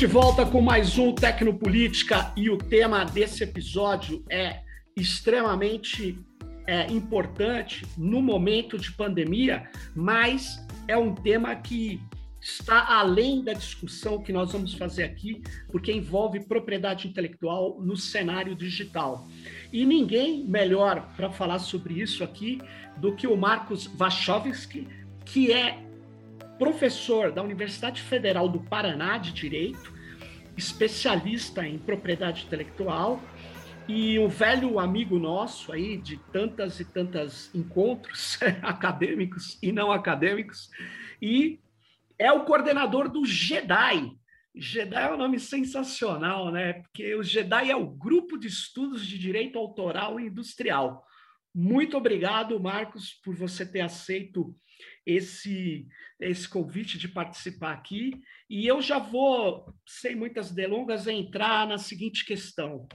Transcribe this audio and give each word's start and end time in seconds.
de 0.00 0.06
volta 0.06 0.46
com 0.46 0.62
mais 0.62 0.96
um 0.96 1.14
Tecnopolítica 1.14 2.32
e 2.34 2.48
o 2.48 2.56
tema 2.56 3.04
desse 3.04 3.44
episódio 3.44 4.24
é 4.30 4.60
extremamente 4.96 6.18
é, 6.66 6.90
importante 6.90 7.84
no 7.98 8.22
momento 8.22 8.78
de 8.78 8.90
pandemia, 8.92 9.68
mas 9.94 10.66
é 10.88 10.96
um 10.96 11.14
tema 11.14 11.54
que 11.54 12.00
está 12.40 12.98
além 12.98 13.44
da 13.44 13.52
discussão 13.52 14.22
que 14.22 14.32
nós 14.32 14.52
vamos 14.52 14.72
fazer 14.72 15.04
aqui, 15.04 15.42
porque 15.70 15.92
envolve 15.92 16.40
propriedade 16.46 17.06
intelectual 17.06 17.78
no 17.78 17.94
cenário 17.94 18.54
digital. 18.54 19.28
E 19.70 19.84
ninguém 19.84 20.46
melhor 20.46 21.12
para 21.14 21.28
falar 21.28 21.58
sobre 21.58 22.00
isso 22.00 22.24
aqui 22.24 22.58
do 22.96 23.14
que 23.14 23.26
o 23.26 23.36
Marcos 23.36 23.86
Wachowski, 23.86 24.88
que 25.26 25.52
é 25.52 25.89
professor 26.60 27.32
da 27.32 27.42
Universidade 27.42 28.02
Federal 28.02 28.46
do 28.46 28.60
Paraná 28.60 29.16
de 29.16 29.32
Direito, 29.32 29.94
especialista 30.58 31.66
em 31.66 31.78
propriedade 31.78 32.44
intelectual 32.44 33.18
e 33.88 34.18
um 34.18 34.28
velho 34.28 34.78
amigo 34.78 35.18
nosso 35.18 35.72
aí 35.72 35.96
de 35.96 36.18
tantas 36.30 36.78
e 36.78 36.84
tantas 36.84 37.50
encontros 37.54 38.38
acadêmicos 38.60 39.58
e 39.62 39.72
não 39.72 39.90
acadêmicos 39.90 40.68
e 41.20 41.58
é 42.18 42.30
o 42.30 42.44
coordenador 42.44 43.08
do 43.08 43.24
JEDI. 43.24 44.18
JEDI 44.54 44.96
é 44.96 45.14
um 45.14 45.16
nome 45.16 45.40
sensacional, 45.40 46.52
né? 46.52 46.74
Porque 46.74 47.14
o 47.14 47.22
JEDI 47.22 47.70
é 47.70 47.76
o 47.76 47.86
Grupo 47.86 48.36
de 48.36 48.48
Estudos 48.48 49.06
de 49.06 49.18
Direito 49.18 49.58
Autoral 49.58 50.20
e 50.20 50.26
Industrial. 50.26 51.02
Muito 51.54 51.96
obrigado, 51.96 52.60
Marcos, 52.60 53.14
por 53.24 53.34
você 53.34 53.64
ter 53.64 53.80
aceito 53.80 54.54
esse, 55.06 55.86
esse 56.20 56.48
convite 56.48 56.98
de 56.98 57.08
participar 57.08 57.72
aqui. 57.72 58.20
E 58.48 58.66
eu 58.66 58.80
já 58.82 58.98
vou, 58.98 59.74
sem 59.86 60.14
muitas 60.14 60.50
delongas, 60.50 61.06
entrar 61.06 61.66
na 61.66 61.78
seguinte 61.78 62.24
questão. 62.24 62.86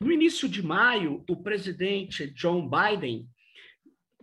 No 0.00 0.10
início 0.10 0.48
de 0.48 0.62
maio, 0.62 1.24
o 1.28 1.42
presidente 1.42 2.30
John 2.30 2.68
Biden 2.68 3.28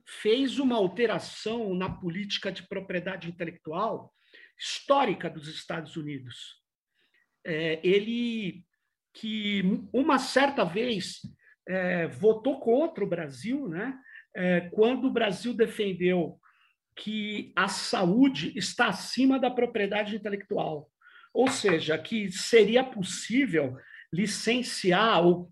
fez 0.05 0.57
uma 0.57 0.75
alteração 0.75 1.73
na 1.73 1.89
política 1.89 2.51
de 2.51 2.67
propriedade 2.67 3.29
intelectual 3.29 4.13
histórica 4.57 5.29
dos 5.29 5.47
Estados 5.47 5.95
Unidos. 5.95 6.59
É, 7.45 7.79
ele 7.83 8.65
que 9.13 9.63
uma 9.93 10.19
certa 10.19 10.63
vez 10.63 11.21
é, 11.67 12.07
votou 12.07 12.59
contra 12.59 13.03
o 13.03 13.07
Brasil, 13.07 13.67
né? 13.67 13.97
É, 14.35 14.61
quando 14.71 15.05
o 15.05 15.11
Brasil 15.11 15.53
defendeu 15.53 16.39
que 16.99 17.53
a 17.55 17.69
saúde 17.69 18.51
está 18.57 18.87
acima 18.87 19.39
da 19.39 19.49
propriedade 19.49 20.15
intelectual. 20.15 20.91
Ou 21.33 21.47
seja, 21.47 21.97
que 21.97 22.29
seria 22.29 22.83
possível 22.83 23.77
licenciar 24.13 25.25
ou 25.25 25.49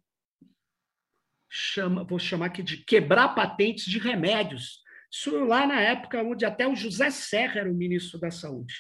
chama, 1.50 2.04
vou 2.04 2.20
chamar 2.20 2.48
aqui 2.48 2.62
de 2.62 2.78
quebrar 2.78 3.30
patentes 3.30 3.86
de 3.86 3.98
remédios. 3.98 4.82
Isso 5.10 5.46
lá 5.46 5.66
na 5.66 5.80
época 5.80 6.22
onde 6.22 6.46
até 6.46 6.68
o 6.68 6.76
José 6.76 7.10
Serra 7.10 7.62
era 7.62 7.72
o 7.72 7.76
ministro 7.76 8.20
da 8.20 8.30
Saúde. 8.30 8.74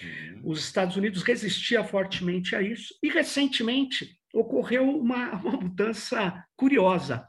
Uhum. 0.00 0.42
Os 0.44 0.60
Estados 0.60 0.96
Unidos 0.96 1.24
resistia 1.24 1.82
fortemente 1.82 2.54
a 2.54 2.62
isso 2.62 2.94
e 3.02 3.08
recentemente 3.08 4.16
ocorreu 4.32 4.88
uma, 4.88 5.32
uma 5.40 5.56
mudança 5.56 6.44
curiosa. 6.54 7.26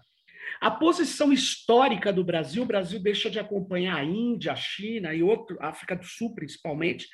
A 0.60 0.72
posição 0.72 1.32
histórica 1.32 2.12
do 2.12 2.24
Brasil, 2.24 2.64
o 2.64 2.68
Brasil 2.68 3.00
deixa 3.00 3.30
de 3.30 3.40
acompanhar 3.40 3.98
a 3.98 4.04
Índia, 4.04 4.54
a 4.54 4.56
China 4.56 5.14
e 5.14 5.22
outro, 5.22 5.58
a 5.62 5.70
África 5.70 5.96
do 5.96 6.06
Sul 6.06 6.34
principalmente, 6.34 7.08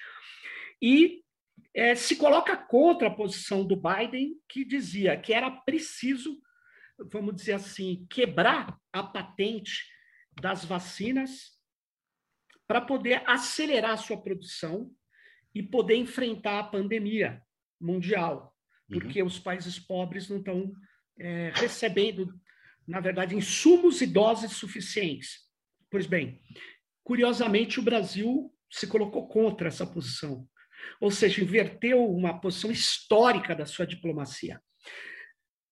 e 0.82 1.22
é, 1.74 1.96
se 1.96 2.16
coloca 2.16 2.56
contra 2.56 3.08
a 3.08 3.16
posição 3.16 3.66
do 3.66 3.76
Biden, 3.76 4.36
que 4.48 4.64
dizia 4.64 5.18
que 5.18 5.34
era 5.34 5.50
preciso, 5.50 6.38
vamos 7.12 7.36
dizer 7.36 7.54
assim, 7.54 8.06
quebrar 8.10 8.78
a 8.92 9.04
patente 9.04 9.84
das 10.42 10.64
vacinas 10.66 11.54
para 12.68 12.82
poder 12.82 13.24
acelerar 13.26 13.92
a 13.92 13.98
sua 13.98 14.22
produção 14.22 14.92
e 15.54 15.62
poder 15.62 15.96
enfrentar 15.96 16.60
a 16.60 16.64
pandemia 16.64 17.42
mundial, 17.80 18.56
uhum. 18.90 19.00
porque 19.00 19.22
uhum. 19.22 19.28
os 19.28 19.40
países 19.40 19.80
pobres 19.80 20.30
não 20.30 20.38
estão 20.38 20.72
é, 21.20 21.52
recebendo 21.56 22.34
na 22.88 23.00
verdade, 23.00 23.36
insumos 23.36 24.02
e 24.02 24.08
doses 24.08 24.54
suficientes. 24.54 25.42
Pois 25.90 26.06
bem, 26.06 26.42
curiosamente, 27.04 27.80
o 27.80 27.84
Brasil 27.84 28.54
se 28.70 28.88
colocou 28.88 29.28
contra 29.28 29.68
essa 29.68 29.86
posição, 29.86 30.48
ou 31.00 31.12
seja, 31.12 31.44
inverteu 31.44 32.04
uma 32.06 32.40
posição 32.40 32.72
histórica 32.72 33.56
da 33.56 33.66
sua 33.66 33.86
diplomacia. 33.86 34.60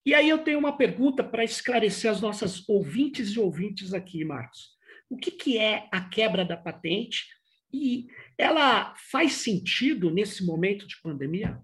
E 0.06 0.14
aí 0.14 0.30
eu 0.30 0.40
tenho 0.40 0.60
uma 0.60 0.78
pergunta 0.78 1.24
para 1.24 1.44
esclarecer 1.44 2.10
as 2.10 2.22
nossas 2.22 2.68
ouvintes 2.68 3.30
e 3.30 3.40
ouvintes 3.40 3.94
aqui, 3.94 4.24
Marcos. 4.26 4.70
O 5.10 5.18
que, 5.18 5.32
que 5.32 5.58
é 5.58 5.88
a 5.92 6.02
quebra 6.02 6.46
da 6.46 6.58
patente 6.58 7.26
e 7.74 8.08
ela 8.38 8.96
faz 9.12 9.34
sentido 9.34 10.10
nesse 10.10 10.46
momento 10.46 10.88
de 10.88 11.00
pandemia? 11.02 11.60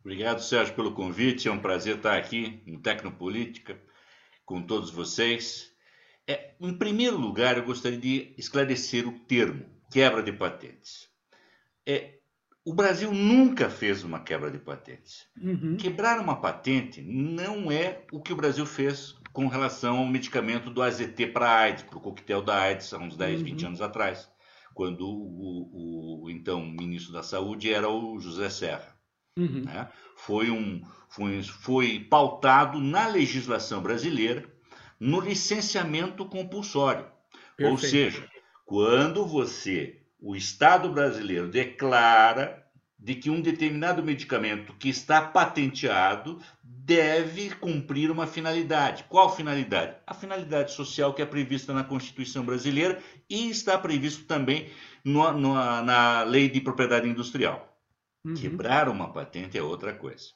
Obrigado, 0.00 0.40
Sérgio, 0.40 0.74
pelo 0.74 0.94
convite. 0.94 1.46
É 1.46 1.52
um 1.52 1.60
prazer 1.60 1.96
estar 1.96 2.16
aqui 2.16 2.62
no 2.66 2.80
Tecnopolítica 2.80 3.80
com 4.50 4.60
todos 4.60 4.90
vocês. 4.90 5.70
É, 6.26 6.54
em 6.60 6.76
primeiro 6.76 7.16
lugar, 7.16 7.56
eu 7.56 7.62
gostaria 7.62 8.00
de 8.00 8.34
esclarecer 8.36 9.06
o 9.06 9.16
termo 9.20 9.64
quebra 9.88 10.24
de 10.24 10.32
patentes. 10.32 11.08
É, 11.86 12.18
o 12.64 12.74
Brasil 12.74 13.12
nunca 13.12 13.70
fez 13.70 14.02
uma 14.02 14.18
quebra 14.18 14.50
de 14.50 14.58
patentes. 14.58 15.28
Uhum. 15.40 15.76
Quebrar 15.76 16.18
uma 16.18 16.40
patente 16.40 17.00
não 17.00 17.70
é 17.70 18.04
o 18.10 18.20
que 18.20 18.32
o 18.32 18.36
Brasil 18.36 18.66
fez 18.66 19.14
com 19.32 19.46
relação 19.46 19.98
ao 19.98 20.06
medicamento 20.06 20.68
do 20.68 20.82
AZT 20.82 21.28
para 21.28 21.48
AIDS, 21.48 21.84
para 21.84 21.98
o 21.98 22.00
coquetel 22.00 22.42
da 22.42 22.60
AIDS, 22.60 22.92
há 22.92 22.98
uns 22.98 23.16
10, 23.16 23.38
uhum. 23.38 23.44
20 23.44 23.66
anos 23.66 23.80
atrás, 23.80 24.28
quando 24.74 25.06
o, 25.08 25.12
o, 25.12 26.24
o, 26.24 26.30
então 26.30 26.66
ministro 26.66 27.12
da 27.12 27.22
Saúde 27.22 27.72
era 27.72 27.88
o 27.88 28.18
José 28.18 28.50
Serra. 28.50 28.99
Uhum. 29.36 29.62
Né? 29.64 29.88
Foi, 30.16 30.50
um, 30.50 30.82
foi, 31.08 31.42
foi 31.42 32.00
pautado 32.00 32.78
na 32.80 33.06
legislação 33.06 33.82
brasileira 33.82 34.44
no 34.98 35.20
licenciamento 35.20 36.26
compulsório. 36.26 37.06
Perfeito. 37.56 37.70
Ou 37.70 37.78
seja, 37.78 38.28
quando 38.66 39.24
você, 39.26 40.02
o 40.20 40.36
Estado 40.36 40.90
brasileiro, 40.90 41.48
declara 41.48 42.60
de 42.98 43.14
que 43.14 43.30
um 43.30 43.40
determinado 43.40 44.02
medicamento 44.02 44.74
que 44.74 44.90
está 44.90 45.22
patenteado 45.22 46.38
deve 46.62 47.50
cumprir 47.50 48.10
uma 48.10 48.26
finalidade. 48.26 49.04
Qual 49.08 49.34
finalidade? 49.34 49.96
A 50.06 50.12
finalidade 50.12 50.72
social 50.72 51.14
que 51.14 51.22
é 51.22 51.26
prevista 51.26 51.72
na 51.72 51.82
Constituição 51.82 52.44
brasileira 52.44 53.00
e 53.28 53.48
está 53.48 53.78
previsto 53.78 54.24
também 54.24 54.68
no, 55.02 55.32
no, 55.32 55.54
na 55.54 56.22
Lei 56.24 56.48
de 56.48 56.60
Propriedade 56.60 57.08
Industrial. 57.08 57.69
Uhum. 58.24 58.34
Quebrar 58.34 58.88
uma 58.88 59.12
patente 59.12 59.56
é 59.56 59.62
outra 59.62 59.94
coisa. 59.94 60.26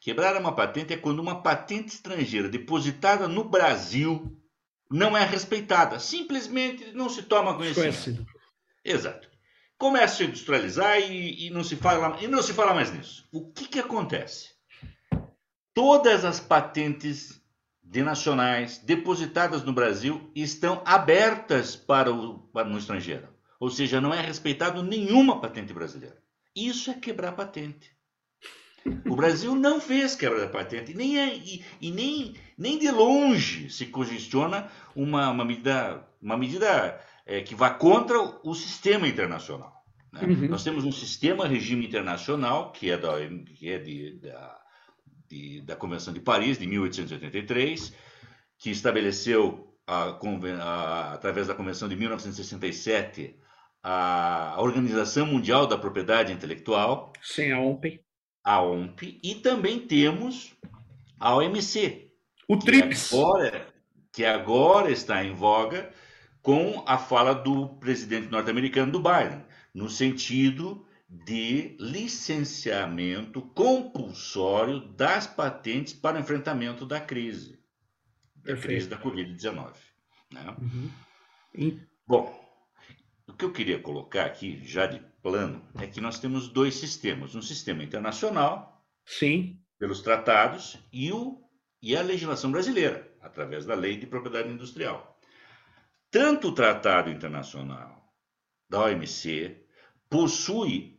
Quebrar 0.00 0.36
uma 0.36 0.54
patente 0.54 0.92
é 0.92 0.96
quando 0.96 1.20
uma 1.20 1.42
patente 1.42 1.88
estrangeira 1.88 2.48
depositada 2.48 3.28
no 3.28 3.44
Brasil 3.44 4.36
não 4.90 5.16
é 5.16 5.24
respeitada. 5.24 5.98
Simplesmente 5.98 6.92
não 6.92 7.08
se 7.08 7.22
toma 7.22 7.54
conhecimento. 7.54 8.26
Exato. 8.84 9.28
Começa 9.76 10.22
a 10.22 10.26
industrializar 10.26 10.98
e, 10.98 11.46
e, 11.46 11.50
não 11.50 11.62
se 11.62 11.76
fala, 11.76 12.20
e 12.20 12.26
não 12.26 12.42
se 12.42 12.52
fala 12.52 12.74
mais 12.74 12.92
nisso. 12.92 13.28
O 13.32 13.52
que, 13.52 13.68
que 13.68 13.78
acontece? 13.78 14.50
Todas 15.72 16.24
as 16.24 16.40
patentes 16.40 17.40
de 17.82 18.02
nacionais 18.02 18.78
depositadas 18.78 19.62
no 19.62 19.72
Brasil 19.72 20.30
estão 20.34 20.82
abertas 20.84 21.76
para 21.76 22.12
o, 22.12 22.40
para 22.48 22.68
o 22.68 22.76
estrangeiro. 22.76 23.28
Ou 23.60 23.70
seja, 23.70 24.00
não 24.00 24.12
é 24.12 24.20
respeitado 24.20 24.82
nenhuma 24.82 25.40
patente 25.40 25.72
brasileira. 25.72 26.20
Isso 26.54 26.90
é 26.90 26.94
quebrar 26.94 27.32
patente. 27.32 27.96
O 29.06 29.16
Brasil 29.16 29.54
não 29.54 29.80
fez 29.80 30.14
quebra 30.14 30.40
da 30.40 30.48
patente 30.48 30.94
nem 30.94 31.18
é, 31.18 31.36
e, 31.36 31.64
e, 31.80 31.90
nem, 31.90 32.34
nem 32.56 32.78
de 32.78 32.90
longe 32.90 33.70
se 33.70 33.86
cogestiona 33.86 34.70
uma, 34.94 35.30
uma 35.30 35.44
medida, 35.44 36.06
uma 36.20 36.36
medida 36.36 36.98
é, 37.26 37.40
que 37.40 37.54
vá 37.54 37.70
contra 37.70 38.18
o 38.42 38.54
sistema 38.54 39.06
internacional. 39.06 39.84
Né? 40.12 40.22
Uhum. 40.22 40.48
Nós 40.48 40.64
temos 40.64 40.84
um 40.84 40.92
sistema 40.92 41.46
regime 41.46 41.86
internacional 41.86 42.72
que 42.72 42.90
é, 42.90 42.96
da, 42.96 43.14
que 43.56 43.68
é 43.68 43.78
de, 43.78 44.18
da, 44.20 44.60
de, 45.28 45.60
da 45.62 45.76
Convenção 45.76 46.14
de 46.14 46.20
Paris 46.20 46.58
de 46.58 46.66
1883, 46.66 47.92
que 48.58 48.70
estabeleceu 48.70 49.76
a, 49.86 50.18
a, 50.62 51.12
através 51.12 51.46
da 51.46 51.54
Convenção 51.54 51.88
de 51.88 51.96
1967 51.96 53.36
a 53.82 54.56
Organização 54.58 55.26
Mundial 55.26 55.66
da 55.66 55.78
Propriedade 55.78 56.32
Intelectual. 56.32 57.12
Sim, 57.22 57.52
a 57.52 57.60
OMP. 57.60 58.00
A 58.44 58.62
OMP. 58.62 59.20
E 59.22 59.36
também 59.36 59.80
temos 59.80 60.54
a 61.18 61.34
OMC. 61.36 62.10
O 62.48 62.58
TRIPS. 62.58 63.12
Agora, 63.12 63.66
que 64.12 64.24
agora 64.24 64.90
está 64.90 65.22
em 65.22 65.34
voga 65.34 65.92
com 66.42 66.82
a 66.86 66.96
fala 66.96 67.34
do 67.34 67.68
presidente 67.76 68.30
norte-americano 68.30 68.92
do 68.92 69.02
Biden, 69.02 69.44
no 69.74 69.88
sentido 69.88 70.86
de 71.08 71.76
licenciamento 71.80 73.40
compulsório 73.40 74.80
das 74.80 75.26
patentes 75.26 75.92
para 75.92 76.16
o 76.16 76.20
enfrentamento 76.20 76.84
da 76.84 77.00
crise, 77.00 77.58
da 78.36 78.42
Perfeito. 78.52 78.66
crise 78.66 78.88
da 78.88 78.98
Covid-19. 78.98 79.72
Né? 80.32 80.56
Uhum. 81.54 81.80
Bom, 82.06 82.37
que 83.38 83.44
eu 83.44 83.52
queria 83.52 83.78
colocar 83.78 84.26
aqui, 84.26 84.60
já 84.64 84.86
de 84.86 85.00
plano, 85.22 85.62
é 85.80 85.86
que 85.86 86.00
nós 86.00 86.18
temos 86.18 86.48
dois 86.48 86.74
sistemas: 86.74 87.34
um 87.34 87.42
sistema 87.42 87.84
internacional, 87.84 88.84
sim, 89.06 89.60
pelos 89.78 90.02
tratados, 90.02 90.76
e, 90.92 91.12
o, 91.12 91.40
e 91.80 91.96
a 91.96 92.02
legislação 92.02 92.50
brasileira, 92.50 93.08
através 93.22 93.64
da 93.64 93.74
lei 93.74 93.96
de 93.96 94.06
propriedade 94.06 94.48
industrial. 94.48 95.16
Tanto 96.10 96.48
o 96.48 96.52
tratado 96.52 97.10
internacional 97.10 98.12
da 98.68 98.84
OMC 98.84 99.56
possui 100.10 100.98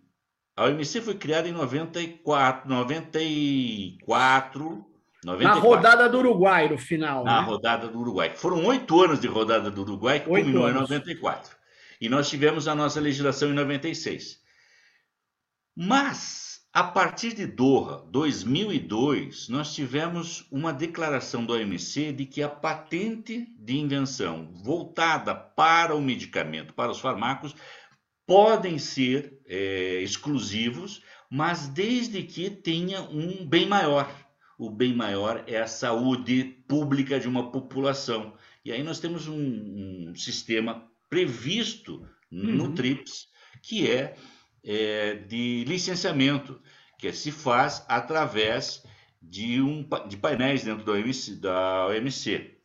a 0.55 0.65
OMC 0.65 1.01
foi 1.01 1.15
criada 1.15 1.47
em 1.47 1.53
94, 1.53 2.67
94, 2.67 4.85
94 5.23 5.41
Na 5.41 5.53
rodada 5.53 6.09
do 6.09 6.17
Uruguai, 6.17 6.67
no 6.67 6.77
final. 6.77 7.23
Na 7.23 7.41
né? 7.41 7.47
rodada 7.47 7.87
do 7.87 7.97
Uruguai. 7.97 8.35
Foram 8.35 8.65
oito 8.65 9.01
anos 9.01 9.21
de 9.21 9.27
rodada 9.27 9.71
do 9.71 9.83
Uruguai, 9.83 10.19
que 10.19 10.25
culminou 10.25 10.69
em 10.69 10.73
94. 10.73 11.58
E 11.99 12.07
nós 12.07 12.29
tivemos 12.29 12.67
a 12.67 12.75
nossa 12.75 12.99
legislação 12.99 13.49
em 13.49 13.53
96. 13.53 14.39
Mas, 15.75 16.61
a 16.73 16.83
partir 16.83 17.33
de 17.33 17.45
Doha, 17.45 18.05
2002, 18.09 19.49
nós 19.49 19.73
tivemos 19.73 20.45
uma 20.51 20.71
declaração 20.71 21.45
do 21.45 21.53
OMC 21.53 22.13
de 22.13 22.25
que 22.25 22.41
a 22.41 22.49
patente 22.49 23.47
de 23.57 23.77
invenção 23.77 24.53
voltada 24.53 25.35
para 25.35 25.95
o 25.95 26.01
medicamento, 26.01 26.73
para 26.73 26.91
os 26.91 26.99
fármacos, 26.99 27.55
podem 28.25 28.77
ser 28.77 29.41
é, 29.47 30.01
exclusivos, 30.01 31.01
mas 31.29 31.67
desde 31.67 32.23
que 32.23 32.49
tenha 32.49 33.01
um 33.01 33.45
bem 33.45 33.67
maior. 33.67 34.09
O 34.57 34.69
bem 34.69 34.93
maior 34.93 35.43
é 35.47 35.59
a 35.59 35.67
saúde 35.67 36.43
pública 36.67 37.19
de 37.19 37.27
uma 37.27 37.51
população. 37.51 38.33
E 38.63 38.71
aí 38.71 38.83
nós 38.83 38.99
temos 38.99 39.27
um, 39.27 40.09
um 40.09 40.15
sistema 40.15 40.88
previsto 41.09 42.07
no 42.29 42.65
uhum. 42.65 42.75
TRIPS, 42.75 43.27
que 43.61 43.89
é, 43.89 44.15
é, 44.63 45.15
de 45.15 45.63
licenciamento, 45.65 46.61
que 46.97 47.11
se 47.11 47.31
faz 47.31 47.83
através 47.87 48.83
de, 49.21 49.61
um, 49.61 49.87
de 50.07 50.17
painéis 50.17 50.63
dentro 50.63 50.85
da 50.85 50.93
OMC, 50.93 51.35
da 51.35 51.87
OMC. 51.87 52.57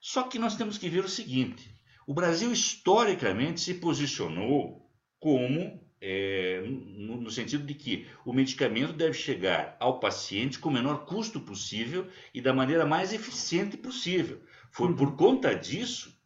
Só 0.00 0.22
que 0.22 0.38
nós 0.38 0.56
temos 0.56 0.78
que 0.78 0.88
ver 0.88 1.04
o 1.04 1.08
seguinte: 1.08 1.74
o 2.06 2.14
Brasil 2.14 2.52
historicamente 2.52 3.60
se 3.60 3.74
posicionou 3.74 4.90
como 5.18 5.80
é, 6.00 6.62
no, 6.66 7.20
no, 7.20 7.30
sentido 7.30 7.64
de 7.64 7.74
que 7.74 8.06
o 8.24 8.32
medicamento 8.32 8.94
deve 8.94 9.12
chegar 9.12 9.76
ao 9.78 10.00
paciente 10.00 10.58
com 10.58 10.70
o 10.70 10.72
menor 10.72 11.04
custo 11.04 11.40
possível 11.40 12.08
e 12.32 12.40
da 12.40 12.54
maneira 12.54 12.86
mais 12.86 13.12
eficiente 13.12 13.76
possível. 13.76 14.40
Foi 14.70 14.88
uhum. 14.88 14.96
por 14.96 15.16
conta 15.16 15.54
disso, 15.54 16.18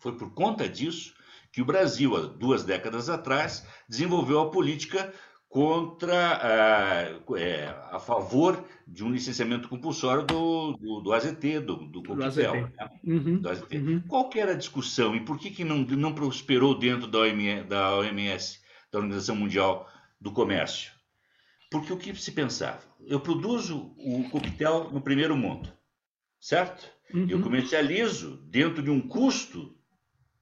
foi 0.00 0.16
por 0.16 0.32
conta 0.32 0.68
disso 0.68 1.14
que 1.52 1.62
o 1.62 1.64
Brasil, 1.64 2.16
há 2.16 2.20
duas 2.20 2.62
décadas 2.64 3.08
atrás, 3.08 3.66
desenvolveu 3.88 4.40
a 4.40 4.50
política 4.50 5.12
contra 5.48 6.36
a, 6.36 7.38
é, 7.38 7.68
a 7.90 7.98
favor 7.98 8.62
de 8.86 9.02
um 9.02 9.10
licenciamento 9.10 9.68
compulsório 9.68 10.24
do, 10.24 10.74
do, 10.74 11.00
do 11.00 11.12
AZT, 11.12 11.60
do, 11.60 11.76
do 11.86 12.02
coquetel. 12.02 12.54
Né? 12.54 12.72
Uhum, 13.02 13.40
do 13.40 13.48
AZT. 13.48 13.76
Uhum. 13.78 14.02
Qual 14.06 14.28
que 14.28 14.38
era 14.38 14.52
a 14.52 14.56
discussão 14.56 15.16
e 15.16 15.24
por 15.24 15.38
que, 15.38 15.50
que 15.50 15.64
não, 15.64 15.78
não 15.78 16.14
prosperou 16.14 16.78
dentro 16.78 17.06
da 17.06 17.20
OMS, 17.20 17.64
da 17.66 17.96
OMS, 17.96 18.60
da 18.92 18.98
Organização 18.98 19.36
Mundial 19.36 19.88
do 20.20 20.32
Comércio? 20.32 20.92
Porque 21.70 21.92
o 21.92 21.96
que 21.96 22.14
se 22.14 22.32
pensava? 22.32 22.80
Eu 23.06 23.20
produzo 23.20 23.94
o 23.96 24.28
coquetel 24.30 24.90
no 24.90 25.00
primeiro 25.00 25.36
mundo, 25.36 25.72
certo? 26.38 26.90
Uhum. 27.12 27.26
Eu 27.28 27.40
comercializo 27.40 28.36
dentro 28.48 28.82
de 28.82 28.90
um 28.90 29.00
custo 29.00 29.77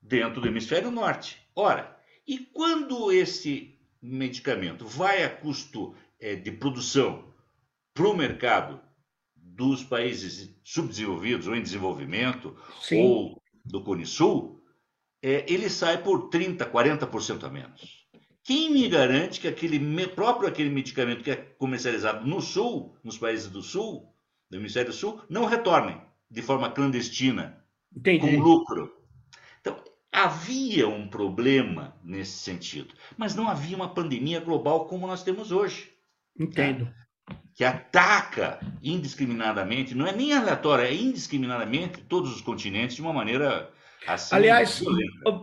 dentro 0.08 0.40
do 0.40 0.48
hemisfério 0.48 0.90
norte. 0.90 1.38
Ora, 1.54 1.96
e 2.26 2.38
quando 2.38 3.12
esse 3.12 3.78
medicamento 4.00 4.86
vai 4.86 5.22
a 5.24 5.30
custo 5.30 5.94
é, 6.20 6.34
de 6.34 6.50
produção 6.50 7.32
para 7.92 8.08
o 8.08 8.16
mercado 8.16 8.80
dos 9.34 9.82
países 9.82 10.54
subdesenvolvidos 10.62 11.46
ou 11.46 11.56
em 11.56 11.62
desenvolvimento 11.62 12.56
Sim. 12.80 13.02
ou 13.02 13.42
do 13.64 13.82
Cone 13.82 14.06
Sul, 14.06 14.62
é, 15.22 15.44
ele 15.52 15.68
sai 15.68 16.02
por 16.02 16.28
30%, 16.28 16.70
40% 16.70 17.44
a 17.44 17.48
menos. 17.48 18.06
Quem 18.44 18.70
me 18.70 18.88
garante 18.88 19.40
que 19.40 19.48
aquele 19.48 20.06
próprio 20.08 20.48
aquele 20.48 20.70
medicamento 20.70 21.24
que 21.24 21.32
é 21.32 21.36
comercializado 21.36 22.24
no 22.26 22.40
Sul, 22.40 22.96
nos 23.02 23.18
países 23.18 23.48
do 23.48 23.60
Sul, 23.60 24.14
do 24.48 24.56
Hemisfério 24.58 24.92
Sul, 24.92 25.20
não 25.28 25.46
retorne 25.46 26.00
de 26.30 26.42
forma 26.42 26.70
clandestina, 26.70 27.64
Entendi. 27.94 28.20
com 28.20 28.40
lucro? 28.40 28.92
Havia 30.16 30.88
um 30.88 31.06
problema 31.06 31.94
nesse 32.02 32.38
sentido, 32.38 32.94
mas 33.18 33.34
não 33.34 33.50
havia 33.50 33.76
uma 33.76 33.92
pandemia 33.92 34.40
global 34.40 34.86
como 34.86 35.06
nós 35.06 35.22
temos 35.22 35.52
hoje. 35.52 35.90
Entendo. 36.40 36.86
Tá? 36.86 37.36
Que 37.54 37.62
ataca 37.62 38.58
indiscriminadamente, 38.82 39.94
não 39.94 40.06
é 40.06 40.12
nem 40.12 40.32
aleatória, 40.32 40.88
é 40.88 40.94
indiscriminadamente 40.94 42.00
todos 42.00 42.34
os 42.34 42.40
continentes 42.40 42.96
de 42.96 43.02
uma 43.02 43.12
maneira 43.12 43.70
assim. 44.06 44.34
Aliás. 44.34 44.82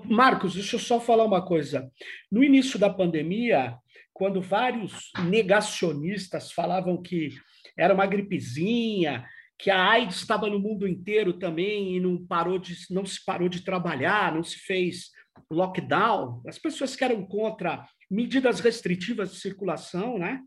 Marcos, 0.05 0.55
deixa 0.55 0.77
eu 0.77 0.79
só 0.79 0.99
falar 0.99 1.25
uma 1.25 1.45
coisa. 1.45 1.87
No 2.31 2.43
início 2.43 2.79
da 2.79 2.89
pandemia, 2.89 3.77
quando 4.11 4.41
vários 4.41 5.11
negacionistas 5.29 6.51
falavam 6.51 6.99
que 6.99 7.29
era 7.77 7.93
uma 7.93 8.07
gripezinha, 8.07 9.23
que 9.57 9.69
a 9.69 9.91
AIDS 9.91 10.17
estava 10.17 10.49
no 10.49 10.59
mundo 10.59 10.87
inteiro 10.87 11.33
também 11.33 11.95
e 11.95 11.99
não 11.99 12.25
parou 12.25 12.57
de 12.59 12.75
não 12.89 13.05
se 13.05 13.23
parou 13.23 13.47
de 13.47 13.63
trabalhar, 13.63 14.33
não 14.33 14.43
se 14.43 14.57
fez 14.57 15.11
lockdown. 15.49 16.41
As 16.47 16.57
pessoas 16.57 16.95
que 16.95 17.03
eram 17.03 17.25
contra 17.25 17.85
medidas 18.09 18.59
restritivas 18.59 19.31
de 19.31 19.39
circulação, 19.39 20.17
né? 20.17 20.41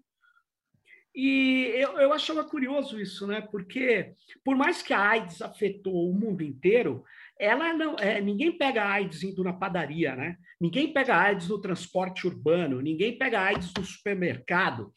E 1.15 1.73
eu, 1.75 1.99
eu 1.99 2.13
achava 2.13 2.45
curioso 2.45 3.01
isso, 3.01 3.27
né? 3.27 3.41
Porque 3.41 4.13
por 4.45 4.55
mais 4.55 4.83
que 4.83 4.93
a 4.93 5.01
AIDS 5.01 5.41
afetou 5.41 6.11
o 6.11 6.15
mundo 6.15 6.43
inteiro, 6.43 7.03
ela 7.41 7.73
não, 7.73 7.97
é, 7.97 8.21
ninguém 8.21 8.53
pega 8.53 8.85
AIDS 8.85 9.23
indo 9.23 9.43
na 9.43 9.55
padaria, 9.55 10.15
né? 10.15 10.37
Ninguém 10.61 10.93
pega 10.93 11.17
AIDS 11.17 11.49
no 11.49 11.59
transporte 11.59 12.27
urbano, 12.27 12.83
ninguém 12.83 13.17
pega 13.17 13.41
AIDS 13.41 13.73
no 13.77 13.83
supermercado. 13.83 14.93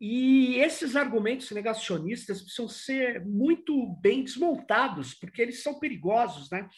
E 0.00 0.56
esses 0.56 0.96
argumentos 0.96 1.50
negacionistas 1.50 2.40
precisam 2.40 2.68
ser 2.68 3.24
muito 3.26 3.86
bem 4.00 4.24
desmontados, 4.24 5.12
porque 5.12 5.42
eles 5.42 5.62
são 5.62 5.78
perigosos, 5.78 6.50
né? 6.50 6.68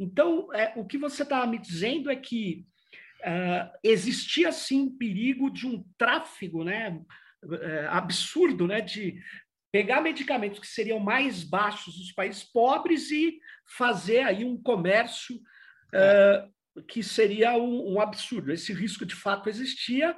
Então, 0.00 0.52
é, 0.54 0.72
o 0.76 0.86
que 0.86 0.96
você 0.96 1.22
está 1.22 1.46
me 1.46 1.58
dizendo 1.58 2.10
é 2.10 2.16
que 2.16 2.66
uh, 3.20 3.78
existia 3.84 4.50
sim 4.50 4.80
um 4.82 4.96
perigo 4.96 5.50
de 5.50 5.66
um 5.66 5.84
tráfego, 5.98 6.64
né, 6.64 6.98
uh, 7.44 7.88
absurdo, 7.90 8.66
né, 8.66 8.80
de 8.80 9.20
pegar 9.70 10.00
medicamentos 10.00 10.58
que 10.58 10.66
seriam 10.66 10.98
mais 10.98 11.44
baixos 11.44 11.98
nos 11.98 12.10
países 12.10 12.42
pobres 12.42 13.10
e 13.10 13.38
fazer 13.76 14.20
aí 14.20 14.44
um 14.44 14.60
comércio 14.60 15.36
uh, 15.36 16.82
que 16.82 17.02
seria 17.02 17.54
um, 17.56 17.94
um 17.94 18.00
absurdo. 18.00 18.52
Esse 18.52 18.72
risco 18.72 19.06
de 19.06 19.14
fato 19.14 19.48
existia 19.48 20.16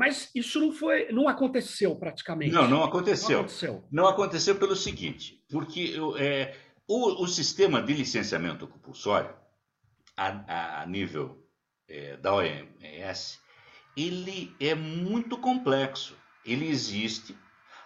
mas 0.00 0.30
isso 0.34 0.58
não 0.58 0.72
foi, 0.72 1.12
não 1.12 1.28
aconteceu 1.28 1.94
praticamente. 1.94 2.52
Não, 2.52 2.66
não 2.66 2.82
aconteceu. 2.82 3.28
Não 3.28 3.40
aconteceu, 3.40 3.84
não 3.92 4.08
aconteceu 4.08 4.56
pelo 4.56 4.74
seguinte, 4.74 5.44
porque 5.50 5.94
é, 6.16 6.56
o, 6.88 7.22
o, 7.22 7.28
sistema 7.28 7.82
de 7.82 7.92
licenciamento 7.92 8.66
compulsório 8.66 9.30
a, 10.16 10.80
a 10.80 10.86
nível 10.86 11.46
é, 11.86 12.16
da 12.16 12.32
OMS, 12.32 13.38
ele 13.94 14.56
é 14.58 14.74
muito 14.74 15.36
complexo. 15.36 16.16
Ele 16.46 16.66
existe, 16.66 17.36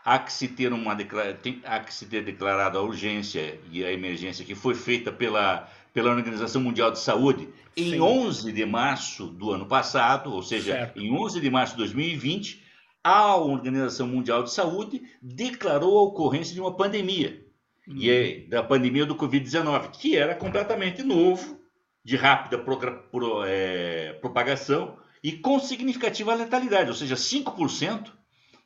há 0.05 0.17
que 0.17 0.33
se 0.33 0.47
ter 0.47 0.73
uma 0.73 0.95
tem, 0.95 1.63
há 1.65 1.81
que 1.81 1.93
se 1.93 2.07
ter 2.07 2.25
declarado 2.25 2.79
a 2.79 2.83
urgência 2.83 3.61
e 3.73 3.85
a 3.85 3.91
emergência 3.91 4.45
que 4.45 4.55
foi 4.55 4.77
feita 4.77 5.11
pela 5.11 5.69
pela 5.95 6.11
Organização 6.11 6.61
Mundial 6.61 6.91
de 6.91 6.99
Saúde 6.99 7.49
em 7.77 7.93
Sim. 7.93 8.01
11 8.01 8.53
de 8.53 8.67
março 8.67 9.29
do 9.29 9.53
ano 9.53 9.65
passado, 9.65 10.33
ou 10.33 10.43
seja, 10.43 10.73
certo. 10.73 11.01
em 11.01 11.13
11 11.17 11.41
de 11.41 11.49
março 11.49 11.73
de 11.75 11.79
2020, 11.79 12.63
a 13.03 13.37
Organização 13.37 14.09
Mundial 14.09 14.43
de 14.43 14.53
Saúde 14.53 15.03
declarou 15.23 15.99
a 15.99 16.03
ocorrência 16.03 16.53
de 16.53 16.61
uma 16.61 16.77
pandemia, 16.77 17.47
hum. 17.89 17.95
e 17.97 18.11
é 18.11 18.41
da 18.49 18.63
pandemia 18.63 19.07
do 19.07 19.15
Covid-19, 19.15 19.93
que 19.93 20.17
era 20.17 20.35
completamente 20.35 21.03
novo, 21.03 21.61
de 22.05 22.17
rápida 22.17 22.59
pro, 22.59 22.77
pro, 23.11 23.45
é, 23.47 24.15
propagação 24.15 24.99
e 25.23 25.33
com 25.33 25.59
significativa 25.59 26.35
letalidade, 26.35 26.91
ou 26.91 26.95
seja, 26.95 27.15
5% 27.15 28.11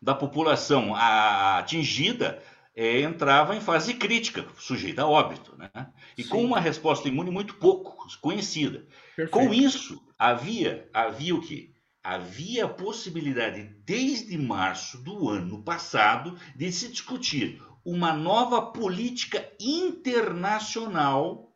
da 0.01 0.15
população 0.15 0.95
atingida 0.95 2.43
é, 2.81 3.01
entrava 3.01 3.57
em 3.57 3.61
fase 3.61 3.95
crítica, 3.95 4.47
sujeita 4.57 5.03
a 5.03 5.09
óbito, 5.09 5.57
né? 5.59 5.69
E 6.17 6.23
Sim. 6.23 6.29
com 6.29 6.45
uma 6.45 6.61
resposta 6.61 7.09
imune 7.09 7.29
muito 7.29 7.55
pouco 7.55 8.07
conhecida. 8.21 8.87
Perfeito. 9.17 9.31
Com 9.33 9.53
isso, 9.53 10.01
havia, 10.17 10.89
havia 10.95 11.35
o 11.35 11.41
que? 11.41 11.77
havia 12.01 12.65
a 12.65 12.69
possibilidade, 12.69 13.65
desde 13.85 14.39
março 14.39 14.97
do 15.03 15.29
ano 15.29 15.63
passado, 15.63 16.39
de 16.57 16.73
se 16.73 16.89
discutir 16.89 17.61
uma 17.85 18.15
nova 18.15 18.63
política 18.63 19.47
internacional 19.61 21.53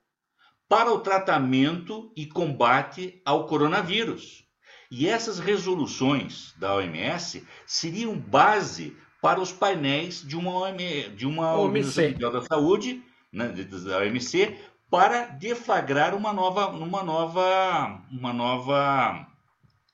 para 0.68 0.92
o 0.92 1.00
tratamento 1.00 2.12
e 2.14 2.26
combate 2.26 3.22
ao 3.24 3.46
coronavírus. 3.46 4.44
E 4.90 5.08
essas 5.08 5.38
resoluções 5.38 6.52
da 6.58 6.74
OMS 6.74 7.46
seriam 7.66 8.14
base 8.14 8.94
para 9.22 9.40
os 9.40 9.52
painéis 9.52 10.20
de 10.20 10.36
uma, 10.36 10.50
OMS, 10.50 11.10
de 11.10 11.24
uma 11.24 11.54
Organização 11.54 12.10
Mundial 12.10 12.32
da 12.32 12.42
Saúde, 12.42 13.00
né, 13.32 13.48
da 13.48 13.98
OMC, 13.98 14.58
para 14.90 15.26
deflagrar 15.26 16.12
uma 16.12 16.32
nova, 16.32 16.66
uma 16.70 17.04
nova, 17.04 18.02
uma 18.10 18.32
nova, 18.32 19.26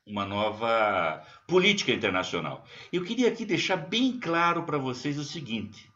uma 0.07 0.25
nova 0.25 1.23
política 1.47 1.93
internacional. 1.93 2.65
Eu 2.91 3.05
queria 3.05 3.29
aqui 3.29 3.45
deixar 3.45 3.77
bem 3.77 4.19
claro 4.19 4.63
para 4.63 4.79
vocês 4.79 5.19
o 5.19 5.25
seguinte: 5.25 5.93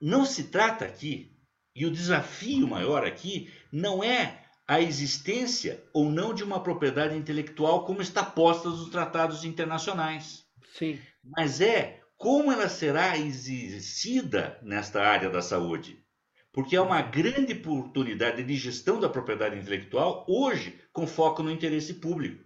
não 0.00 0.24
se 0.24 0.44
trata 0.44 0.84
aqui, 0.84 1.32
e 1.74 1.84
o 1.84 1.90
desafio 1.90 2.68
maior 2.68 3.04
aqui 3.04 3.52
não 3.72 4.04
é 4.04 4.40
a 4.68 4.80
existência 4.80 5.82
ou 5.92 6.08
não 6.10 6.32
de 6.32 6.44
uma 6.44 6.62
propriedade 6.62 7.16
intelectual 7.16 7.84
como 7.84 8.00
está 8.00 8.22
posta 8.22 8.68
nos 8.68 8.88
tratados 8.88 9.44
internacionais. 9.44 10.44
Sim. 10.78 10.98
Mas 11.22 11.60
é 11.60 12.03
como 12.24 12.50
ela 12.50 12.70
será 12.70 13.18
exercida 13.18 14.58
nesta 14.62 15.02
área 15.02 15.28
da 15.28 15.42
saúde 15.42 16.02
porque 16.50 16.74
é 16.74 16.80
uma 16.80 17.02
grande 17.02 17.52
oportunidade 17.52 18.42
de 18.42 18.56
gestão 18.56 18.98
da 18.98 19.10
propriedade 19.10 19.58
intelectual 19.58 20.24
hoje 20.26 20.78
com 20.90 21.06
foco 21.06 21.42
no 21.42 21.50
interesse 21.50 21.94
público, 21.94 22.42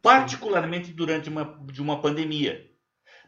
particularmente 0.00 0.90
durante 0.90 1.28
uma, 1.28 1.60
de 1.70 1.82
uma 1.82 2.00
pandemia. 2.00 2.66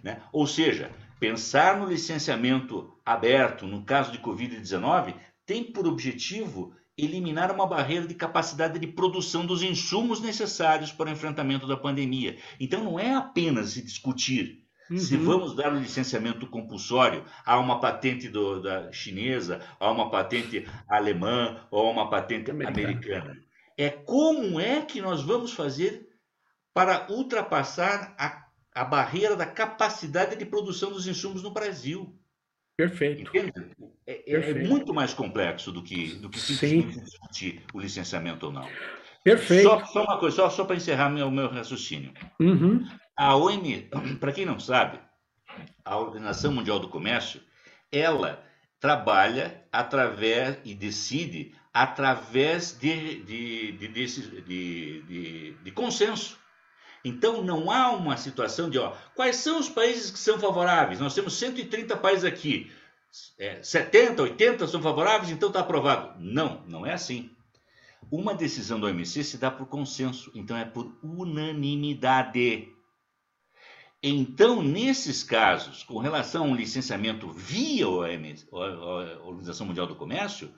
Né? 0.02 0.22
Ou 0.32 0.46
seja, 0.46 0.90
pensar 1.20 1.78
no 1.78 1.86
licenciamento 1.86 2.96
aberto 3.04 3.66
no 3.66 3.84
caso 3.84 4.12
de 4.12 4.18
Covid-19 4.18 5.14
tem 5.44 5.62
por 5.62 5.86
objetivo 5.86 6.74
eliminar 6.96 7.52
uma 7.52 7.66
barreira 7.66 8.06
de 8.06 8.14
capacidade 8.14 8.78
de 8.78 8.86
produção 8.86 9.44
dos 9.44 9.62
insumos 9.62 10.22
necessários 10.22 10.90
para 10.90 11.10
o 11.10 11.12
enfrentamento 11.12 11.66
da 11.66 11.76
pandemia. 11.76 12.38
Então, 12.58 12.82
não 12.82 12.98
é 12.98 13.12
apenas 13.14 13.70
se 13.70 13.82
discutir 13.82 14.62
Uhum. 14.90 14.98
Se 14.98 15.16
vamos 15.16 15.54
dar 15.54 15.72
o 15.72 15.76
um 15.76 15.80
licenciamento 15.80 16.46
compulsório 16.46 17.24
a 17.44 17.58
uma 17.58 17.80
patente 17.80 18.28
do, 18.28 18.60
da 18.60 18.90
chinesa, 18.92 19.60
a 19.78 19.90
uma 19.90 20.10
patente 20.10 20.66
alemã 20.88 21.66
ou 21.70 21.88
a 21.88 21.90
uma 21.90 22.10
patente 22.10 22.50
americana. 22.50 22.88
americana. 22.88 23.42
É 23.76 23.88
como 23.88 24.60
é 24.60 24.82
que 24.82 25.00
nós 25.00 25.22
vamos 25.22 25.52
fazer 25.52 26.08
para 26.74 27.06
ultrapassar 27.10 28.14
a, 28.18 28.46
a 28.74 28.84
barreira 28.84 29.36
da 29.36 29.46
capacidade 29.46 30.36
de 30.36 30.44
produção 30.44 30.90
dos 30.90 31.06
insumos 31.06 31.42
no 31.42 31.50
Brasil. 31.50 32.18
Perfeito. 32.76 33.30
É, 33.36 33.40
é, 34.06 34.14
é, 34.14 34.40
Perfeito. 34.40 34.68
muito 34.68 34.94
mais 34.94 35.12
complexo 35.14 35.70
do 35.70 35.82
que, 35.82 36.14
do 36.16 36.28
que 36.28 36.38
simplesmente 36.38 36.94
Sim. 36.94 37.00
discutir 37.02 37.62
o 37.72 37.80
licenciamento 37.80 38.46
ou 38.46 38.52
não. 38.52 38.68
Perfeito. 39.22 39.68
Só, 39.68 39.84
só 39.84 40.04
uma 40.04 40.18
coisa, 40.18 40.36
só, 40.36 40.50
só 40.50 40.64
para 40.64 40.76
encerrar 40.76 41.10
meu, 41.10 41.30
meu 41.30 41.48
raciocínio. 41.48 42.12
Uhum. 42.40 42.84
A 43.16 43.36
OMS, 43.36 43.88
para 44.20 44.32
quem 44.32 44.46
não 44.46 44.58
sabe, 44.58 44.98
a 45.84 45.96
Organização 45.96 46.52
Mundial 46.52 46.78
do 46.78 46.88
Comércio, 46.88 47.40
ela 47.90 48.42
trabalha 48.80 49.64
através 49.70 50.58
e 50.64 50.74
decide 50.74 51.54
através 51.72 52.78
de, 52.78 53.22
de, 53.22 53.72
de, 53.72 55.56
de 55.62 55.70
consenso. 55.70 56.38
Então, 57.04 57.42
não 57.42 57.70
há 57.70 57.90
uma 57.90 58.16
situação 58.16 58.70
de, 58.70 58.78
ó, 58.78 58.92
quais 59.14 59.36
são 59.36 59.58
os 59.58 59.68
países 59.68 60.10
que 60.10 60.18
são 60.18 60.38
favoráveis? 60.38 61.00
Nós 61.00 61.14
temos 61.14 61.34
130 61.34 61.96
países 61.96 62.24
aqui, 62.24 62.70
é, 63.38 63.62
70, 63.62 64.22
80 64.22 64.66
são 64.66 64.80
favoráveis, 64.80 65.30
então 65.30 65.48
está 65.48 65.60
aprovado. 65.60 66.14
Não, 66.18 66.62
não 66.66 66.86
é 66.86 66.92
assim. 66.92 67.30
Uma 68.10 68.34
decisão 68.34 68.80
do 68.80 68.86
OMC 68.86 69.22
se 69.24 69.36
dá 69.36 69.50
por 69.50 69.66
consenso, 69.66 70.30
então 70.34 70.56
é 70.56 70.64
por 70.64 70.96
unanimidade. 71.02 72.68
Então, 74.02 74.62
nesses 74.62 75.22
casos, 75.22 75.84
com 75.84 75.98
relação 75.98 76.44
a 76.44 76.48
um 76.48 76.56
licenciamento 76.56 77.30
via 77.30 77.88
OMS, 77.88 78.48
a 78.52 79.24
Organização 79.24 79.66
Mundial 79.66 79.86
do 79.86 79.94
Comércio, 79.94 80.52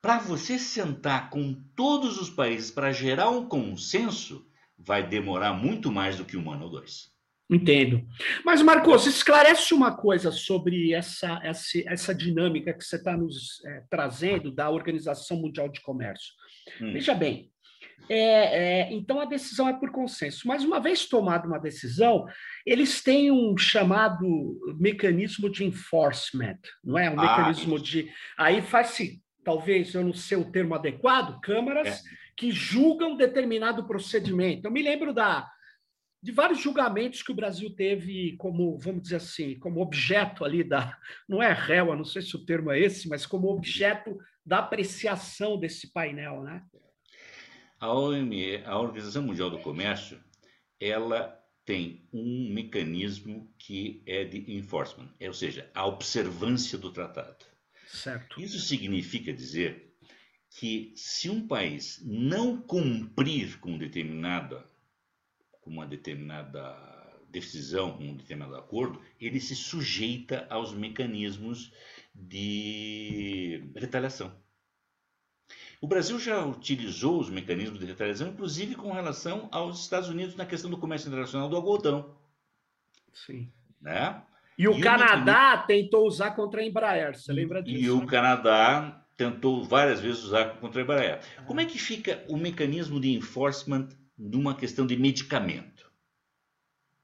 para 0.00 0.18
você 0.18 0.58
sentar 0.58 1.28
com 1.28 1.54
todos 1.74 2.20
os 2.20 2.30
países 2.30 2.70
para 2.70 2.92
gerar 2.92 3.30
um 3.30 3.48
consenso, 3.48 4.46
vai 4.78 5.04
demorar 5.04 5.52
muito 5.54 5.90
mais 5.90 6.16
do 6.16 6.24
que 6.24 6.36
um 6.36 6.52
ano 6.52 6.66
ou 6.66 6.70
dois. 6.70 7.10
Entendo. 7.50 8.06
Mas, 8.44 8.60
Marcos, 8.60 9.06
esclarece 9.06 9.72
uma 9.72 9.96
coisa 9.96 10.30
sobre 10.30 10.92
essa, 10.92 11.40
essa, 11.42 11.78
essa 11.86 12.14
dinâmica 12.14 12.74
que 12.74 12.84
você 12.84 12.96
está 12.96 13.16
nos 13.16 13.64
é, 13.64 13.82
trazendo 13.90 14.52
da 14.52 14.70
Organização 14.70 15.38
Mundial 15.38 15.68
de 15.68 15.80
Comércio. 15.80 16.34
Hum. 16.80 16.92
Veja 16.92 17.14
bem, 17.14 17.50
é, 18.08 18.16
é, 18.18 18.92
então 18.92 19.20
a 19.20 19.24
decisão 19.26 19.68
é 19.68 19.72
por 19.72 19.90
consenso. 19.90 20.48
Mas 20.48 20.64
uma 20.64 20.80
vez 20.80 21.06
tomada 21.06 21.46
uma 21.46 21.58
decisão, 21.58 22.26
eles 22.64 23.02
têm 23.02 23.30
um 23.30 23.56
chamado 23.56 24.26
mecanismo 24.78 25.50
de 25.50 25.64
enforcement, 25.64 26.58
não 26.82 26.98
é? 26.98 27.10
Um 27.10 27.20
ah, 27.20 27.22
mecanismo 27.22 27.76
isso. 27.76 27.84
de. 27.84 28.12
Aí 28.36 28.62
faz-se, 28.62 29.22
talvez, 29.44 29.94
eu 29.94 30.02
não 30.02 30.14
sei 30.14 30.38
o 30.38 30.50
termo 30.50 30.74
adequado, 30.74 31.40
câmaras 31.40 31.88
é. 31.88 32.10
que 32.36 32.50
julgam 32.50 33.16
determinado 33.16 33.86
procedimento. 33.86 34.66
Eu 34.66 34.70
me 34.70 34.82
lembro 34.82 35.12
da, 35.12 35.46
de 36.22 36.32
vários 36.32 36.60
julgamentos 36.60 37.22
que 37.22 37.32
o 37.32 37.36
Brasil 37.36 37.74
teve 37.74 38.36
como, 38.38 38.78
vamos 38.78 39.02
dizer 39.02 39.16
assim, 39.16 39.58
como 39.58 39.82
objeto 39.82 40.44
ali 40.44 40.64
da. 40.64 40.96
Não 41.28 41.42
é 41.42 41.52
réu, 41.52 41.94
não 41.94 42.04
sei 42.04 42.22
se 42.22 42.34
o 42.36 42.44
termo 42.44 42.70
é 42.70 42.80
esse, 42.80 43.06
mas 43.06 43.26
como 43.26 43.48
objeto 43.48 44.18
da 44.44 44.60
apreciação 44.60 45.58
desse 45.58 45.92
painel, 45.92 46.42
né? 46.42 46.62
A 47.80 47.92
OME, 47.92 48.56
a 48.64 48.78
Organização 48.78 49.22
Mundial 49.22 49.50
do 49.50 49.60
Comércio, 49.60 50.18
ela 50.80 51.38
tem 51.64 52.08
um 52.12 52.52
mecanismo 52.52 53.52
que 53.58 54.02
é 54.06 54.24
de 54.24 54.52
enforcement, 54.56 55.08
é, 55.20 55.28
ou 55.28 55.34
seja, 55.34 55.70
a 55.74 55.86
observância 55.86 56.78
do 56.78 56.90
tratado. 56.90 57.44
Certo. 57.86 58.40
Isso 58.40 58.58
significa 58.58 59.32
dizer 59.32 59.94
que 60.50 60.92
se 60.96 61.28
um 61.28 61.46
país 61.46 62.00
não 62.04 62.60
cumprir 62.60 63.60
com 63.60 63.76
determinada 63.76 64.66
com 65.60 65.70
uma 65.70 65.86
determinada 65.86 66.74
decisão, 67.28 67.98
um 68.00 68.16
determinado 68.16 68.56
acordo, 68.56 69.02
ele 69.20 69.38
se 69.38 69.54
sujeita 69.54 70.46
aos 70.48 70.72
mecanismos 70.72 71.70
de 72.14 73.62
retaliação. 73.76 74.34
O 75.80 75.86
Brasil 75.86 76.18
já 76.18 76.44
utilizou 76.44 77.20
os 77.20 77.30
mecanismos 77.30 77.78
de 77.78 77.86
retaliação, 77.86 78.28
inclusive 78.28 78.74
com 78.74 78.92
relação 78.92 79.48
aos 79.52 79.80
Estados 79.80 80.08
Unidos 80.08 80.34
na 80.34 80.44
questão 80.44 80.68
do 80.70 80.78
comércio 80.78 81.08
internacional 81.08 81.48
do 81.48 81.56
algodão. 81.56 82.16
Sim. 83.12 83.48
Né? 83.80 84.20
E 84.58 84.66
o 84.66 84.76
e 84.76 84.80
Canadá 84.80 85.62
o... 85.62 85.66
tentou 85.66 86.06
usar 86.06 86.32
contra 86.32 86.60
a 86.60 86.64
Embraer, 86.64 87.16
você 87.16 87.32
lembra 87.32 87.62
disso? 87.62 87.78
E 87.78 87.90
o 87.90 88.04
Canadá 88.06 89.04
tentou 89.16 89.62
várias 89.64 90.00
vezes 90.00 90.24
usar 90.24 90.56
contra 90.60 90.80
a 90.80 90.84
Embraer. 90.84 91.20
Ah. 91.38 91.42
Como 91.42 91.60
é 91.60 91.64
que 91.64 91.78
fica 91.78 92.24
o 92.28 92.36
mecanismo 92.36 93.00
de 93.00 93.12
enforcement 93.12 93.88
numa 94.16 94.56
questão 94.56 94.84
de 94.84 94.96
medicamento? 94.96 95.88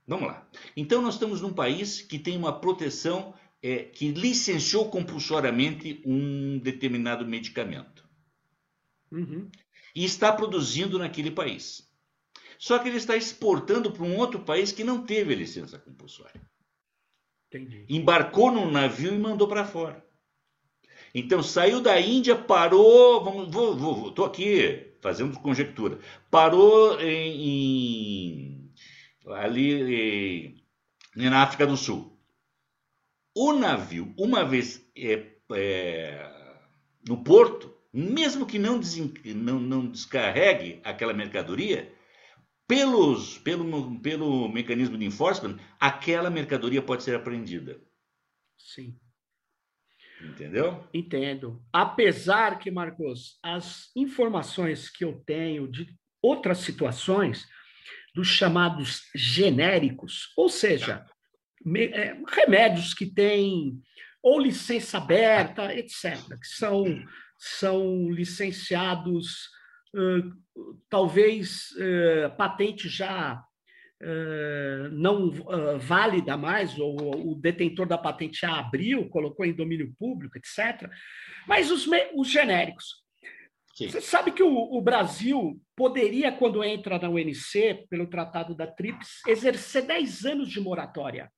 Vamos 0.07 0.29
lá. 0.29 0.47
Então, 0.77 1.01
nós 1.01 1.15
estamos 1.15 1.41
num 1.41 1.53
país 1.53 2.03
que 2.03 2.19
tem 2.19 2.37
uma 2.37 2.61
proteção, 2.61 3.35
é, 3.63 3.79
que 3.79 4.11
licenciou 4.11 4.91
compulsoriamente 4.91 6.03
um 6.05 6.59
determinado 6.59 7.25
medicamento. 7.27 8.04
Uhum. 9.15 9.51
E 9.95 10.05
está 10.05 10.33
produzindo 10.33 10.99
naquele 10.99 11.31
país. 11.31 11.89
Só 12.59 12.79
que 12.79 12.89
ele 12.89 12.97
está 12.97 13.17
exportando 13.17 13.93
para 13.93 14.03
um 14.03 14.17
outro 14.17 14.41
país 14.41 14.73
que 14.73 14.83
não 14.83 15.05
teve 15.05 15.35
licença 15.35 15.79
compulsória. 15.79 16.41
Entendi. 17.49 17.87
Embarcou 17.89 18.51
num 18.51 18.71
navio 18.71 19.15
e 19.15 19.19
mandou 19.19 19.47
para 19.47 19.65
fora. 19.65 20.05
Então 21.15 21.43
saiu 21.43 21.81
da 21.81 22.01
Índia, 22.01 22.35
parou, 22.35 23.23
vamos, 23.23 23.49
vou, 23.49 23.77
vou, 23.77 23.95
vou, 23.95 24.13
tô 24.13 24.25
aqui 24.25 24.93
fazendo 25.01 25.39
conjectura, 25.39 26.01
parou 26.31 27.01
em, 27.01 28.65
em 28.65 28.73
ali 29.27 30.57
em, 31.17 31.31
na 31.31 31.43
África 31.43 31.67
do 31.67 31.77
Sul. 31.77 32.19
O 33.37 33.53
navio, 33.53 34.13
uma 34.19 34.45
vez 34.45 34.85
é, 34.97 35.27
é, 35.53 36.57
no 37.07 37.23
porto, 37.23 37.74
mesmo 37.95 38.45
que 38.45 38.59
não, 38.59 38.81
não, 39.37 39.61
não 39.61 39.87
descarregue 39.89 40.81
aquela 40.83 41.13
mercadoria, 41.13 41.95
pelos, 42.67 43.39
pelo, 43.39 44.01
pelo 44.01 44.49
mecanismo 44.49 44.99
de 44.99 45.05
enforcement, 45.05 45.59
aquela 45.79 46.29
mercadoria 46.29 46.83
pode 46.83 47.05
ser 47.05 47.15
apreendida. 47.15 47.81
Sim. 48.59 48.99
Entendeu? 50.21 50.85
Entendo. 50.93 51.63
Apesar 51.73 52.59
que, 52.59 52.71
Marcos, 52.71 53.39
as 53.41 53.91
informações 53.95 54.91
que 54.91 55.05
eu 55.05 55.23
tenho 55.25 55.69
de 55.69 55.95
outras 56.21 56.59
situações, 56.59 57.47
dos 58.15 58.29
chamados 58.29 59.03
genéricos, 59.15 60.33
ou 60.37 60.49
seja, 60.49 61.05
me, 61.65 61.87
é, 61.87 62.17
remédios 62.29 62.95
que 62.95 63.07
têm 63.07 63.81
ou 64.23 64.41
licença 64.41 64.97
aberta, 64.97 65.75
etc., 65.75 66.17
que 66.41 66.47
são, 66.47 66.85
são 67.45 68.11
licenciados, 68.11 69.51
talvez 70.89 71.69
patente 72.37 72.89
já 72.89 73.43
não 74.93 75.31
válida 75.79 76.37
mais, 76.37 76.79
ou 76.79 77.33
o 77.33 77.35
detentor 77.35 77.87
da 77.87 77.99
patente 77.99 78.41
já 78.41 78.59
abriu, 78.59 79.09
colocou 79.09 79.45
em 79.45 79.55
domínio 79.55 79.95
público, 79.99 80.39
etc. 80.39 80.91
Mas 81.47 81.71
os, 81.71 81.87
os 82.15 82.29
genéricos. 82.29 83.05
Sim. 83.75 83.89
Você 83.89 84.01
sabe 84.01 84.31
que 84.31 84.43
o, 84.43 84.55
o, 84.55 84.81
Brasil 84.81 85.61
poderia, 85.75 86.31
quando 86.31 86.63
entra 86.63 86.99
na 86.99 87.11
UNC, 87.11 87.87
pelo 87.91 88.07
Tratado 88.07 88.55
da 88.55 88.69
TRIPS, 88.69 89.21
exercer 89.27 89.83
10 89.83 90.25
anos 90.27 90.49
de 90.49 90.61
moratória 90.61 91.29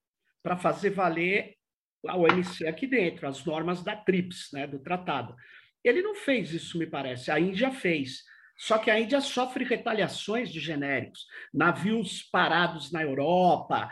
para 0.42 0.56
fazer 0.56 0.90
valer 0.90 1.56
a 2.06 2.16
OMC 2.16 2.66
aqui 2.66 2.86
dentro, 2.86 3.26
as 3.26 3.44
normas 3.44 3.82
da 3.82 3.96
TRIPS, 3.96 4.50
né, 4.52 4.66
do 4.66 4.78
tratado. 4.78 5.34
Ele 5.86 6.02
não 6.02 6.14
fez 6.14 6.52
isso, 6.52 6.76
me 6.76 6.86
parece. 6.86 7.30
A 7.30 7.38
Índia 7.38 7.70
fez. 7.70 8.24
Só 8.58 8.78
que 8.78 8.90
a 8.90 8.98
Índia 8.98 9.20
sofre 9.20 9.64
retaliações 9.64 10.50
de 10.50 10.58
genéricos, 10.58 11.26
navios 11.52 12.22
parados 12.22 12.90
na 12.90 13.02
Europa, 13.02 13.88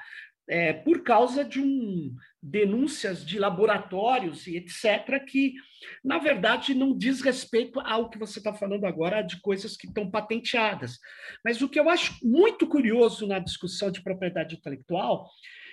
é, 0.48 0.72
por 0.72 1.02
causa 1.02 1.44
de 1.44 1.60
um, 1.60 2.14
denúncias 2.42 3.24
de 3.24 3.38
laboratórios 3.38 4.46
e 4.46 4.56
etc., 4.56 5.24
que, 5.24 5.54
na 6.02 6.18
verdade, 6.18 6.74
não 6.74 6.96
diz 6.96 7.20
respeito 7.20 7.78
ao 7.80 8.10
que 8.10 8.18
você 8.18 8.38
está 8.38 8.52
falando 8.52 8.86
agora, 8.86 9.22
de 9.22 9.40
coisas 9.40 9.76
que 9.76 9.86
estão 9.86 10.10
patenteadas. 10.10 10.98
Mas 11.44 11.62
o 11.62 11.68
que 11.68 11.78
eu 11.78 11.88
acho 11.88 12.18
muito 12.26 12.66
curioso 12.66 13.26
na 13.26 13.38
discussão 13.38 13.90
de 13.90 14.02
propriedade 14.02 14.56
intelectual 14.56 15.30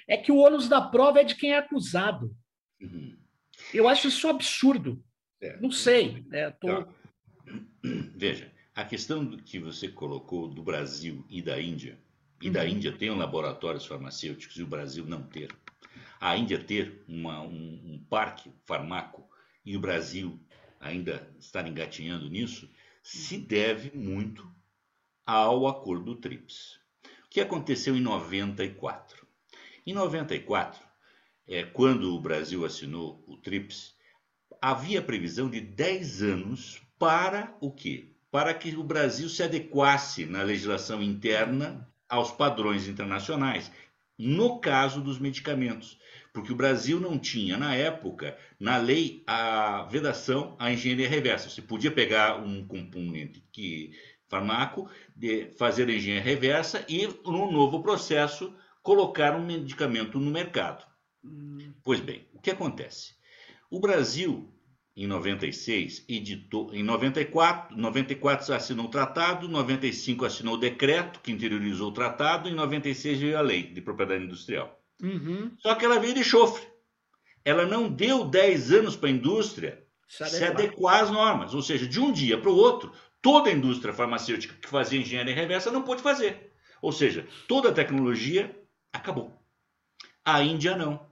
é 0.07 0.17
que 0.17 0.31
o 0.31 0.37
ônus 0.37 0.69
da 0.69 0.81
prova 0.81 1.21
é 1.21 1.23
de 1.23 1.35
quem 1.35 1.53
é 1.53 1.57
acusado. 1.57 2.35
Uhum. 2.79 3.17
Eu 3.73 3.87
acho 3.87 4.07
isso 4.07 4.27
absurdo. 4.27 5.03
É. 5.41 5.57
Não 5.59 5.71
sei. 5.71 6.23
É, 6.31 6.49
tô... 6.51 6.67
Então, 6.67 6.95
veja, 8.15 8.51
a 8.75 8.85
questão 8.85 9.37
que 9.37 9.59
você 9.59 9.87
colocou 9.87 10.47
do 10.47 10.61
Brasil 10.61 11.25
e 11.29 11.41
da 11.41 11.59
Índia, 11.59 11.99
e 12.41 12.49
da 12.49 12.61
uhum. 12.61 12.67
Índia 12.67 12.91
ter 12.91 13.11
um 13.11 13.17
laboratórios 13.17 13.85
farmacêuticos 13.85 14.57
e 14.57 14.63
o 14.63 14.67
Brasil 14.67 15.05
não 15.05 15.23
ter, 15.23 15.51
a 16.19 16.37
Índia 16.37 16.63
ter 16.63 17.03
uma, 17.07 17.41
um, 17.41 17.81
um 17.83 18.05
parque 18.09 18.51
farmaco 18.65 19.27
e 19.65 19.75
o 19.75 19.79
Brasil 19.79 20.39
ainda 20.79 21.31
estar 21.39 21.67
engatinhando 21.67 22.29
nisso, 22.29 22.69
se 23.03 23.37
deve 23.37 23.95
muito 23.95 24.49
ao 25.25 25.67
acordo 25.67 26.15
TRIPS. 26.15 26.79
O 27.25 27.29
que 27.29 27.41
aconteceu 27.41 27.95
em 27.95 28.01
94? 28.01 29.27
Em 29.85 29.93
94, 29.93 30.83
é, 31.47 31.63
quando 31.63 32.15
o 32.15 32.19
Brasil 32.19 32.65
assinou 32.65 33.23
o 33.27 33.37
TRIPS, 33.37 33.95
havia 34.61 35.01
previsão 35.01 35.49
de 35.49 35.59
10 35.59 36.21
anos 36.21 36.81
para 36.99 37.55
o 37.59 37.71
quê? 37.71 38.11
Para 38.29 38.53
que 38.53 38.75
o 38.77 38.83
Brasil 38.83 39.27
se 39.27 39.43
adequasse 39.43 40.25
na 40.25 40.43
legislação 40.43 41.01
interna 41.01 41.89
aos 42.07 42.31
padrões 42.31 42.87
internacionais, 42.87 43.71
no 44.17 44.59
caso 44.59 45.01
dos 45.01 45.19
medicamentos 45.19 45.97
porque 46.33 46.53
o 46.53 46.55
Brasil 46.55 46.99
não 46.99 47.19
tinha, 47.19 47.57
na 47.57 47.75
época, 47.75 48.37
na 48.59 48.77
lei, 48.77 49.21
a 49.27 49.83
vedação 49.83 50.55
à 50.57 50.71
engenharia 50.71 51.09
reversa. 51.09 51.49
Você 51.49 51.61
podia 51.61 51.91
pegar 51.91 52.41
um 52.41 52.65
componente 52.65 53.43
que 53.51 53.91
farmaco, 54.29 54.89
de 55.13 55.51
fazer 55.57 55.89
a 55.89 55.93
engenharia 55.93 56.23
reversa 56.23 56.85
e, 56.87 57.05
no 57.25 57.51
novo 57.51 57.83
processo, 57.83 58.55
colocar 58.81 59.35
um 59.35 59.45
medicamento 59.45 60.17
no 60.19 60.31
mercado. 60.31 60.85
Hum. 61.23 61.73
Pois 61.83 61.99
bem, 61.99 62.25
o 62.33 62.39
que 62.39 62.51
acontece? 62.51 63.13
O 63.69 63.79
Brasil, 63.79 64.50
em 64.95 65.07
96, 65.07 66.05
editou, 66.07 66.73
em 66.73 66.83
94, 66.83 67.77
94 67.77 68.53
assinou 68.53 68.87
o 68.87 68.89
tratado, 68.89 69.47
95 69.47 70.25
assinou 70.25 70.55
o 70.55 70.59
decreto 70.59 71.21
que 71.21 71.31
interiorizou 71.31 71.89
o 71.89 71.93
tratado, 71.93 72.49
em 72.49 72.53
96 72.53 73.19
veio 73.19 73.37
a 73.37 73.41
lei 73.41 73.63
de 73.63 73.81
propriedade 73.81 74.25
industrial. 74.25 74.79
Uhum. 75.01 75.51
Só 75.59 75.75
que 75.75 75.85
ela 75.85 75.99
veio 75.99 76.13
de 76.13 76.23
chofre. 76.23 76.65
Ela 77.43 77.65
não 77.65 77.89
deu 77.89 78.25
10 78.25 78.71
anos 78.73 78.95
para 78.95 79.09
a 79.09 79.13
indústria 79.13 79.83
se 80.07 80.23
adequar. 80.23 80.39
se 80.39 80.43
adequar 80.43 81.03
às 81.03 81.09
normas. 81.09 81.53
Ou 81.53 81.61
seja, 81.61 81.87
de 81.87 81.99
um 81.99 82.11
dia 82.11 82.37
para 82.37 82.51
o 82.51 82.55
outro, 82.55 82.91
toda 83.21 83.49
a 83.49 83.53
indústria 83.53 83.93
farmacêutica 83.93 84.55
que 84.55 84.67
fazia 84.67 84.99
engenharia 84.99 85.33
reversa 85.33 85.71
não 85.71 85.81
pôde 85.81 86.01
fazer. 86.01 86.51
Ou 86.81 86.91
seja, 86.91 87.27
toda 87.47 87.69
a 87.69 87.73
tecnologia 87.73 88.55
acabou. 88.91 89.41
A 90.23 90.43
Índia 90.43 90.75
não. 90.75 91.10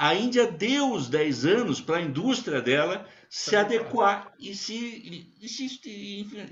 A 0.00 0.14
Índia 0.14 0.50
deu 0.50 0.94
os 0.94 1.10
10 1.10 1.44
anos 1.44 1.78
para 1.78 1.98
a 1.98 2.00
indústria 2.00 2.62
dela 2.62 3.06
se 3.28 3.54
adequar 3.54 4.32
e, 4.38 4.54
se, 4.54 4.74
e, 5.38 5.46
se, 5.46 5.78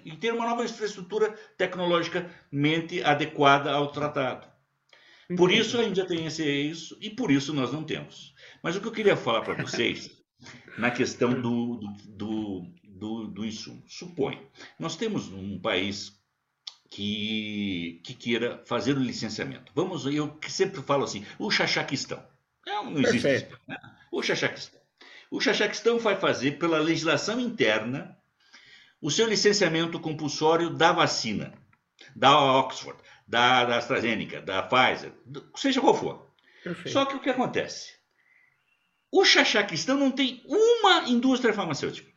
e 0.04 0.16
ter 0.18 0.34
uma 0.34 0.44
nova 0.44 0.66
infraestrutura 0.66 1.30
tecnologicamente 1.56 3.02
adequada 3.02 3.72
ao 3.72 3.90
tratado. 3.90 4.46
Por 5.34 5.50
isso 5.50 5.78
a 5.78 5.82
Índia 5.82 6.06
tem 6.06 6.26
esse 6.26 6.46
isso 6.46 6.98
e 7.00 7.08
por 7.08 7.30
isso 7.30 7.54
nós 7.54 7.72
não 7.72 7.82
temos. 7.82 8.34
Mas 8.62 8.76
o 8.76 8.82
que 8.82 8.88
eu 8.88 8.92
queria 8.92 9.16
falar 9.16 9.40
para 9.40 9.62
vocês, 9.62 10.10
na 10.76 10.90
questão 10.90 11.32
do, 11.40 11.76
do, 11.76 11.92
do, 12.06 12.74
do, 12.84 13.26
do 13.28 13.46
insumo. 13.46 13.82
Supõe, 13.88 14.46
nós 14.78 14.94
temos 14.94 15.32
um 15.32 15.58
país 15.58 16.20
que, 16.90 18.02
que 18.04 18.12
queira 18.12 18.62
fazer 18.66 18.94
o 18.94 19.02
licenciamento. 19.02 19.72
Vamos, 19.74 20.04
eu 20.04 20.38
sempre 20.48 20.82
falo 20.82 21.04
assim, 21.04 21.24
o 21.38 21.50
Xaxaquistão. 21.50 22.22
Não, 22.68 22.90
não 22.90 23.00
existe 23.00 23.22
Perfeito. 23.22 23.60
Né? 23.66 23.76
O 24.12 24.22
Xaxaquistão. 24.22 24.80
O 25.30 25.40
Xaxaquistão 25.40 25.98
vai 25.98 26.16
fazer, 26.16 26.58
pela 26.58 26.78
legislação 26.78 27.40
interna, 27.40 28.16
o 29.00 29.10
seu 29.10 29.26
licenciamento 29.26 29.98
compulsório 30.00 30.70
da 30.70 30.92
vacina, 30.92 31.52
da 32.14 32.38
Oxford 32.38 32.98
da, 33.28 33.66
da 33.66 33.76
AstraZeneca, 33.76 34.40
da 34.40 34.62
Pfizer, 34.62 35.12
seja 35.54 35.80
qual 35.82 35.94
for. 35.94 36.30
Perfeito. 36.64 36.90
Só 36.90 37.04
que 37.04 37.14
o 37.14 37.20
que 37.20 37.28
acontece? 37.28 37.92
O 39.12 39.24
Xaxaquistão 39.24 39.98
não 39.98 40.10
tem 40.10 40.42
uma 40.46 41.08
indústria 41.08 41.52
farmacêutica, 41.52 42.10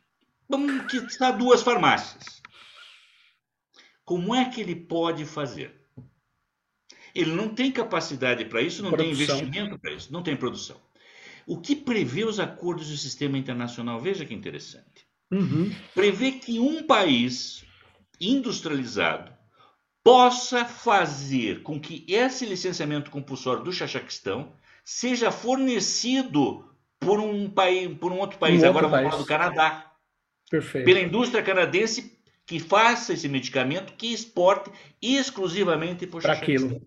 que 0.90 0.96
está 0.96 1.30
duas 1.30 1.62
farmácias. 1.62 2.42
Como 4.04 4.34
é 4.34 4.46
que 4.46 4.60
ele 4.60 4.74
pode 4.74 5.24
fazer? 5.26 5.81
Ele 7.14 7.32
não 7.32 7.48
tem 7.48 7.70
capacidade 7.70 8.44
para 8.46 8.62
isso, 8.62 8.82
não 8.82 8.90
produção. 8.90 9.16
tem 9.16 9.24
investimento 9.24 9.78
para 9.78 9.92
isso, 9.92 10.12
não 10.12 10.22
tem 10.22 10.36
produção. 10.36 10.76
O 11.46 11.60
que 11.60 11.74
prevê 11.74 12.24
os 12.24 12.38
acordos 12.38 12.88
do 12.88 12.96
sistema 12.96 13.36
internacional? 13.36 14.00
Veja 14.00 14.24
que 14.24 14.34
interessante. 14.34 15.06
Uhum. 15.30 15.72
Prevê 15.94 16.32
que 16.32 16.58
um 16.58 16.84
país 16.84 17.64
industrializado 18.20 19.32
possa 20.04 20.64
fazer 20.64 21.62
com 21.62 21.80
que 21.80 22.04
esse 22.08 22.44
licenciamento 22.44 23.10
compulsório 23.10 23.62
do 23.62 23.72
Xaxaquistão 23.72 24.52
seja 24.84 25.30
fornecido 25.30 26.68
por 26.98 27.20
um 27.20 27.48
país, 27.48 27.96
por 27.98 28.12
um 28.12 28.18
outro 28.18 28.38
país, 28.38 28.62
um 28.62 28.66
agora 28.66 28.88
vamos 28.88 29.10
falar 29.10 29.22
do 29.22 29.26
Canadá. 29.26 29.92
Perfeito. 30.50 30.84
Pela 30.84 31.00
indústria 31.00 31.42
canadense 31.42 32.18
que 32.46 32.58
faça 32.60 33.12
esse 33.12 33.28
medicamento, 33.28 33.94
que 33.94 34.12
exporte 34.12 34.70
exclusivamente 35.00 36.06
para 36.06 36.32
aquilo. 36.32 36.80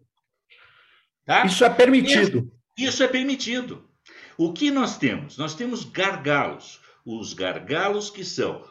Tá? 1.25 1.45
Isso 1.45 1.65
é 1.65 1.69
permitido. 1.69 2.51
Isso, 2.77 2.89
isso 2.89 3.03
é 3.03 3.07
permitido. 3.07 3.89
O 4.37 4.53
que 4.53 4.69
nós 4.69 4.97
temos? 4.97 5.37
Nós 5.37 5.55
temos 5.55 5.83
gargalos. 5.83 6.79
Os 7.05 7.33
gargalos 7.33 8.09
que 8.09 8.23
são 8.23 8.63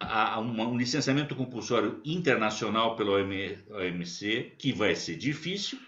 a, 0.00 0.38
um 0.40 0.76
licenciamento 0.76 1.34
compulsório 1.34 2.00
internacional 2.04 2.96
pela 2.96 3.12
OMC, 3.12 4.54
que 4.58 4.72
vai 4.72 4.94
ser 4.94 5.16
difícil, 5.16 5.78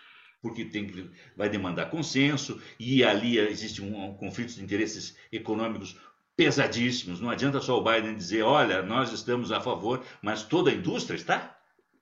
porque 0.40 0.64
tem 0.64 0.86
que, 0.86 1.10
vai 1.36 1.48
demandar 1.48 1.90
consenso, 1.90 2.60
e 2.78 3.02
ali 3.02 3.38
existe 3.38 3.82
um, 3.82 4.10
um 4.10 4.14
conflito 4.14 4.54
de 4.54 4.62
interesses 4.62 5.16
econômicos 5.32 5.98
pesadíssimos. 6.36 7.20
Não 7.20 7.30
adianta 7.30 7.60
só 7.60 7.78
o 7.78 7.84
Biden 7.84 8.16
dizer, 8.16 8.42
olha, 8.42 8.82
nós 8.82 9.12
estamos 9.12 9.50
a 9.50 9.60
favor, 9.60 10.04
mas 10.22 10.42
toda 10.42 10.70
a 10.70 10.74
indústria 10.74 11.16
está? 11.16 11.56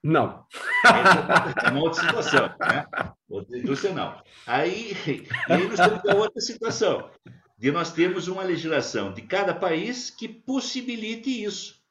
Não. 0.05 0.47
É 1.65 1.71
uma 1.71 1.81
outra 1.81 2.03
situação, 2.03 2.55
né? 2.61 2.87
Outra 3.29 3.59
indústria 3.59 3.95
não. 3.95 4.23
Aí, 4.47 4.95
aí 5.49 5.67
nós 5.67 5.81
temos 5.81 6.05
a 6.07 6.15
outra 6.15 6.41
situação, 6.41 7.11
de 7.59 7.73
nós 7.73 7.93
temos 7.93 8.29
uma 8.29 8.43
legislação 8.43 9.13
de 9.13 9.23
cada 9.23 9.55
país 9.55 10.11
que 10.11 10.29
possibilite 10.29 11.43
isso 11.43 11.83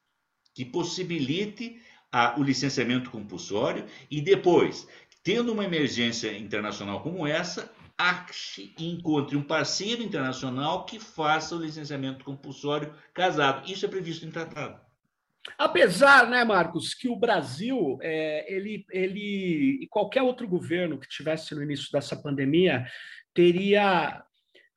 que 0.54 0.64
possibilite 0.64 1.80
a, 2.10 2.38
o 2.38 2.42
licenciamento 2.42 3.10
compulsório 3.10 3.84
e 4.08 4.20
depois, 4.20 4.88
tendo 5.22 5.52
uma 5.52 5.64
emergência 5.64 6.36
internacional 6.38 7.02
como 7.02 7.26
essa, 7.26 7.70
ache 7.98 8.72
e 8.78 8.90
encontre 8.90 9.36
um 9.36 9.42
parceiro 9.42 10.02
internacional 10.02 10.84
que 10.84 10.98
faça 10.98 11.54
o 11.54 11.60
licenciamento 11.60 12.24
compulsório 12.24 12.94
casado. 13.12 13.68
Isso 13.70 13.84
é 13.84 13.88
previsto 13.88 14.24
em 14.24 14.30
tratado. 14.30 14.80
Apesar, 15.58 16.28
né, 16.28 16.42
Marcos, 16.42 16.94
que 16.94 17.08
o 17.08 17.16
Brasil, 17.16 17.98
é, 18.00 18.52
ele, 18.52 18.84
ele 18.90 19.82
e 19.82 19.86
qualquer 19.88 20.22
outro 20.22 20.48
governo 20.48 20.98
que 20.98 21.08
tivesse 21.08 21.54
no 21.54 21.62
início 21.62 21.92
dessa 21.92 22.16
pandemia 22.16 22.86
teria 23.34 24.24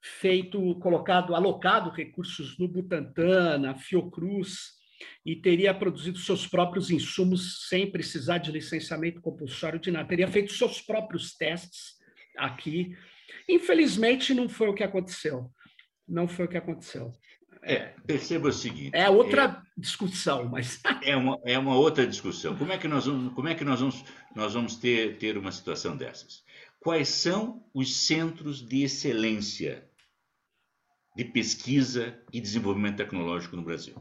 feito, 0.01 0.75
colocado, 0.79 1.35
alocado 1.35 1.89
recursos 1.89 2.57
no 2.57 2.67
Butantan, 2.67 3.59
na 3.59 3.75
Fiocruz, 3.75 4.77
e 5.25 5.35
teria 5.35 5.73
produzido 5.73 6.17
seus 6.17 6.47
próprios 6.47 6.89
insumos 6.89 7.67
sem 7.67 7.89
precisar 7.89 8.39
de 8.39 8.51
licenciamento 8.51 9.21
compulsório 9.21 9.79
de 9.79 9.91
nada, 9.91 10.07
teria 10.07 10.27
feito 10.27 10.53
seus 10.53 10.81
próprios 10.81 11.35
testes 11.35 11.97
aqui. 12.37 12.95
Infelizmente, 13.47 14.33
não 14.33 14.49
foi 14.49 14.69
o 14.69 14.73
que 14.73 14.83
aconteceu. 14.83 15.51
Não 16.07 16.27
foi 16.27 16.45
o 16.45 16.47
que 16.47 16.57
aconteceu. 16.57 17.13
É, 17.67 17.93
perceba 18.05 18.47
o 18.47 18.53
seguinte. 18.53 18.91
É 18.95 19.09
outra 19.09 19.43
é, 19.43 19.79
discussão, 19.79 20.45
mas 20.45 20.79
é 21.03 21.15
uma, 21.17 21.37
é 21.43 21.59
uma 21.59 21.75
outra 21.75 22.07
discussão. 22.07 22.55
Como 22.55 22.71
é 22.71 22.77
que 22.77 22.87
nós 22.87 23.05
vamos, 23.05 23.33
como 23.33 23.49
é 23.49 23.55
que 23.55 23.65
nós 23.65 23.81
vamos, 23.81 24.05
nós 24.33 24.53
vamos 24.53 24.77
ter, 24.77 25.17
ter 25.17 25.37
uma 25.37 25.51
situação 25.51 25.97
dessas? 25.97 26.43
Quais 26.79 27.09
são 27.09 27.61
os 27.73 28.05
centros 28.05 28.65
de 28.65 28.83
excelência 28.83 29.85
de 31.13 31.25
pesquisa 31.25 32.17
e 32.31 32.39
desenvolvimento 32.39 32.97
tecnológico 32.97 33.57
no 33.57 33.63
Brasil? 33.63 33.95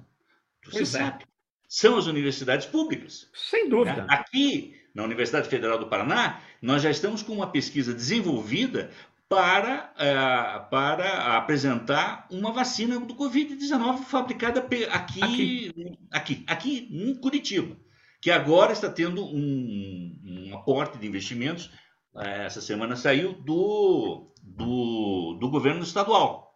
Você 0.65 0.71
pois 0.79 0.95
é. 0.95 0.99
sabe. 0.99 1.25
É. 1.25 1.27
São 1.69 1.99
as 1.99 2.07
universidades 2.07 2.67
públicas. 2.67 3.29
Sem 3.35 3.69
dúvida. 3.69 4.03
Né? 4.03 4.07
Aqui, 4.09 4.81
na 4.95 5.03
Universidade 5.03 5.49
Federal 5.49 5.79
do 5.79 5.89
Paraná, 5.89 6.41
nós 6.63 6.83
já 6.83 6.91
estamos 6.91 7.21
com 7.21 7.33
uma 7.33 7.51
pesquisa 7.51 7.93
desenvolvida 7.93 8.93
para, 9.29 9.93
uh, 9.97 10.71
para 10.71 11.37
apresentar 11.37 12.27
uma 12.31 12.53
vacina 12.53 12.99
do 13.01 13.15
Covid-19 13.15 14.05
fabricada 14.05 14.61
aqui, 14.61 14.85
aqui, 14.85 15.99
aqui, 16.11 16.45
aqui 16.47 16.89
em 16.91 17.15
Curitiba, 17.15 17.77
que 18.21 18.31
agora 18.31 18.73
está 18.73 18.89
tendo 18.89 19.25
um, 19.25 20.21
um 20.25 20.55
aporte 20.57 20.99
de 20.99 21.07
investimentos, 21.07 21.67
uh, 22.15 22.21
essa 22.21 22.61
semana 22.61 22.95
saiu, 22.95 23.33
do, 23.33 24.33
do, 24.43 25.39
do 25.41 25.51
governo 25.51 25.83
estadual. 25.83 26.55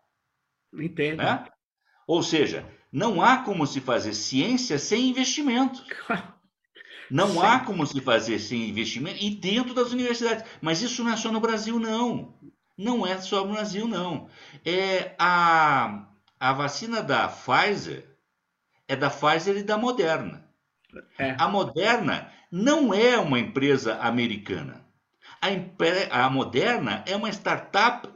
Entendo. 0.72 1.18
Né? 1.18 1.44
Ou 2.06 2.22
seja, 2.22 2.64
não 2.92 3.20
há 3.20 3.38
como 3.38 3.66
se 3.66 3.80
fazer 3.80 4.14
ciência 4.14 4.78
sem 4.78 5.09
investimento. 5.09 5.85
Não 7.11 7.33
Sim. 7.33 7.38
há 7.40 7.59
como 7.59 7.85
se 7.85 8.00
fazer 8.00 8.38
sem 8.38 8.68
investimento 8.68 9.18
e 9.20 9.30
dentro 9.30 9.74
das 9.74 9.90
universidades. 9.90 10.44
Mas 10.62 10.80
isso 10.80 11.02
não 11.02 11.12
é 11.12 11.16
só 11.16 11.33
no 11.33 11.40
Brasil, 11.40 11.76
não. 11.80 12.38
Não 12.81 13.07
é 13.07 13.21
só 13.21 13.45
no 13.45 13.53
Brasil, 13.53 13.87
não. 13.87 14.31
É 14.64 15.14
a, 15.19 16.07
a 16.40 16.53
vacina 16.55 17.03
da 17.03 17.29
Pfizer 17.29 18.07
é 18.88 18.97
da 18.97 19.11
Pfizer 19.11 19.59
e 19.59 19.62
da 19.62 19.77
Moderna. 19.77 20.49
É. 21.19 21.37
A 21.38 21.47
Moderna 21.47 22.33
não 22.51 22.95
é 22.95 23.19
uma 23.19 23.38
empresa 23.38 23.99
americana. 23.99 24.83
A, 25.43 26.25
a 26.25 26.31
Moderna 26.31 27.05
é 27.07 27.14
uma 27.14 27.29
startup 27.29 28.09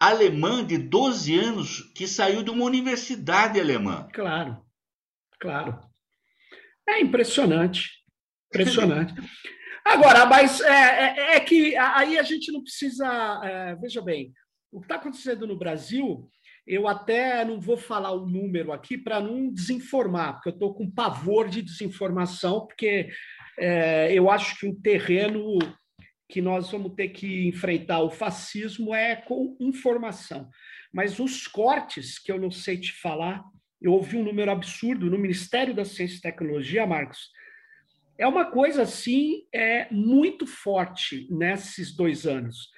alemã 0.00 0.64
de 0.64 0.76
12 0.76 1.38
anos 1.38 1.92
que 1.94 2.08
saiu 2.08 2.42
de 2.42 2.50
uma 2.50 2.64
universidade 2.64 3.60
alemã. 3.60 4.08
Claro, 4.12 4.60
claro. 5.38 5.78
É 6.88 7.00
impressionante. 7.00 7.90
Impressionante. 8.48 9.14
Agora, 9.90 10.24
mas 10.24 10.60
é, 10.60 10.70
é, 10.70 11.36
é, 11.36 11.40
que 11.40 11.76
aí 11.76 12.16
a 12.16 12.22
gente 12.22 12.52
não 12.52 12.62
precisa. 12.62 13.40
É, 13.42 13.74
veja 13.74 14.00
bem, 14.00 14.32
o 14.70 14.78
que 14.78 14.84
está 14.84 14.94
acontecendo 14.94 15.48
no 15.48 15.58
Brasil, 15.58 16.30
eu 16.64 16.86
até 16.86 17.44
não 17.44 17.60
vou 17.60 17.76
falar 17.76 18.12
o 18.12 18.24
número 18.24 18.72
aqui 18.72 18.96
para 18.96 19.20
não 19.20 19.52
desinformar, 19.52 20.34
porque 20.34 20.50
eu 20.50 20.52
estou 20.52 20.74
com 20.74 20.88
pavor 20.88 21.48
de 21.48 21.60
desinformação, 21.60 22.66
porque 22.68 23.10
é, 23.58 24.12
eu 24.12 24.30
acho 24.30 24.60
que 24.60 24.68
o 24.68 24.80
terreno 24.80 25.58
que 26.28 26.40
nós 26.40 26.70
vamos 26.70 26.94
ter 26.94 27.08
que 27.08 27.48
enfrentar 27.48 28.00
o 28.00 28.10
fascismo 28.10 28.94
é 28.94 29.16
com 29.16 29.56
informação. 29.58 30.48
Mas 30.92 31.18
os 31.18 31.48
cortes, 31.48 32.16
que 32.16 32.30
eu 32.30 32.38
não 32.38 32.52
sei 32.52 32.78
te 32.78 32.92
falar, 32.92 33.42
eu 33.82 33.92
ouvi 33.92 34.16
um 34.16 34.22
número 34.22 34.52
absurdo 34.52 35.10
no 35.10 35.18
Ministério 35.18 35.74
da 35.74 35.84
Ciência 35.84 36.18
e 36.18 36.20
Tecnologia, 36.20 36.86
Marcos, 36.86 37.28
é 38.20 38.26
uma 38.26 38.44
coisa 38.44 38.82
assim 38.82 39.46
é 39.52 39.88
muito 39.90 40.46
forte 40.46 41.26
nesses 41.30 41.96
dois 41.96 42.26
anos. 42.26 42.68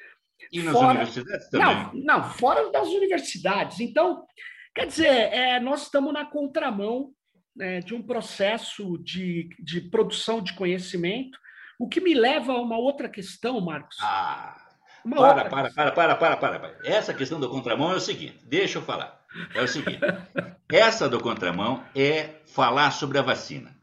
E 0.53 0.63
nas 0.63 0.73
fora... 0.73 0.91
universidades 0.91 1.51
também? 1.51 1.67
Não, 1.67 1.93
não, 1.95 2.31
fora 2.31 2.71
das 2.71 2.87
universidades. 2.89 3.81
Então, 3.81 4.25
quer 4.73 4.87
dizer, 4.87 5.09
é, 5.09 5.59
nós 5.59 5.83
estamos 5.83 6.13
na 6.13 6.25
contramão 6.25 7.13
né, 7.57 7.81
de 7.81 7.93
um 7.93 8.03
processo 8.03 8.97
de, 8.99 9.49
de 9.59 9.81
produção 9.81 10.41
de 10.41 10.53
conhecimento, 10.55 11.37
o 11.79 11.89
que 11.89 12.01
me 12.01 12.15
leva 12.15 12.53
a 12.53 12.61
uma 12.61 12.79
outra 12.79 13.09
questão, 13.09 13.61
Marcos. 13.61 13.97
Ah, 14.01 14.57
uma 15.05 15.17
para, 15.17 15.45
para, 15.49 15.71
para, 15.71 15.93
para, 15.93 16.15
para, 16.15 16.37
para, 16.37 16.61
para. 16.61 16.79
Essa 16.85 17.13
questão 17.13 17.41
da 17.41 17.49
contramão 17.49 17.93
é 17.93 17.97
o 17.97 18.01
seguinte, 18.01 18.39
deixa 18.45 18.79
eu 18.79 18.83
falar. 18.83 19.21
É 19.55 19.61
o 19.61 19.67
seguinte, 19.67 19.99
essa 20.71 21.09
do 21.09 21.19
contramão 21.19 21.83
é 21.97 22.37
falar 22.47 22.93
sobre 22.93 23.19
a 23.19 23.23
vacina. 23.23 23.82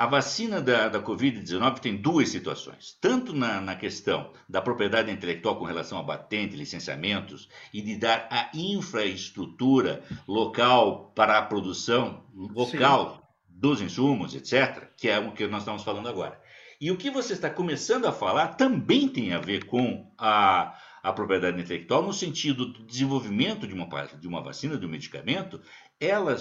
A 0.00 0.06
vacina 0.06 0.62
da, 0.62 0.88
da 0.88 0.98
Covid-19 0.98 1.78
tem 1.78 1.94
duas 1.94 2.30
situações, 2.30 2.96
tanto 3.02 3.34
na, 3.34 3.60
na, 3.60 3.76
questão 3.76 4.32
da 4.48 4.62
propriedade 4.62 5.10
intelectual 5.10 5.56
com 5.56 5.66
relação 5.66 5.98
a 5.98 6.04
patente, 6.04 6.56
licenciamentos 6.56 7.50
e 7.70 7.82
de 7.82 7.96
dar 7.98 8.26
a 8.30 8.48
infraestrutura 8.54 10.02
local 10.26 11.12
para 11.14 11.36
a 11.36 11.42
produção 11.42 12.24
local 12.34 13.16
Sim. 13.16 13.20
dos 13.46 13.82
insumos, 13.82 14.34
etc., 14.34 14.88
que 14.96 15.06
é 15.06 15.18
o 15.18 15.32
que 15.32 15.46
nós 15.46 15.60
estamos 15.60 15.84
falando 15.84 16.08
agora. 16.08 16.40
E 16.80 16.90
o 16.90 16.96
que 16.96 17.10
você 17.10 17.34
está 17.34 17.50
começando 17.50 18.06
a 18.06 18.12
falar 18.12 18.54
também 18.54 19.06
tem 19.06 19.34
a 19.34 19.38
ver 19.38 19.66
com 19.66 20.10
a, 20.16 20.78
a 21.02 21.12
propriedade 21.12 21.60
intelectual, 21.60 22.02
no 22.02 22.14
sentido 22.14 22.64
do 22.64 22.86
desenvolvimento 22.86 23.66
de 23.66 23.74
uma, 23.74 23.86
de 24.18 24.26
uma 24.26 24.42
vacina, 24.42 24.78
de 24.78 24.86
um 24.86 24.88
medicamento, 24.88 25.60
ela, 26.00 26.36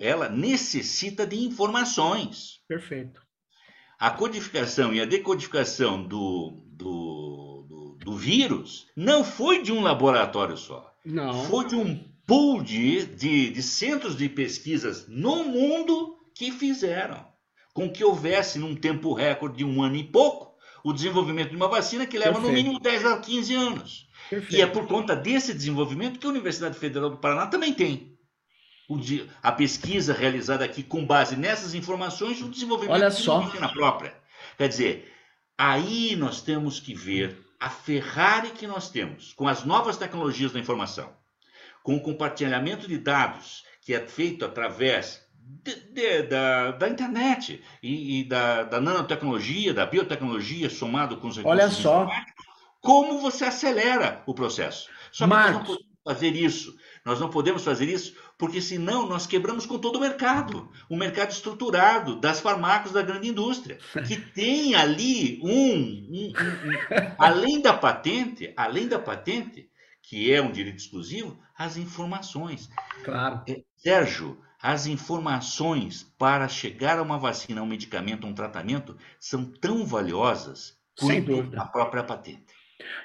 ela 0.00 0.28
necessita 0.28 1.24
de 1.24 1.36
informações. 1.36 2.60
Perfeito. 2.66 3.22
A 3.98 4.10
codificação 4.10 4.92
e 4.92 5.00
a 5.00 5.06
decodificação 5.06 6.02
do, 6.02 6.60
do, 6.66 7.66
do, 7.68 7.98
do 8.04 8.16
vírus 8.16 8.88
não 8.96 9.24
foi 9.24 9.62
de 9.62 9.72
um 9.72 9.80
laboratório 9.80 10.56
só. 10.56 10.92
Não. 11.04 11.44
Foi 11.44 11.66
de 11.66 11.76
um 11.76 11.96
pool 12.26 12.62
de, 12.62 13.06
de, 13.06 13.50
de 13.50 13.62
centros 13.62 14.16
de 14.16 14.28
pesquisas 14.28 15.06
no 15.08 15.44
mundo 15.44 16.18
que 16.34 16.50
fizeram 16.50 17.24
com 17.72 17.90
que 17.90 18.02
houvesse, 18.02 18.58
num 18.58 18.74
tempo 18.74 19.12
recorde 19.12 19.58
de 19.58 19.64
um 19.64 19.82
ano 19.82 19.96
e 19.96 20.04
pouco, 20.04 20.56
o 20.82 20.94
desenvolvimento 20.94 21.50
de 21.50 21.56
uma 21.56 21.68
vacina 21.68 22.06
que 22.06 22.16
leva 22.16 22.40
Perfeito. 22.40 22.50
no 22.50 22.56
mínimo 22.56 22.80
10 22.80 23.04
a 23.04 23.18
15 23.18 23.54
anos. 23.54 24.08
Perfeito. 24.30 24.56
E 24.56 24.62
é 24.62 24.66
por 24.66 24.86
conta 24.86 25.14
desse 25.14 25.52
desenvolvimento 25.52 26.18
que 26.18 26.26
a 26.26 26.30
Universidade 26.30 26.78
Federal 26.78 27.10
do 27.10 27.18
Paraná 27.18 27.46
também 27.46 27.74
tem 27.74 28.15
a 29.42 29.52
pesquisa 29.52 30.12
realizada 30.12 30.64
aqui 30.64 30.82
com 30.82 31.04
base 31.04 31.36
nessas 31.36 31.74
informações, 31.74 32.40
o 32.40 32.48
desenvolvimento 32.48 32.94
Olha 32.94 33.10
só. 33.10 33.40
vacina 33.40 33.68
própria. 33.72 34.14
Quer 34.56 34.68
dizer, 34.68 35.12
aí 35.58 36.14
nós 36.16 36.40
temos 36.40 36.78
que 36.78 36.94
ver 36.94 37.44
a 37.58 37.70
Ferrari 37.70 38.50
que 38.50 38.66
nós 38.66 38.90
temos 38.90 39.32
com 39.32 39.48
as 39.48 39.64
novas 39.64 39.96
tecnologias 39.96 40.52
da 40.52 40.60
informação, 40.60 41.12
com 41.82 41.96
o 41.96 42.00
compartilhamento 42.00 42.86
de 42.86 42.98
dados 42.98 43.64
que 43.80 43.94
é 43.94 44.00
feito 44.00 44.44
através 44.44 45.24
de, 45.32 45.74
de, 45.92 46.22
da, 46.22 46.72
da, 46.72 46.88
internet 46.88 47.62
e, 47.80 48.20
e 48.20 48.24
da, 48.24 48.64
da, 48.64 48.80
nanotecnologia, 48.80 49.72
da 49.72 49.86
biotecnologia, 49.86 50.68
somado 50.68 51.16
com 51.18 51.28
os 51.28 51.36
recursos 51.36 51.60
Olha 51.60 51.70
só. 51.70 52.10
como 52.80 53.20
você 53.20 53.44
acelera 53.44 54.22
o 54.26 54.34
processo. 54.34 54.88
Só 55.12 55.24
que 55.24 55.30
Marcos. 55.30 55.52
nós 55.52 55.68
não 55.68 55.76
podemos 55.76 56.02
fazer 56.04 56.36
isso. 56.36 56.76
Nós 57.04 57.20
não 57.20 57.30
podemos 57.30 57.64
fazer 57.64 57.88
isso 57.88 58.16
porque 58.38 58.60
senão 58.60 59.08
nós 59.08 59.26
quebramos 59.26 59.64
com 59.64 59.78
todo 59.78 59.96
o 59.96 60.00
mercado, 60.00 60.70
o 60.88 60.96
mercado 60.96 61.30
estruturado 61.30 62.20
das 62.20 62.40
farmácias 62.40 62.92
da 62.92 63.02
grande 63.02 63.28
indústria, 63.28 63.78
que 64.06 64.16
tem 64.32 64.74
ali 64.74 65.40
um, 65.42 65.48
um, 65.48 66.26
um, 66.26 66.70
um 66.70 67.14
além 67.18 67.60
da 67.60 67.72
patente, 67.72 68.52
além 68.56 68.88
da 68.88 68.98
patente, 68.98 69.70
que 70.02 70.32
é 70.32 70.40
um 70.40 70.52
direito 70.52 70.78
exclusivo, 70.78 71.38
as 71.56 71.76
informações. 71.76 72.68
Claro. 73.02 73.42
É, 73.48 73.62
Sérgio, 73.76 74.38
as 74.60 74.86
informações 74.86 76.02
para 76.18 76.48
chegar 76.48 76.98
a 76.98 77.02
uma 77.02 77.18
vacina, 77.18 77.60
a 77.60 77.64
um 77.64 77.68
medicamento, 77.68 78.26
a 78.26 78.30
um 78.30 78.34
tratamento, 78.34 78.96
são 79.18 79.44
tão 79.44 79.86
valiosas 79.86 80.76
quanto 80.98 81.52
a 81.56 81.64
própria 81.64 82.02
patente. 82.02 82.44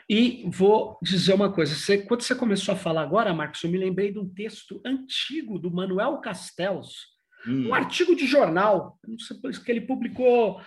E 0.10 0.44
vou 0.50 0.98
dizer 1.02 1.34
uma 1.34 1.52
coisa: 1.52 1.74
você, 1.74 1.98
quando 1.98 2.22
você 2.22 2.36
começou 2.36 2.74
a 2.74 2.78
falar 2.78 3.02
agora, 3.02 3.34
Marcos, 3.34 3.64
eu 3.64 3.70
me 3.70 3.78
lembrei 3.78 4.12
de 4.12 4.20
um 4.20 4.28
texto 4.28 4.82
antigo 4.86 5.58
do 5.58 5.72
Manuel 5.72 6.18
Castells, 6.18 7.08
hum. 7.48 7.70
um 7.70 7.74
artigo 7.74 8.16
de 8.16 8.26
jornal, 8.26 9.00
não 9.08 9.18
sei 9.20 9.38
que 9.64 9.72
ele 9.72 9.82
publicou 9.82 10.62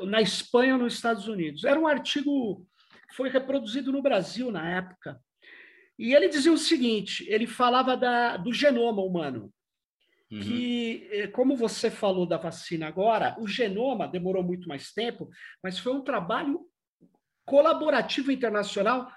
na 0.00 0.20
Espanha 0.20 0.74
ou 0.74 0.80
nos 0.80 0.94
Estados 0.94 1.28
Unidos. 1.28 1.64
Era 1.64 1.78
um 1.78 1.86
artigo 1.86 2.66
que 3.08 3.16
foi 3.16 3.28
reproduzido 3.28 3.92
no 3.92 4.02
Brasil 4.02 4.50
na 4.50 4.68
época. 4.68 5.20
E 5.98 6.14
ele 6.14 6.28
dizia 6.28 6.52
o 6.52 6.58
seguinte: 6.58 7.26
ele 7.28 7.46
falava 7.46 7.96
da, 7.96 8.36
do 8.36 8.52
genoma 8.52 9.02
humano. 9.02 9.52
uhum. 10.30 10.40
que, 10.40 11.08
eh, 11.10 11.26
como 11.26 11.56
você 11.56 11.90
falou 11.90 12.24
da 12.24 12.38
vacina 12.38 12.86
agora, 12.86 13.36
o 13.38 13.46
genoma 13.46 14.08
demorou 14.08 14.42
muito 14.42 14.68
mais 14.68 14.92
tempo, 14.92 15.28
mas 15.62 15.78
foi 15.78 15.92
um 15.92 16.02
trabalho 16.02 16.69
colaborativo 17.50 18.30
internacional 18.30 19.12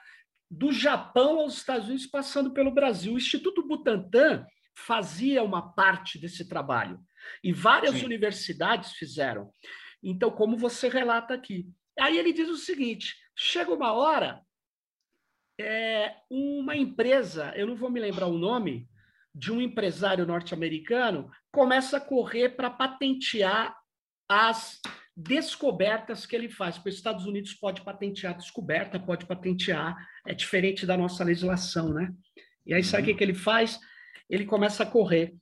do 0.49 0.71
Japão 0.71 1.39
aos 1.39 1.57
Estados 1.57 1.85
Unidos, 1.85 2.07
passando 2.07 2.51
pelo 2.51 2.71
Brasil. 2.71 3.13
O 3.13 3.17
Instituto 3.17 3.67
Butantan 3.67 4.43
fazia 4.75 5.43
uma 5.43 5.71
parte 5.73 6.17
desse 6.17 6.49
trabalho 6.49 6.99
e 7.43 7.53
várias 7.53 7.97
Sim. 7.97 8.05
universidades 8.05 8.93
fizeram. 8.93 9.51
Então, 10.01 10.31
como 10.31 10.57
você 10.57 10.89
relata 10.89 11.35
aqui. 11.35 11.69
Aí 11.99 12.17
ele 12.17 12.33
diz 12.33 12.49
o 12.49 12.57
seguinte: 12.57 13.15
chega 13.35 13.71
uma 13.71 13.93
hora, 13.93 14.41
é, 15.61 16.15
uma 16.27 16.75
empresa, 16.75 17.53
eu 17.55 17.67
não 17.67 17.75
vou 17.75 17.91
me 17.91 17.99
lembrar 17.99 18.25
o 18.25 18.37
nome, 18.37 18.89
de 19.33 19.51
um 19.51 19.61
empresário 19.61 20.25
norte-americano, 20.25 21.29
começa 21.51 21.97
a 21.97 22.01
correr 22.01 22.49
para 22.49 22.69
patentear 22.69 23.75
as 24.27 24.79
descobertas 25.15 26.25
que 26.25 26.35
ele 26.35 26.49
faz. 26.49 26.75
Porque 26.75 26.89
os 26.89 26.95
Estados 26.95 27.25
Unidos 27.25 27.53
pode 27.53 27.81
patentear 27.81 28.37
descoberta, 28.37 28.99
pode 28.99 29.25
patentear, 29.25 29.95
é 30.27 30.33
diferente 30.33 30.85
da 30.85 30.97
nossa 30.97 31.23
legislação, 31.23 31.93
né? 31.93 32.11
E 32.65 32.73
aí, 32.73 32.83
sabe 32.83 33.03
o 33.03 33.05
uhum. 33.05 33.11
que, 33.11 33.17
que 33.17 33.23
ele 33.23 33.33
faz? 33.33 33.79
Ele 34.29 34.45
começa 34.45 34.83
a 34.83 34.85
correr. 34.85 35.33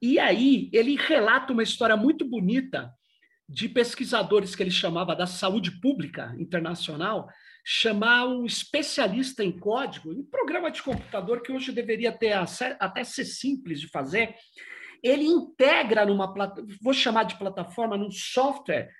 E 0.00 0.18
aí, 0.18 0.70
ele 0.72 0.96
relata 0.96 1.52
uma 1.52 1.62
história 1.62 1.96
muito 1.96 2.24
bonita 2.26 2.90
de 3.48 3.68
pesquisadores 3.68 4.54
que 4.54 4.62
ele 4.62 4.70
chamava 4.70 5.14
da 5.14 5.26
saúde 5.26 5.80
pública 5.80 6.34
internacional, 6.38 7.28
chamar 7.64 8.26
um 8.26 8.46
especialista 8.46 9.44
em 9.44 9.50
código, 9.50 10.10
um 10.10 10.24
programa 10.24 10.70
de 10.70 10.82
computador 10.82 11.42
que 11.42 11.52
hoje 11.52 11.72
deveria 11.72 12.12
ter 12.12 12.32
até 12.32 13.04
ser 13.04 13.24
simples 13.24 13.80
de 13.80 13.88
fazer, 13.88 14.34
ele 15.02 15.24
integra 15.24 16.04
numa 16.04 16.32
vou 16.82 16.92
chamar 16.92 17.24
de 17.24 17.36
plataforma, 17.36 17.96
num 17.96 18.10
software, 18.10 18.90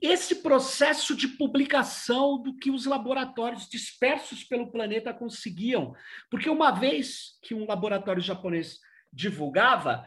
esse 0.00 0.36
processo 0.36 1.14
de 1.16 1.26
publicação 1.28 2.40
do 2.40 2.56
que 2.56 2.70
os 2.70 2.86
laboratórios 2.86 3.68
dispersos 3.68 4.44
pelo 4.44 4.70
planeta 4.70 5.12
conseguiam. 5.12 5.92
Porque 6.30 6.48
uma 6.48 6.70
vez 6.70 7.38
que 7.42 7.54
um 7.54 7.66
laboratório 7.66 8.22
japonês 8.22 8.78
divulgava, 9.12 10.06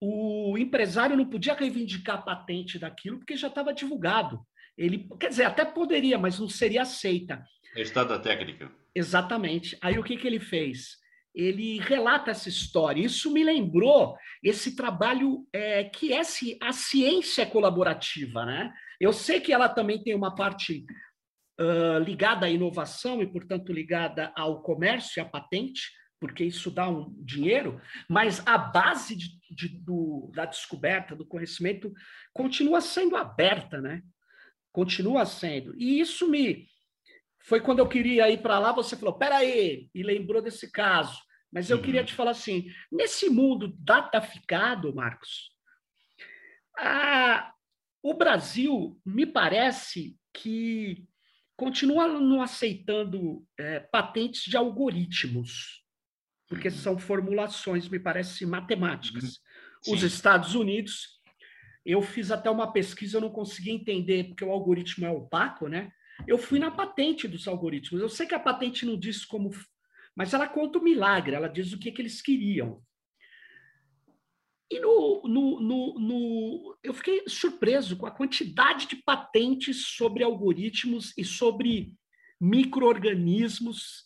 o 0.00 0.56
empresário 0.56 1.16
não 1.16 1.28
podia 1.28 1.54
reivindicar 1.54 2.16
a 2.16 2.22
patente 2.22 2.78
daquilo 2.78 3.18
porque 3.18 3.36
já 3.36 3.48
estava 3.48 3.74
divulgado. 3.74 4.40
Ele, 4.76 5.08
quer 5.18 5.28
dizer, 5.28 5.44
até 5.44 5.64
poderia, 5.64 6.18
mas 6.18 6.38
não 6.38 6.48
seria 6.48 6.82
aceita. 6.82 7.44
Estado 7.74 8.08
da 8.08 8.18
técnica. 8.18 8.70
Exatamente. 8.94 9.76
Aí 9.82 9.98
o 9.98 10.02
que, 10.02 10.16
que 10.16 10.26
ele 10.26 10.40
fez? 10.40 10.96
Ele 11.36 11.78
relata 11.78 12.30
essa 12.30 12.48
história. 12.48 13.04
Isso 13.04 13.30
me 13.30 13.44
lembrou 13.44 14.16
esse 14.42 14.74
trabalho 14.74 15.46
é, 15.52 15.84
que 15.84 16.12
é 16.12 16.22
a 16.62 16.72
ciência 16.72 17.44
colaborativa, 17.44 18.46
né? 18.46 18.72
Eu 18.98 19.12
sei 19.12 19.38
que 19.38 19.52
ela 19.52 19.68
também 19.68 20.02
tem 20.02 20.14
uma 20.14 20.34
parte 20.34 20.86
uh, 21.60 21.98
ligada 22.02 22.46
à 22.46 22.50
inovação 22.50 23.22
e, 23.22 23.26
portanto, 23.26 23.72
ligada 23.72 24.32
ao 24.34 24.62
comércio 24.62 25.18
e 25.18 25.20
à 25.20 25.24
patente, 25.24 25.82
porque 26.18 26.44
isso 26.44 26.70
dá 26.70 26.88
um 26.88 27.14
dinheiro, 27.22 27.80
mas 28.08 28.42
a 28.46 28.56
base 28.56 29.14
de, 29.14 29.38
de, 29.50 29.68
do, 29.68 30.30
da 30.34 30.46
descoberta, 30.46 31.14
do 31.14 31.26
conhecimento, 31.26 31.92
continua 32.32 32.80
sendo 32.80 33.16
aberta, 33.16 33.80
né? 33.80 34.02
Continua 34.72 35.26
sendo. 35.26 35.74
E 35.76 36.00
isso 36.00 36.28
me. 36.28 36.66
Foi 37.46 37.60
quando 37.60 37.78
eu 37.78 37.88
queria 37.88 38.28
ir 38.30 38.42
para 38.42 38.58
lá, 38.58 38.72
você 38.72 38.96
falou, 38.96 39.16
peraí, 39.16 39.88
e 39.94 40.02
lembrou 40.02 40.42
desse 40.42 40.70
caso. 40.70 41.18
Mas 41.52 41.70
eu 41.70 41.76
uhum. 41.76 41.82
queria 41.82 42.04
te 42.04 42.12
falar 42.12 42.32
assim: 42.32 42.66
nesse 42.90 43.30
mundo 43.30 43.74
dataficado, 43.78 44.94
Marcos, 44.94 45.50
a, 46.76 47.52
o 48.02 48.14
Brasil, 48.14 49.00
me 49.04 49.24
parece 49.24 50.16
que 50.34 51.06
continua 51.56 52.06
não 52.08 52.42
aceitando 52.42 53.46
é, 53.58 53.80
patentes 53.80 54.42
de 54.42 54.56
algoritmos 54.56 55.86
porque 56.48 56.68
uhum. 56.68 56.74
são 56.74 56.98
formulações, 56.98 57.88
me 57.88 57.98
parece, 57.98 58.46
matemáticas. 58.46 59.40
Uhum. 59.86 59.94
Os 59.94 60.02
Estados 60.02 60.54
Unidos, 60.54 61.20
eu 61.84 62.00
fiz 62.02 62.30
até 62.30 62.50
uma 62.50 62.72
pesquisa, 62.72 63.16
eu 63.16 63.20
não 63.20 63.30
consegui 63.30 63.70
entender, 63.70 64.24
porque 64.28 64.44
o 64.44 64.50
algoritmo 64.50 65.06
é 65.06 65.10
opaco, 65.10 65.68
né? 65.68 65.90
Eu 66.26 66.38
fui 66.38 66.58
na 66.58 66.70
patente 66.70 67.26
dos 67.26 67.46
algoritmos. 67.48 68.00
Eu 68.00 68.08
sei 68.08 68.26
que 68.26 68.34
a 68.34 68.40
patente 68.40 68.86
não 68.86 68.98
diz 68.98 69.24
como, 69.24 69.50
mas 70.14 70.32
ela 70.32 70.48
conta 70.48 70.78
o 70.78 70.82
milagre, 70.82 71.34
ela 71.34 71.48
diz 71.48 71.72
o 71.72 71.78
que, 71.78 71.90
que 71.92 72.00
eles 72.00 72.22
queriam. 72.22 72.82
E 74.70 74.80
no, 74.80 75.22
no, 75.24 75.60
no, 75.60 75.98
no, 76.00 76.78
eu 76.82 76.92
fiquei 76.92 77.22
surpreso 77.28 77.96
com 77.96 78.06
a 78.06 78.10
quantidade 78.10 78.86
de 78.88 78.96
patentes 78.96 79.86
sobre 79.86 80.24
algoritmos 80.24 81.12
e 81.16 81.24
sobre 81.24 81.94
microorganismos 82.40 84.04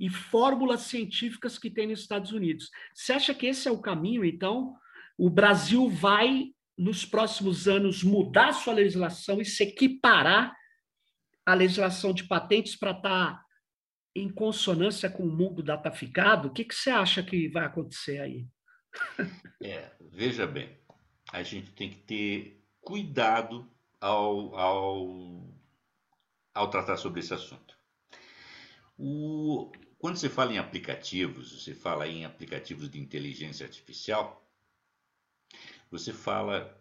e 0.00 0.08
fórmulas 0.08 0.82
científicas 0.82 1.58
que 1.58 1.70
tem 1.70 1.86
nos 1.86 2.00
Estados 2.00 2.32
Unidos. 2.32 2.70
Você 2.94 3.12
acha 3.12 3.34
que 3.34 3.46
esse 3.46 3.68
é 3.68 3.70
o 3.70 3.80
caminho, 3.80 4.24
então? 4.24 4.74
O 5.16 5.30
Brasil 5.30 5.88
vai, 5.88 6.46
nos 6.76 7.04
próximos 7.04 7.68
anos, 7.68 8.02
mudar 8.02 8.52
sua 8.52 8.72
legislação 8.72 9.40
e 9.40 9.44
se 9.44 9.62
equiparar 9.62 10.56
à 11.44 11.54
legislação 11.54 12.12
de 12.12 12.24
patentes 12.24 12.76
para 12.76 12.92
estar 12.92 13.34
tá 13.34 13.44
em 14.14 14.28
consonância 14.28 15.08
com 15.08 15.22
o 15.24 15.32
mundo 15.32 15.62
dataficado? 15.62 16.48
O 16.48 16.52
que, 16.52 16.64
que 16.64 16.74
você 16.74 16.90
acha 16.90 17.22
que 17.22 17.48
vai 17.48 17.64
acontecer 17.64 18.20
aí? 18.20 18.46
É, 19.62 19.92
veja 20.00 20.46
bem, 20.46 20.74
a 21.30 21.42
gente 21.42 21.70
tem 21.72 21.90
que 21.90 21.98
ter 21.98 22.64
cuidado 22.80 23.70
ao, 24.00 24.56
ao, 24.56 25.54
ao 26.54 26.70
tratar 26.70 26.96
sobre 26.96 27.20
esse 27.20 27.34
assunto. 27.34 27.78
O, 28.96 29.70
quando 29.98 30.16
você 30.16 30.30
fala 30.30 30.52
em 30.52 30.58
aplicativos, 30.58 31.62
você 31.62 31.74
fala 31.74 32.08
em 32.08 32.24
aplicativos 32.24 32.90
de 32.90 32.98
inteligência 32.98 33.66
artificial, 33.66 34.50
você 35.90 36.12
fala 36.12 36.78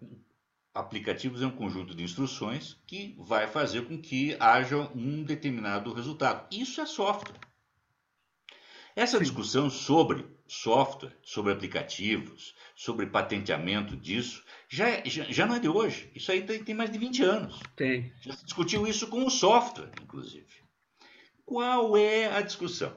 aplicativos 0.79 1.41
é 1.41 1.47
um 1.47 1.51
conjunto 1.51 1.93
de 1.93 2.03
instruções 2.03 2.77
que 2.87 3.15
vai 3.19 3.47
fazer 3.47 3.85
com 3.85 4.01
que 4.01 4.35
haja 4.39 4.77
um 4.95 5.23
determinado 5.23 5.93
resultado. 5.93 6.47
Isso 6.51 6.81
é 6.81 6.85
software. 6.85 7.39
Essa 8.95 9.19
discussão 9.19 9.69
sobre 9.69 10.25
software, 10.47 11.15
sobre 11.21 11.53
aplicativos, 11.53 12.55
sobre 12.75 13.05
patenteamento 13.05 13.95
disso, 13.95 14.43
já, 14.67 14.89
é, 14.89 15.03
já, 15.05 15.23
já, 15.25 15.45
não 15.45 15.55
é 15.55 15.59
de 15.59 15.69
hoje. 15.69 16.11
Isso 16.15 16.31
aí 16.31 16.41
tem, 16.41 16.63
tem 16.63 16.75
mais 16.75 16.91
de 16.91 16.97
20 16.97 17.23
anos. 17.23 17.59
Tem. 17.75 18.11
Já 18.21 18.33
se 18.33 18.43
discutiu 18.43 18.87
isso 18.87 19.07
com 19.07 19.25
o 19.25 19.29
software, 19.29 19.91
inclusive. 20.01 20.47
Qual 21.45 21.95
é 21.95 22.35
a 22.35 22.41
discussão? 22.41 22.95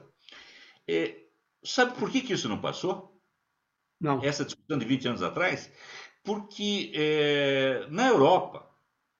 É, 0.87 1.15
sabe 1.63 1.97
por 1.97 2.11
que, 2.11 2.21
que 2.21 2.33
isso 2.33 2.49
não 2.49 2.59
passou? 2.59 3.13
Não. 3.99 4.21
Essa 4.21 4.43
discussão 4.43 4.77
de 4.77 4.85
20 4.85 5.07
anos 5.07 5.23
atrás? 5.23 5.71
Porque 6.23 6.91
é, 6.95 7.85
na 7.89 8.07
Europa, 8.07 8.65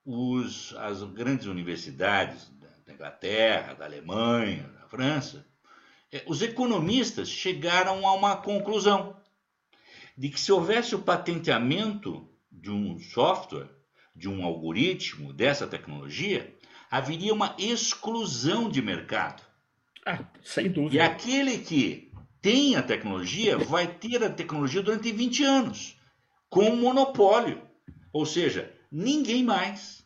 os, 0.04 0.74
as 0.76 1.02
grandes 1.02 1.46
universidades 1.46 2.50
da 2.86 2.92
Inglaterra, 2.92 3.74
da 3.74 3.84
Alemanha, 3.84 4.68
da 4.80 4.88
França, 4.88 5.46
é, 6.12 6.22
os 6.26 6.42
economistas 6.42 7.28
chegaram 7.28 8.06
a 8.06 8.14
uma 8.14 8.36
conclusão 8.36 9.16
de 10.16 10.28
que 10.28 10.40
se 10.40 10.52
houvesse 10.52 10.94
o 10.94 11.02
patenteamento 11.02 12.28
de 12.50 12.70
um 12.70 12.98
software, 13.00 13.68
de 14.14 14.28
um 14.28 14.44
algoritmo 14.44 15.32
dessa 15.32 15.66
tecnologia, 15.66 16.54
haveria 16.90 17.34
uma 17.34 17.56
exclusão 17.58 18.68
de 18.68 18.80
mercado. 18.80 19.42
Ah, 20.06 20.24
sem 20.42 20.70
dúvida. 20.70 20.96
E 20.96 21.00
aquele 21.00 21.58
que 21.58 22.12
tem 22.40 22.76
a 22.76 22.82
tecnologia 22.82 23.58
vai 23.58 23.86
ter 23.86 24.22
a 24.22 24.30
tecnologia 24.30 24.82
durante 24.82 25.10
20 25.10 25.42
anos, 25.42 25.96
com 26.54 26.70
um 26.70 26.76
monopólio. 26.76 27.60
Ou 28.12 28.24
seja, 28.24 28.72
ninguém 28.90 29.42
mais. 29.42 30.04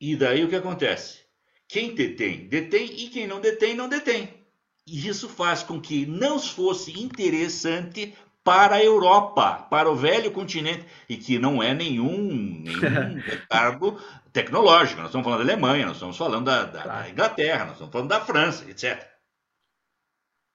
E 0.00 0.16
daí 0.16 0.42
o 0.42 0.48
que 0.48 0.56
acontece? 0.56 1.20
Quem 1.68 1.94
detém, 1.94 2.48
detém, 2.48 2.86
e 2.86 3.10
quem 3.10 3.26
não 3.26 3.38
detém, 3.38 3.74
não 3.74 3.90
detém. 3.90 4.46
E 4.86 5.06
isso 5.06 5.28
faz 5.28 5.62
com 5.62 5.78
que 5.78 6.06
não 6.06 6.38
fosse 6.38 6.98
interessante 6.98 8.16
para 8.42 8.76
a 8.76 8.84
Europa, 8.84 9.66
para 9.68 9.90
o 9.90 9.96
velho 9.96 10.30
continente, 10.30 10.86
e 11.08 11.16
que 11.16 11.38
não 11.38 11.62
é 11.62 11.74
nenhum, 11.74 12.16
nenhum 12.16 13.20
retardo 13.20 14.00
tecnológico. 14.32 15.00
Nós 15.00 15.08
estamos 15.08 15.24
falando 15.24 15.44
da 15.44 15.52
Alemanha, 15.52 15.86
nós 15.86 15.96
estamos 15.96 16.16
falando 16.16 16.44
da, 16.46 16.64
da, 16.64 16.86
da 16.86 17.10
Inglaterra, 17.10 17.64
nós 17.64 17.72
estamos 17.74 17.92
falando 17.92 18.08
da 18.08 18.24
França, 18.24 18.70
etc. 18.70 19.06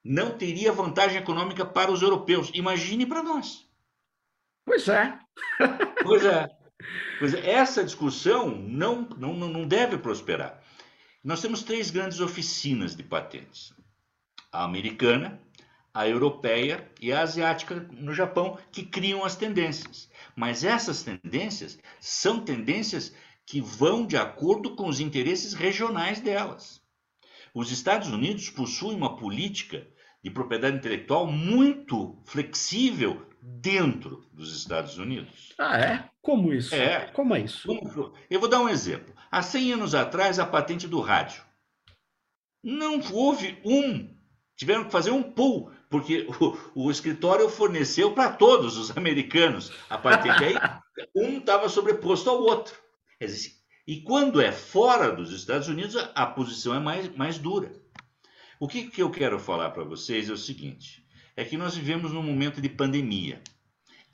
Não 0.02 0.36
teria 0.36 0.72
vantagem 0.72 1.18
econômica 1.18 1.64
para 1.64 1.92
os 1.92 2.02
europeus. 2.02 2.50
Imagine 2.54 3.06
para 3.06 3.22
nós. 3.22 3.70
Pois 4.64 4.88
é. 4.88 5.18
pois 6.02 6.24
é. 6.24 6.48
Pois 7.18 7.32
é. 7.34 7.48
Essa 7.48 7.84
discussão 7.84 8.50
não, 8.50 9.02
não, 9.16 9.34
não 9.34 9.68
deve 9.68 9.96
prosperar. 9.96 10.60
Nós 11.22 11.40
temos 11.40 11.62
três 11.62 11.90
grandes 11.90 12.18
oficinas 12.18 12.96
de 12.96 13.04
patentes: 13.04 13.72
a 14.50 14.64
americana, 14.64 15.40
a 15.94 16.08
europeia 16.08 16.90
e 17.00 17.12
a 17.12 17.22
asiática 17.22 17.86
no 17.92 18.12
Japão, 18.12 18.58
que 18.72 18.84
criam 18.84 19.24
as 19.24 19.36
tendências. 19.36 20.10
Mas 20.34 20.64
essas 20.64 21.04
tendências 21.04 21.78
são 22.00 22.44
tendências 22.44 23.14
que 23.46 23.60
vão 23.60 24.04
de 24.04 24.16
acordo 24.16 24.74
com 24.74 24.88
os 24.88 24.98
interesses 24.98 25.54
regionais 25.54 26.20
delas. 26.20 26.82
Os 27.54 27.70
Estados 27.70 28.08
Unidos 28.08 28.50
possuem 28.50 28.96
uma 28.96 29.16
política 29.16 29.86
de 30.24 30.30
propriedade 30.30 30.78
intelectual 30.78 31.26
muito 31.26 32.20
flexível 32.24 33.30
dentro 33.42 34.24
dos 34.32 34.56
Estados 34.56 34.96
Unidos. 34.98 35.52
Ah, 35.58 35.76
é? 35.76 36.10
Como 36.22 36.54
isso? 36.54 36.72
É. 36.72 37.06
Como 37.08 37.34
é 37.34 37.40
isso? 37.40 37.68
Eu 38.30 38.38
vou 38.38 38.48
dar 38.48 38.60
um 38.60 38.68
exemplo. 38.68 39.12
Há 39.30 39.42
100 39.42 39.72
anos 39.72 39.94
atrás, 39.96 40.38
a 40.38 40.46
patente 40.46 40.86
do 40.86 41.00
rádio. 41.00 41.42
Não 42.62 43.00
houve 43.12 43.60
um. 43.64 44.16
Tiveram 44.54 44.84
que 44.84 44.92
fazer 44.92 45.10
um 45.10 45.22
pull, 45.24 45.72
porque 45.90 46.28
o, 46.74 46.86
o 46.86 46.90
escritório 46.90 47.48
forneceu 47.48 48.12
para 48.12 48.32
todos 48.32 48.76
os 48.76 48.96
americanos 48.96 49.72
a 49.90 49.98
patente. 49.98 50.44
Aí 50.44 50.54
um 51.14 51.38
estava 51.38 51.68
sobreposto 51.68 52.30
ao 52.30 52.40
outro. 52.40 52.74
E 53.86 54.00
quando 54.02 54.40
é 54.40 54.52
fora 54.52 55.10
dos 55.10 55.32
Estados 55.32 55.66
Unidos, 55.66 55.96
a, 55.96 56.12
a 56.14 56.26
posição 56.26 56.74
é 56.74 56.78
mais, 56.78 57.08
mais 57.16 57.38
dura. 57.38 57.72
O 58.60 58.68
que, 58.68 58.88
que 58.88 59.02
eu 59.02 59.10
quero 59.10 59.40
falar 59.40 59.70
para 59.70 59.82
vocês 59.82 60.30
é 60.30 60.32
o 60.32 60.36
seguinte: 60.36 61.01
é 61.36 61.44
que 61.44 61.56
nós 61.56 61.74
vivemos 61.74 62.12
num 62.12 62.22
momento 62.22 62.60
de 62.60 62.68
pandemia. 62.68 63.40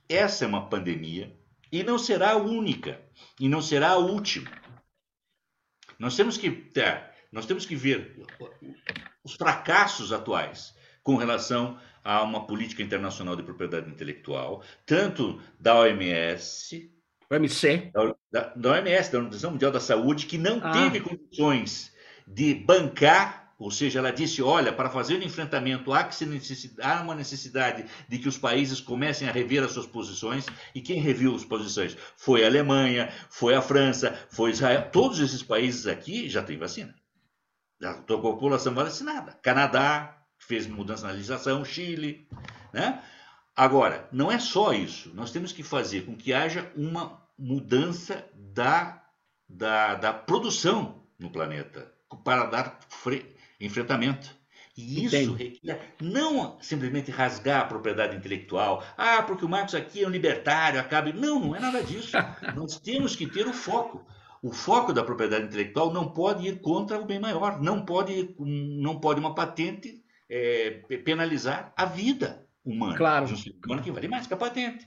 Essa 0.09 0.45
é 0.45 0.49
uma 0.49 0.69
pandemia 0.69 1.37
e 1.71 1.83
não 1.83 1.99
será 1.99 2.33
a 2.33 2.37
única, 2.37 3.01
e 3.39 3.49
não 3.49 3.61
será 3.61 3.91
a 3.91 3.99
última. 3.99 4.51
Nós 5.99 6.17
temos 6.17 6.37
que 6.37 6.51
ter, 6.51 7.11
nós 7.31 7.47
temos 7.47 7.67
que 7.67 7.77
ver 7.77 8.25
os 9.23 9.35
fracassos 9.35 10.13
atuais 10.13 10.75
com 11.03 11.17
relação 11.17 11.79
a 12.05 12.23
uma 12.23 12.47
política 12.47 12.83
internacional 12.83 13.37
de 13.37 13.43
propriedade 13.43 13.91
intelectual, 13.91 14.63
tanto 14.87 15.41
da 15.59 15.75
OMS, 15.75 16.91
OMC, 17.31 17.93
da, 18.31 18.55
da 18.55 18.71
OMS, 18.73 19.13
da 19.13 19.19
Organização 19.19 19.51
Mundial 19.51 19.71
da 19.71 19.81
Saúde, 19.81 20.27
que 20.27 20.39
não 20.39 20.61
ah. 20.63 20.73
teve 20.73 21.01
condições 21.01 21.93
de 22.27 22.55
bancar 22.55 23.48
ou 23.59 23.73
seja, 23.73 23.99
ela 23.99 24.13
disse: 24.13 24.41
olha, 24.41 24.73
para 24.73 24.89
fazer 24.89 25.19
o 25.19 25.25
enfrentamento 25.25 25.93
há, 25.93 26.09
há, 26.83 27.01
uma 27.03 27.15
necessidade 27.15 27.85
de 28.09 28.19
que 28.19 28.29
os 28.29 28.39
países 28.39 28.81
comecem 28.81 29.29
a 29.29 29.33
rever 29.33 29.65
as 29.65 29.73
suas 29.73 29.87
posições. 29.87 30.47
E 30.73 30.81
quem 30.81 31.01
reviu 31.01 31.35
as 31.35 31.45
posições? 31.45 31.97
Foi 32.17 32.45
a 32.45 32.47
Alemanha, 32.47 33.13
foi 33.29 33.57
a 33.57 33.61
França, 33.61 34.17
foi 34.31 34.51
Israel. 34.51 34.91
Todos 34.93 35.19
esses 35.19 35.43
países 35.43 35.89
aqui 35.89 36.29
já 36.29 36.41
têm 36.43 36.57
vacina. 36.57 36.95
Já 37.81 37.91
a 37.91 38.03
população 38.03 38.75
vacinada. 38.75 39.33
Canadá 39.43 40.17
fez 40.39 40.67
mudança 40.69 41.09
na 41.09 41.13
legislação, 41.13 41.65
Chile. 41.65 42.29
Né? 42.73 43.03
Agora, 43.57 44.09
não 44.13 44.31
é 44.31 44.39
só 44.39 44.73
isso. 44.73 45.13
Nós 45.15 45.33
temos 45.33 45.51
que 45.51 45.65
fazer 45.65 46.03
com 46.03 46.17
que 46.17 46.33
haja 46.33 46.71
uma 46.77 47.21
mudança 47.37 48.25
da, 48.35 49.03
da, 49.49 49.97
da 49.97 50.13
produção 50.13 51.03
no 51.19 51.31
planeta 51.31 51.93
para 52.25 52.47
dar 52.47 52.79
enfrentamento. 53.61 54.39
E 54.77 55.05
isso 55.05 55.33
requer 55.33 55.97
não 56.01 56.57
simplesmente 56.61 57.11
rasgar 57.11 57.63
a 57.63 57.65
propriedade 57.65 58.17
intelectual. 58.17 58.85
Ah, 58.97 59.23
porque 59.25 59.45
o 59.45 59.49
Marcos 59.49 59.75
aqui 59.75 60.05
é 60.05 60.07
um 60.07 60.11
libertário, 60.11 60.79
acabe. 60.79 61.13
Não, 61.13 61.41
não 61.41 61.57
é 61.57 61.59
nada 61.59 61.83
disso. 61.83 62.17
Nós 62.55 62.79
temos 62.79 63.17
que 63.17 63.27
ter 63.27 63.49
o 63.49 63.53
foco. 63.53 64.07
O 64.41 64.53
foco 64.53 64.93
da 64.93 65.03
propriedade 65.03 65.47
intelectual 65.47 65.93
não 65.93 66.09
pode 66.13 66.47
ir 66.47 66.61
contra 66.61 66.97
o 66.97 67.05
bem 67.05 67.19
maior. 67.19 67.61
Não 67.61 67.85
pode, 67.85 68.37
não 68.39 69.01
pode 69.01 69.19
uma 69.19 69.35
patente 69.35 70.01
é, 70.31 70.71
penalizar 71.05 71.73
a 71.77 71.85
vida 71.85 72.47
humana. 72.65 72.97
Claro. 72.97 73.27
De 73.27 73.35
um 73.35 73.37
ser 73.37 73.57
humano 73.65 73.83
que 73.83 73.91
vale 73.91 74.07
mais 74.07 74.29
que 74.29 74.35
a 74.35 74.37
patente. 74.37 74.87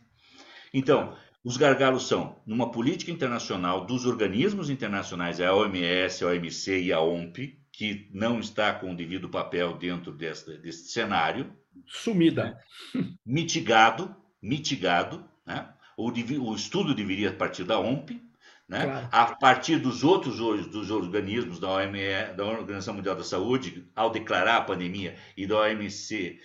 Então, 0.73 1.17
os 1.43 1.57
gargalos 1.57 2.07
são, 2.07 2.37
numa 2.45 2.71
política 2.71 3.11
internacional 3.11 3.85
dos 3.85 4.05
organismos 4.05 4.69
internacionais, 4.69 5.41
a 5.41 5.53
OMS, 5.53 6.23
a 6.23 6.27
OMC 6.27 6.83
e 6.83 6.93
a 6.93 7.01
OMP, 7.01 7.60
que 7.81 8.07
não 8.13 8.39
está 8.39 8.71
com 8.71 8.91
o 8.91 8.95
devido 8.95 9.27
papel 9.27 9.75
dentro 9.75 10.11
deste, 10.11 10.55
deste 10.59 10.89
cenário. 10.89 11.51
Sumida. 11.87 12.61
Né? 12.93 13.15
Mitigado, 13.25 14.15
mitigado. 14.39 15.27
Né? 15.43 15.67
O, 15.97 16.11
o, 16.11 16.55
estudo 16.55 16.93
deveria 16.93 17.33
partir 17.33 17.63
da 17.63 17.79
OMP, 17.79 18.21
né? 18.69 18.85
Claro. 18.85 19.09
a 19.11 19.35
partir 19.35 19.79
dos 19.79 20.03
outros 20.03 20.37
dos 20.67 20.91
organismos 20.91 21.59
da 21.59 21.71
OMS, 21.71 22.35
da 22.35 22.45
Organização 22.45 22.93
Mundial 22.93 23.15
da 23.15 23.23
Saúde, 23.23 23.89
ao 23.95 24.11
declarar 24.11 24.57
a 24.57 24.61
pandemia, 24.61 25.17
e 25.35 25.47
da 25.47 25.61
OMC 25.61 26.39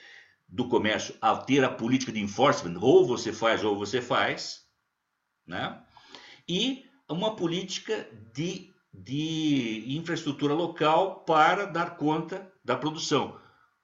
do 0.49 0.67
comércio, 0.71 1.15
ao 1.21 1.45
ter 1.45 1.63
a 1.63 1.69
política 1.69 2.13
de 2.13 2.21
enforcement, 2.21 2.81
ou 2.81 3.07
você 3.07 3.31
faz 3.31 3.63
ou 3.63 3.77
você 3.77 4.01
faz, 4.01 4.67
né? 5.47 5.83
e 6.49 6.87
uma 7.11 7.37
política 7.37 8.09
de 8.33 8.75
de 8.99 9.85
infraestrutura 9.97 10.55
local 10.55 11.25
para 11.27 11.67
dar 11.67 11.97
conta 11.97 12.51
da 12.65 12.77
produção, 12.77 13.37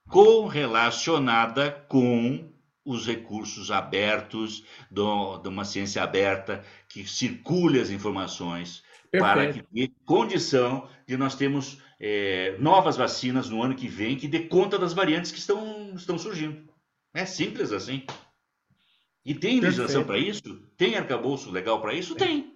correlacionada 0.08 1.70
com 1.88 2.50
os 2.84 3.06
recursos 3.06 3.70
abertos, 3.70 4.64
do, 4.90 5.38
de 5.38 5.48
uma 5.48 5.64
ciência 5.64 6.02
aberta, 6.02 6.64
que 6.88 7.06
circule 7.06 7.80
as 7.80 7.90
informações, 7.90 8.82
Perfeito. 9.10 9.34
para 9.34 9.52
que 9.52 9.64
dê 9.70 9.92
condição 10.04 10.88
de 11.06 11.16
nós 11.16 11.34
termos 11.34 11.78
é, 12.00 12.56
novas 12.58 12.96
vacinas 12.96 13.48
no 13.48 13.62
ano 13.62 13.76
que 13.76 13.86
vem 13.86 14.16
que 14.16 14.26
dê 14.26 14.40
conta 14.40 14.76
das 14.78 14.92
variantes 14.92 15.30
que 15.30 15.38
estão, 15.38 15.94
estão 15.94 16.18
surgindo. 16.18 16.68
É 17.14 17.24
simples 17.24 17.70
assim. 17.72 18.04
E 19.24 19.34
tem 19.34 19.60
legislação 19.60 20.02
para 20.02 20.18
isso? 20.18 20.42
Tem 20.76 20.96
arcabouço 20.96 21.50
legal 21.50 21.80
para 21.80 21.94
isso? 21.94 22.16
Tem. 22.16 22.42
Tem. 22.42 22.51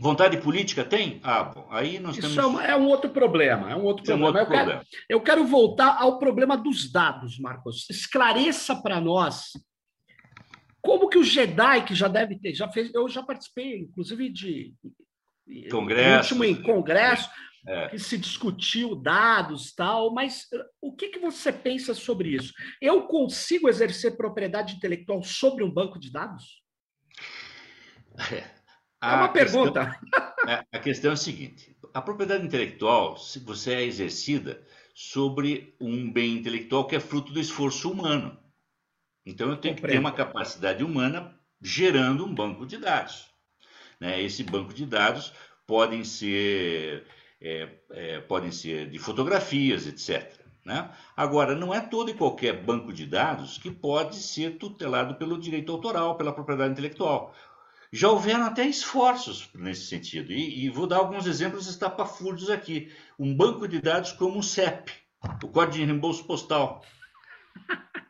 Vontade 0.00 0.38
política 0.38 0.84
tem? 0.84 1.20
Ah, 1.22 1.44
bom, 1.44 1.66
aí 1.70 1.98
nós 1.98 2.16
Isso 2.16 2.34
temos... 2.34 2.62
é, 2.62 2.74
um 2.74 2.86
outro 2.86 3.10
problema, 3.10 3.70
é 3.70 3.76
um 3.76 3.84
outro 3.84 4.04
problema. 4.04 4.28
É 4.28 4.32
um 4.32 4.38
outro 4.38 4.42
eu, 4.42 4.48
problema. 4.48 4.84
Quero, 4.84 4.86
eu 5.08 5.20
quero 5.20 5.46
voltar 5.46 5.96
ao 6.00 6.18
problema 6.18 6.56
dos 6.56 6.90
dados, 6.90 7.38
Marcos. 7.38 7.88
Esclareça 7.90 8.74
para 8.76 9.00
nós 9.00 9.50
como 10.86 11.08
que 11.08 11.18
o 11.18 11.24
Jedi, 11.24 11.84
que 11.84 11.94
já 11.94 12.08
deve 12.08 12.38
ter, 12.38 12.54
já 12.54 12.68
fez, 12.68 12.94
eu 12.94 13.08
já 13.08 13.22
participei, 13.22 13.80
inclusive, 13.80 14.30
de 14.30 14.74
congresso, 15.68 16.34
último 16.34 16.44
em 16.44 16.62
congresso, 16.62 17.28
é. 17.66 17.88
que 17.88 17.98
se 17.98 18.16
discutiu 18.16 18.94
dados 18.94 19.74
tal, 19.74 20.14
mas 20.14 20.42
uh, 20.52 20.64
o 20.80 20.94
que, 20.94 21.08
que 21.08 21.18
você 21.18 21.52
pensa 21.52 21.92
sobre 21.92 22.30
isso? 22.30 22.52
Eu 22.80 23.02
consigo 23.08 23.68
exercer 23.68 24.16
propriedade 24.16 24.76
intelectual 24.76 25.22
sobre 25.22 25.64
um 25.64 25.70
banco 25.70 25.98
de 25.98 26.10
dados? 26.10 26.62
É. 28.32 28.54
É 29.02 29.06
uma 29.06 29.28
pergunta. 29.28 29.98
Questão, 30.00 30.52
é, 30.52 30.64
a 30.72 30.78
questão 30.78 31.10
é 31.10 31.14
a 31.14 31.16
seguinte: 31.16 31.76
a 31.92 32.00
propriedade 32.00 32.44
intelectual, 32.44 33.16
se 33.16 33.38
você 33.38 33.74
é 33.74 33.82
exercida 33.82 34.62
sobre 34.94 35.74
um 35.80 36.10
bem 36.10 36.36
intelectual 36.36 36.86
que 36.86 36.96
é 36.96 37.00
fruto 37.00 37.32
do 37.32 37.40
esforço 37.40 37.90
humano. 37.90 38.38
Então 39.24 39.50
eu 39.50 39.56
tenho 39.56 39.74
Compreendo. 39.74 39.92
que 39.92 39.92
ter 39.92 39.98
uma 39.98 40.12
capacidade 40.12 40.82
humana 40.82 41.38
gerando 41.60 42.24
um 42.24 42.34
banco 42.34 42.64
de 42.64 42.78
dados. 42.78 43.26
Né? 44.00 44.22
Esse 44.22 44.42
banco 44.42 44.72
de 44.72 44.86
dados 44.86 45.32
podem 45.66 46.04
ser, 46.04 47.04
é, 47.40 47.68
é, 47.90 48.20
podem 48.20 48.50
ser 48.50 48.88
de 48.88 48.98
fotografias, 48.98 49.86
etc. 49.86 50.32
Né? 50.64 50.90
Agora, 51.16 51.54
não 51.54 51.74
é 51.74 51.80
todo 51.80 52.10
e 52.10 52.14
qualquer 52.14 52.64
banco 52.64 52.92
de 52.92 53.06
dados 53.06 53.58
que 53.58 53.70
pode 53.70 54.16
ser 54.16 54.58
tutelado 54.58 55.14
pelo 55.16 55.38
direito 55.38 55.72
autoral, 55.72 56.16
pela 56.16 56.32
propriedade 56.32 56.72
intelectual. 56.72 57.34
Já 57.96 58.10
houveram 58.10 58.44
até 58.44 58.66
esforços 58.66 59.48
nesse 59.54 59.86
sentido. 59.86 60.30
E, 60.30 60.66
e 60.66 60.68
vou 60.68 60.86
dar 60.86 60.98
alguns 60.98 61.26
exemplos 61.26 61.66
estapafúrdios 61.66 62.50
aqui. 62.50 62.92
Um 63.18 63.34
banco 63.34 63.66
de 63.66 63.80
dados 63.80 64.12
como 64.12 64.38
o 64.38 64.42
CEP, 64.42 64.92
o 65.42 65.48
Código 65.48 65.78
de 65.78 65.84
Reembolso 65.84 66.24
Postal. 66.24 66.84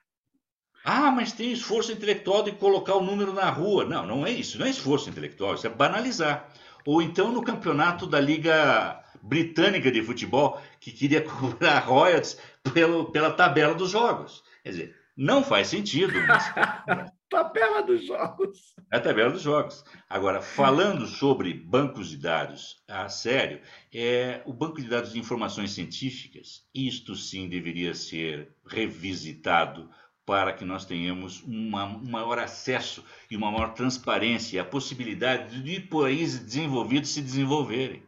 Ah, 0.89 1.11
mas 1.11 1.33
tem 1.33 1.51
esforço 1.51 1.91
intelectual 1.91 2.45
de 2.45 2.53
colocar 2.53 2.95
o 2.95 3.03
número 3.03 3.33
na 3.33 3.51
rua. 3.51 3.85
Não, 3.85 4.07
não 4.07 4.25
é 4.25 4.31
isso. 4.31 4.57
Não 4.57 4.67
é 4.67 4.71
esforço 4.71 5.11
intelectual, 5.11 5.57
isso 5.57 5.67
é 5.67 5.71
banalizar. 5.71 6.49
Ou 6.85 7.03
então 7.03 7.33
no 7.33 7.43
campeonato 7.43 8.07
da 8.07 8.21
Liga 8.21 9.03
Britânica 9.21 9.91
de 9.91 10.01
Futebol, 10.01 10.63
que 10.79 10.93
queria 10.93 11.23
cobrar 11.27 11.81
royalties 11.81 12.39
pelo, 12.73 13.11
pela 13.11 13.33
tabela 13.33 13.75
dos 13.75 13.91
jogos. 13.91 14.45
Quer 14.63 14.71
dizer, 14.71 14.97
não 15.17 15.43
faz 15.43 15.69
sentido. 15.69 16.13
Mas... 16.27 16.45
tabela 17.29 17.83
dos 17.83 18.07
jogos. 18.07 18.75
É 18.93 18.97
a 18.97 19.01
tabela 19.01 19.31
dos 19.31 19.43
jogos. 19.43 19.85
Agora, 20.09 20.41
falando 20.41 21.07
sobre 21.07 21.53
bancos 21.53 22.09
de 22.09 22.17
dados 22.17 22.83
a 22.89 23.09
sério, 23.09 23.61
é, 23.93 24.43
o 24.47 24.53
banco 24.53 24.81
de 24.81 24.89
dados 24.89 25.13
de 25.13 25.19
informações 25.19 25.73
científicas, 25.73 26.65
isto 26.75 27.15
sim 27.15 27.49
deveria 27.49 27.95
ser 27.95 28.55
revisitado 28.67 29.91
para 30.25 30.53
que 30.53 30.65
nós 30.65 30.85
tenhamos 30.85 31.43
uma, 31.43 31.85
um 31.85 32.11
maior 32.11 32.39
acesso 32.39 33.05
e 33.31 33.37
uma 33.37 33.51
maior 33.51 33.75
transparência, 33.75 34.61
a 34.61 34.65
possibilidade 34.65 35.63
de 35.63 35.81
países 35.81 36.41
desenvolvidos 36.41 37.11
se 37.11 37.23
desenvolverem. 37.23 38.03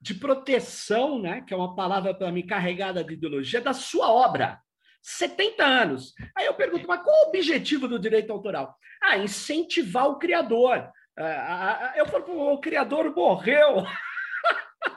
de 0.00 0.14
proteção, 0.14 1.20
né? 1.20 1.40
que 1.40 1.52
é 1.52 1.56
uma 1.56 1.74
palavra 1.74 2.14
para 2.14 2.30
mim 2.30 2.46
carregada 2.46 3.02
de 3.02 3.14
ideologia, 3.14 3.60
da 3.60 3.72
sua 3.72 4.12
obra. 4.12 4.60
70 5.02 5.64
anos. 5.64 6.14
Aí 6.36 6.46
eu 6.46 6.54
pergunto, 6.54 6.86
mas 6.86 7.02
qual 7.02 7.16
o 7.24 7.28
objetivo 7.30 7.88
do 7.88 7.98
direito 7.98 8.32
autoral? 8.32 8.76
Ah, 9.02 9.18
incentivar 9.18 10.06
o 10.06 10.20
criador. 10.20 10.88
É, 11.18 12.00
eu 12.00 12.06
falo, 12.06 12.52
o 12.52 12.60
criador 12.60 13.14
morreu. 13.14 13.84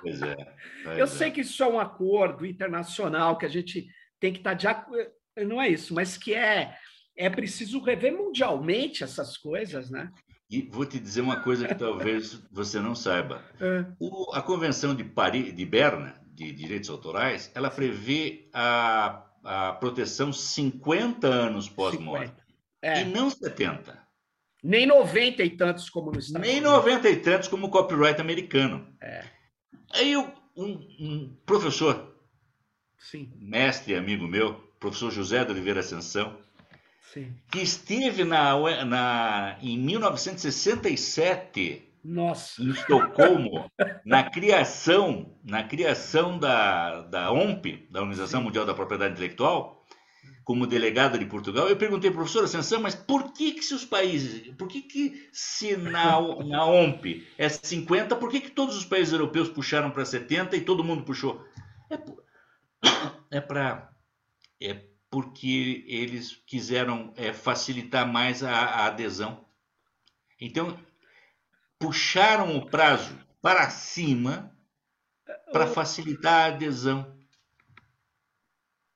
Pois 0.01 0.21
é. 0.21 0.35
Pois 0.83 0.97
eu 0.97 1.05
é. 1.05 1.07
sei 1.07 1.31
que 1.31 1.41
isso 1.41 1.63
é 1.63 1.67
um 1.67 1.79
acordo 1.79 2.45
internacional 2.45 3.37
que 3.37 3.45
a 3.45 3.49
gente 3.49 3.87
tem 4.19 4.33
que 4.33 4.39
estar 4.39 4.51
tá 4.51 4.55
de 4.55 4.67
acordo. 4.67 5.09
Não 5.37 5.61
é 5.61 5.69
isso, 5.69 5.93
mas 5.93 6.17
que 6.17 6.33
é, 6.33 6.75
é 7.15 7.29
preciso 7.29 7.81
rever 7.81 8.13
mundialmente 8.13 9.03
essas 9.03 9.37
coisas, 9.37 9.89
né? 9.89 10.11
E 10.49 10.63
vou 10.63 10.85
te 10.85 10.99
dizer 10.99 11.21
uma 11.21 11.41
coisa 11.41 11.67
que 11.67 11.75
talvez 11.75 12.41
você 12.51 12.79
não 12.79 12.95
saiba. 12.95 13.43
É. 13.61 13.85
O, 13.99 14.33
a 14.33 14.41
Convenção 14.41 14.95
de, 14.95 15.03
Paris, 15.03 15.53
de 15.53 15.65
Berna, 15.65 16.19
de 16.33 16.51
Direitos 16.53 16.89
Autorais, 16.89 17.51
ela 17.53 17.69
prevê 17.69 18.49
a, 18.53 19.25
a 19.43 19.73
proteção 19.73 20.31
50 20.31 21.27
anos 21.27 21.67
pós-morte. 21.67 22.33
É. 22.81 23.01
E 23.01 23.05
não 23.05 23.29
70. 23.29 23.98
Nem 24.63 24.85
90 24.85 25.43
e 25.43 25.49
tantos 25.51 25.89
como 25.89 26.11
no 26.11 26.19
Estados 26.19 26.47
Nem 26.47 26.59
90 26.59 27.09
e 27.09 27.15
tantos 27.17 27.47
como 27.47 27.67
o 27.67 27.69
copyright 27.69 28.19
americano. 28.19 28.87
É. 29.01 29.23
Aí 29.93 30.17
um, 30.17 30.31
um 30.99 31.33
professor, 31.45 32.15
Sim. 32.97 33.31
mestre 33.39 33.95
amigo 33.95 34.27
meu, 34.27 34.55
professor 34.79 35.11
José 35.11 35.45
de 35.45 35.51
Oliveira 35.51 35.79
Ascensão, 35.79 36.37
Sim. 37.13 37.33
que 37.51 37.61
esteve 37.61 38.23
na, 38.23 38.55
na, 38.85 39.57
em 39.61 39.77
1967 39.77 41.83
Nossa. 42.03 42.61
em 42.61 42.69
Estocolmo 42.69 43.71
na 44.05 44.29
criação, 44.29 45.35
na 45.43 45.63
criação 45.63 46.37
da, 46.37 47.01
da 47.03 47.31
OMP, 47.31 47.87
da 47.89 48.01
Organização 48.01 48.41
Sim. 48.41 48.45
Mundial 48.45 48.65
da 48.65 48.73
Propriedade 48.73 49.13
Intelectual, 49.13 49.78
como 50.43 50.67
delegada 50.67 51.17
de 51.17 51.25
Portugal, 51.25 51.69
eu 51.69 51.77
perguntei, 51.77 52.11
professor 52.11 52.43
Ascensão, 52.43 52.81
mas 52.81 52.95
por 52.95 53.33
que, 53.33 53.53
que 53.53 53.63
se 53.63 53.73
os 53.73 53.85
países, 53.85 54.53
por 54.55 54.67
que, 54.67 54.81
que 54.81 55.29
se 55.31 55.77
na, 55.77 56.19
na 56.45 56.65
OMP 56.65 57.27
é 57.37 57.49
50, 57.49 58.15
por 58.15 58.29
que, 58.29 58.41
que 58.41 58.51
todos 58.51 58.75
os 58.75 58.85
países 58.85 59.13
europeus 59.13 59.49
puxaram 59.49 59.91
para 59.91 60.05
70 60.05 60.55
e 60.55 60.61
todo 60.61 60.83
mundo 60.83 61.03
puxou? 61.03 61.45
É, 61.89 61.99
é 63.37 63.41
para. 63.41 63.89
É 64.61 64.85
porque 65.09 65.85
eles 65.87 66.35
quiseram 66.45 67.13
é, 67.15 67.33
facilitar 67.33 68.07
mais 68.07 68.43
a, 68.43 68.51
a 68.51 68.85
adesão. 68.85 69.45
Então, 70.39 70.77
puxaram 71.79 72.55
o 72.57 72.65
prazo 72.65 73.17
para 73.41 73.69
cima 73.69 74.55
para 75.51 75.67
facilitar 75.67 76.33
a 76.33 76.45
adesão. 76.47 77.18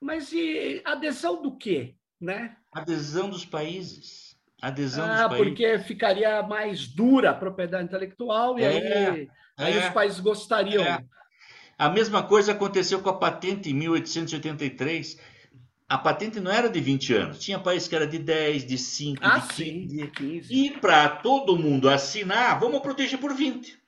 Mas 0.04 0.32
e 0.34 0.82
adesão 0.84 1.42
do 1.42 1.56
quê? 1.56 1.96
Né? 2.20 2.56
Adesão 2.72 3.30
dos 3.30 3.46
países. 3.46 4.36
Adesão 4.62 5.06
ah, 5.06 5.28
dos 5.28 5.38
países. 5.38 5.48
porque 5.48 5.80
ficaria 5.80 6.44
mais 6.44 6.88
dura 6.88 7.32
a 7.32 7.34
propriedade 7.34 7.86
intelectual 7.86 8.60
e 8.60 8.64
é, 8.64 8.68
aí, 8.68 8.78
é, 8.78 9.28
aí 9.58 9.78
os 9.78 9.90
países 9.90 10.20
gostariam. 10.20 10.84
É. 10.84 11.04
A 11.78 11.90
mesma 11.90 12.24
coisa 12.24 12.52
aconteceu 12.52 13.02
com 13.02 13.10
a 13.10 13.18
patente 13.18 13.70
em 13.70 13.74
1883. 13.74 15.18
A 15.90 15.98
patente 15.98 16.40
não 16.40 16.52
era 16.52 16.70
de 16.70 16.80
20 16.80 17.14
anos, 17.14 17.40
tinha 17.40 17.60
países 17.60 17.88
que 17.88 17.96
era 17.96 18.08
de 18.08 18.18
10, 18.18 18.66
de 18.66 18.78
5, 18.78 19.20
ah, 19.22 19.40
de 19.40 19.48
15. 19.48 19.54
Sim, 19.54 19.88
de 19.88 20.08
15. 20.08 20.54
E 20.54 20.72
para 20.72 21.10
todo 21.10 21.58
mundo 21.58 21.90
assinar, 21.90 22.60
vamos 22.60 22.82
proteger 22.82 23.20
por 23.20 23.34
20. 23.34 23.83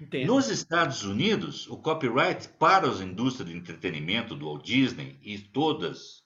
Entendo. 0.00 0.26
Nos 0.26 0.48
Estados 0.48 1.04
Unidos, 1.04 1.68
o 1.68 1.76
copyright 1.76 2.48
para 2.58 2.88
as 2.88 3.00
indústrias 3.00 3.48
de 3.48 3.56
entretenimento 3.56 4.34
do 4.34 4.46
Walt 4.46 4.64
Disney 4.64 5.18
e 5.22 5.38
todas 5.38 6.24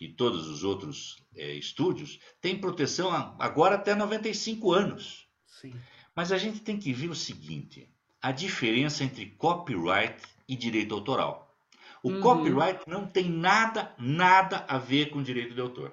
e 0.00 0.08
todos 0.08 0.46
os 0.46 0.62
outros 0.62 1.24
é, 1.34 1.54
estúdios 1.54 2.18
tem 2.40 2.58
proteção 2.58 3.10
agora 3.38 3.76
até 3.76 3.94
95 3.94 4.72
anos. 4.72 5.26
Sim. 5.46 5.74
Mas 6.14 6.32
a 6.32 6.38
gente 6.38 6.60
tem 6.60 6.78
que 6.78 6.92
ver 6.92 7.08
o 7.08 7.14
seguinte: 7.14 7.88
a 8.20 8.32
diferença 8.32 9.04
entre 9.04 9.26
copyright 9.26 10.22
e 10.48 10.56
direito 10.56 10.94
autoral. 10.94 11.54
O 12.02 12.10
uhum. 12.10 12.20
copyright 12.20 12.80
não 12.86 13.06
tem 13.06 13.28
nada, 13.28 13.94
nada 13.98 14.64
a 14.68 14.78
ver 14.78 15.10
com 15.10 15.22
direito 15.22 15.54
de 15.54 15.60
autor. 15.60 15.92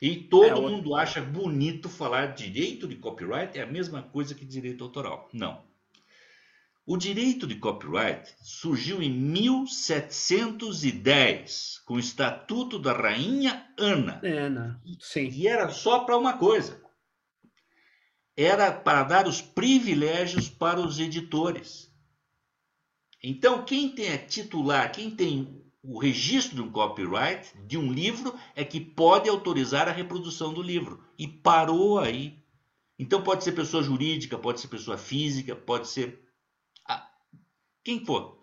E 0.00 0.16
todo 0.16 0.66
é, 0.66 0.70
mundo 0.70 0.94
acha 0.96 1.20
bonito 1.20 1.88
falar 1.88 2.34
direito 2.34 2.88
de 2.88 2.96
copyright 2.96 3.56
é 3.56 3.62
a 3.62 3.66
mesma 3.66 4.02
coisa 4.02 4.34
que 4.34 4.44
direito 4.44 4.82
autoral. 4.82 5.28
Não. 5.32 5.62
O 6.84 6.96
direito 6.96 7.46
de 7.46 7.54
copyright 7.54 8.34
surgiu 8.42 9.00
em 9.00 9.08
1710, 9.10 11.80
com 11.84 11.94
o 11.94 12.00
Estatuto 12.00 12.76
da 12.76 12.92
Rainha 12.92 13.64
Ana. 13.78 14.20
Ana, 14.24 14.82
sim. 14.98 15.28
E 15.28 15.46
era 15.46 15.68
só 15.68 16.00
para 16.00 16.18
uma 16.18 16.38
coisa. 16.38 16.82
Era 18.36 18.72
para 18.72 19.04
dar 19.04 19.28
os 19.28 19.40
privilégios 19.40 20.48
para 20.48 20.80
os 20.80 20.98
editores. 20.98 21.88
Então, 23.22 23.64
quem 23.64 23.94
tem 23.94 24.08
é 24.08 24.18
titular, 24.18 24.90
quem 24.90 25.08
tem 25.08 25.62
o 25.84 25.98
registro 25.98 26.56
de 26.56 26.62
um 26.62 26.72
copyright 26.72 27.48
de 27.66 27.78
um 27.78 27.92
livro 27.92 28.34
é 28.56 28.64
que 28.64 28.80
pode 28.80 29.28
autorizar 29.28 29.88
a 29.88 29.92
reprodução 29.92 30.52
do 30.52 30.62
livro. 30.62 31.00
E 31.16 31.28
parou 31.28 32.00
aí. 32.00 32.42
Então 32.98 33.22
pode 33.22 33.44
ser 33.44 33.52
pessoa 33.52 33.82
jurídica, 33.82 34.38
pode 34.38 34.60
ser 34.60 34.68
pessoa 34.68 34.98
física, 34.98 35.56
pode 35.56 35.88
ser 35.88 36.21
quem 37.84 38.04
for. 38.04 38.42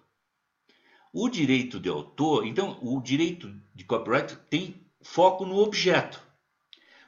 O 1.12 1.28
direito 1.28 1.80
de 1.80 1.90
autor, 1.90 2.46
então, 2.46 2.78
o 2.82 3.02
direito 3.02 3.52
de 3.74 3.84
copyright 3.84 4.36
tem 4.50 4.76
foco 5.02 5.46
no 5.46 5.58
objeto. 5.58 6.22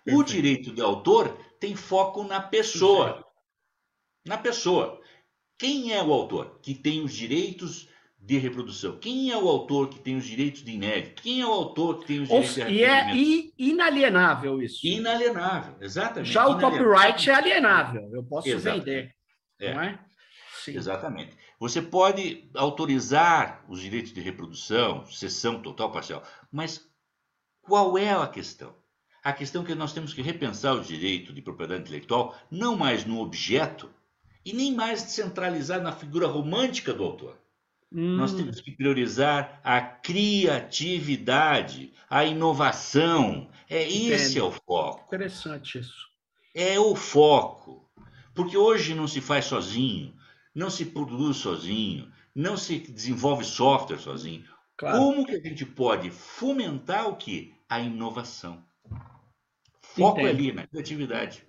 Perfeito. 0.04 0.20
O 0.20 0.24
direito 0.24 0.74
de 0.74 0.82
autor 0.82 1.38
tem 1.60 1.76
foco 1.76 2.24
na 2.24 2.42
pessoa. 2.42 3.24
Na 4.26 4.38
pessoa. 4.38 5.00
Quem 5.58 5.94
é 5.94 6.02
o 6.02 6.12
autor 6.12 6.60
que 6.62 6.74
tem 6.74 7.04
os 7.04 7.14
direitos 7.14 7.88
de 8.18 8.38
reprodução? 8.40 8.98
Quem 8.98 9.32
é 9.32 9.38
o 9.38 9.48
autor 9.48 9.90
que 9.90 10.00
tem 10.00 10.16
os 10.16 10.26
direitos 10.26 10.64
de 10.64 10.72
inédito? 10.72 11.22
Quem 11.22 11.42
é 11.42 11.46
o 11.46 11.52
autor 11.52 12.00
que 12.00 12.08
tem 12.08 12.22
os 12.22 12.30
direitos 12.30 12.56
de 12.56 12.62
E 12.74 12.84
é 12.84 13.14
inalienável 13.60 14.60
isso. 14.60 14.80
Inalienável, 14.86 15.76
exatamente. 15.80 16.32
Já 16.32 16.48
o 16.48 16.60
copyright 16.60 17.30
é 17.30 17.34
alienável. 17.36 18.10
Eu 18.12 18.24
posso 18.24 18.50
exatamente. 18.50 18.86
vender. 18.86 19.16
É. 19.60 19.74
Não 19.76 19.82
é? 19.82 20.00
Sim. 20.64 20.76
Exatamente. 20.76 21.36
Você 21.60 21.82
pode 21.82 22.48
autorizar 22.54 23.66
os 23.68 23.82
direitos 23.82 24.14
de 24.14 24.22
reprodução, 24.22 25.06
cessão 25.08 25.60
total, 25.60 25.92
parcial, 25.92 26.24
mas 26.52 26.88
qual 27.62 27.98
é 27.98 28.14
a 28.14 28.28
questão? 28.28 28.76
A 29.24 29.34
questão 29.34 29.64
é 29.64 29.66
que 29.66 29.76
nós 29.76 29.94
temos 29.94 30.14
que 30.14 30.22
repensar 30.22 30.76
o 30.76 30.84
direito 30.84 31.34
de 31.34 31.42
propriedade 31.42 31.82
intelectual 31.82 32.36
não 32.50 32.76
mais 32.76 33.06
no 33.06 33.20
objeto 33.20 33.90
e 34.46 34.54
nem 34.54 34.74
mais 34.74 35.02
centralizar 35.02 35.82
na 35.82 35.92
figura 35.92 36.28
romântica 36.28 36.94
do 36.94 37.04
autor. 37.04 37.38
Hum. 37.92 38.18
Nós 38.18 38.34
temos 38.34 38.62
que 38.62 38.72
priorizar 38.72 39.60
a 39.64 39.82
criatividade, 39.82 41.92
a 42.10 42.24
inovação. 42.24 43.50
É 43.70 43.90
esse 43.90 44.38
é 44.38 44.44
o 44.44 44.52
foco. 44.52 45.06
Interessante 45.08 45.80
isso. 45.80 46.08
É 46.54 46.80
o 46.80 46.96
foco. 46.96 47.90
Porque 48.34 48.58
hoje 48.58 48.94
não 48.94 49.08
se 49.08 49.22
faz 49.22 49.46
sozinho 49.46 50.14
não 50.54 50.70
se 50.70 50.86
produz 50.86 51.38
sozinho, 51.38 52.12
não 52.36 52.58
se 52.58 52.80
desenvolve 52.80 53.44
software 53.44 54.00
sozinho. 54.00 54.44
Claro. 54.78 54.98
Como 54.98 55.26
que 55.26 55.36
a 55.36 55.40
gente 55.40 55.66
pode 55.66 56.10
fomentar 56.10 57.08
o 57.08 57.16
que? 57.16 57.54
A 57.70 57.80
inovação. 57.80 58.64
Foco 59.82 60.20
Entendo. 60.20 60.30
ali 60.30 60.52
na 60.52 60.68
criatividade. 60.68 61.46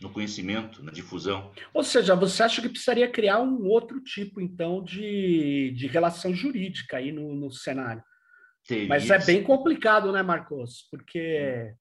no 0.00 0.10
conhecimento, 0.10 0.82
na 0.82 0.90
difusão. 0.90 1.52
Ou 1.74 1.84
seja, 1.84 2.14
você 2.14 2.42
acha 2.42 2.62
que 2.62 2.70
precisaria 2.70 3.10
criar 3.10 3.40
um 3.40 3.66
outro 3.66 4.00
tipo, 4.00 4.40
então, 4.40 4.82
de, 4.82 5.74
de 5.76 5.86
relação 5.86 6.32
jurídica 6.32 6.96
aí 6.96 7.12
no, 7.12 7.34
no 7.34 7.52
cenário? 7.52 8.02
Teria 8.66 8.88
Mas 8.88 9.10
é 9.10 9.18
bem 9.18 9.42
complicado, 9.42 10.10
né, 10.10 10.22
Marcos? 10.22 10.86
Porque 10.90 11.74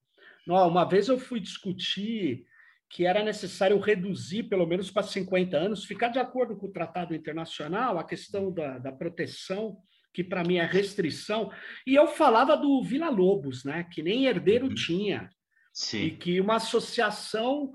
não, 0.45 0.67
uma 0.67 0.83
vez 0.83 1.07
eu 1.07 1.19
fui 1.19 1.39
discutir 1.39 2.45
que 2.89 3.05
era 3.05 3.23
necessário 3.23 3.79
reduzir, 3.79 4.43
pelo 4.43 4.65
menos 4.65 4.89
para 4.89 5.03
50 5.03 5.55
anos, 5.55 5.85
ficar 5.85 6.09
de 6.09 6.17
acordo 6.17 6.57
com 6.57 6.65
o 6.65 6.71
tratado 6.71 7.13
internacional, 7.13 7.99
a 7.99 8.03
questão 8.03 8.51
da, 8.51 8.79
da 8.79 8.91
proteção, 8.91 9.77
que 10.11 10.23
para 10.23 10.43
mim 10.43 10.57
é 10.57 10.65
restrição. 10.65 11.51
E 11.85 11.93
eu 11.93 12.07
falava 12.07 12.57
do 12.57 12.81
Vila 12.81 13.09
Lobos, 13.09 13.63
né? 13.63 13.87
que 13.91 14.01
nem 14.01 14.25
herdeiro 14.25 14.67
uhum. 14.67 14.73
tinha. 14.73 15.29
Sim. 15.71 16.05
E 16.05 16.17
que 16.17 16.41
uma 16.41 16.55
associação. 16.55 17.71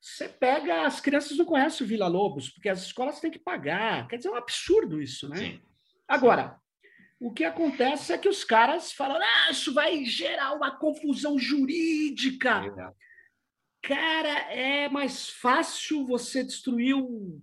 Você 0.00 0.28
pega, 0.28 0.86
as 0.86 1.00
crianças 1.00 1.36
não 1.36 1.44
conhecem 1.44 1.84
o 1.84 1.88
Vila 1.88 2.06
Lobos, 2.06 2.50
porque 2.50 2.68
as 2.68 2.82
escolas 2.82 3.18
têm 3.18 3.32
que 3.32 3.38
pagar. 3.38 4.06
Quer 4.06 4.18
dizer, 4.18 4.28
é 4.28 4.32
um 4.32 4.36
absurdo 4.36 5.02
isso, 5.02 5.28
né? 5.28 5.36
Sim. 5.36 5.60
Agora, 6.06 6.56
o 7.18 7.32
que 7.32 7.42
acontece 7.42 8.12
é 8.12 8.18
que 8.18 8.28
os 8.28 8.44
caras 8.44 8.92
falam: 8.92 9.18
ah, 9.20 9.50
isso 9.50 9.74
vai 9.74 10.04
gerar 10.04 10.52
uma 10.52 10.78
confusão 10.78 11.36
jurídica. 11.36 12.62
É. 12.64 13.07
Cara, 13.82 14.52
é 14.52 14.88
mais 14.88 15.28
fácil 15.28 16.06
você 16.06 16.42
destruir 16.42 16.94
um, 16.94 17.40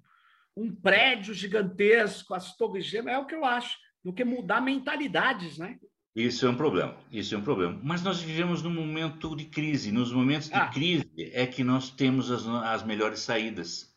um 0.55 0.73
prédio 0.73 1.33
gigantesco, 1.33 2.33
as 2.33 2.55
torres 2.55 2.85
gêmeas, 2.85 3.17
é 3.17 3.19
o 3.19 3.25
que 3.25 3.35
eu 3.35 3.45
acho, 3.45 3.77
do 4.03 4.13
que 4.13 4.23
mudar 4.23 4.61
mentalidades, 4.61 5.57
né? 5.57 5.79
Isso 6.15 6.45
é 6.45 6.49
um 6.49 6.55
problema, 6.55 6.97
isso 7.11 7.35
é 7.35 7.37
um 7.37 7.43
problema. 7.43 7.77
Mas 7.83 8.01
nós 8.01 8.21
vivemos 8.21 8.61
num 8.61 8.73
momento 8.73 9.35
de 9.35 9.45
crise. 9.45 9.91
Nos 9.91 10.13
momentos 10.13 10.47
de 10.47 10.55
ah. 10.55 10.67
crise 10.67 11.11
é 11.33 11.45
que 11.45 11.61
nós 11.61 11.89
temos 11.89 12.31
as, 12.31 12.47
as 12.47 12.83
melhores 12.83 13.19
saídas. 13.19 13.93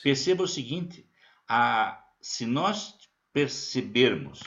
Perceba 0.00 0.44
o 0.44 0.48
seguinte: 0.48 1.04
a, 1.48 2.00
se 2.20 2.46
nós 2.46 2.94
percebermos, 3.32 4.40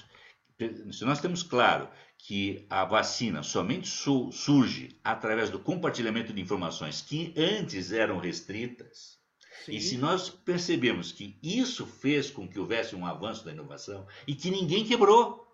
se 0.91 1.03
nós 1.03 1.19
temos 1.19 1.43
claro 1.43 1.89
que 2.23 2.65
a 2.69 2.85
vacina 2.85 3.41
somente 3.41 3.87
su 3.87 4.31
surge 4.31 4.95
através 5.03 5.49
do 5.49 5.59
compartilhamento 5.59 6.31
de 6.31 6.41
informações 6.41 7.01
que 7.01 7.33
antes 7.35 7.91
eram 7.91 8.19
restritas, 8.19 9.19
Sim. 9.65 9.73
e 9.73 9.81
se 9.81 9.97
nós 9.97 10.29
percebemos 10.29 11.11
que 11.11 11.39
isso 11.41 11.85
fez 11.85 12.29
com 12.29 12.47
que 12.47 12.59
houvesse 12.59 12.95
um 12.95 13.05
avanço 13.05 13.43
da 13.43 13.51
inovação 13.51 14.07
e 14.27 14.35
que 14.35 14.51
ninguém 14.51 14.85
quebrou. 14.85 15.47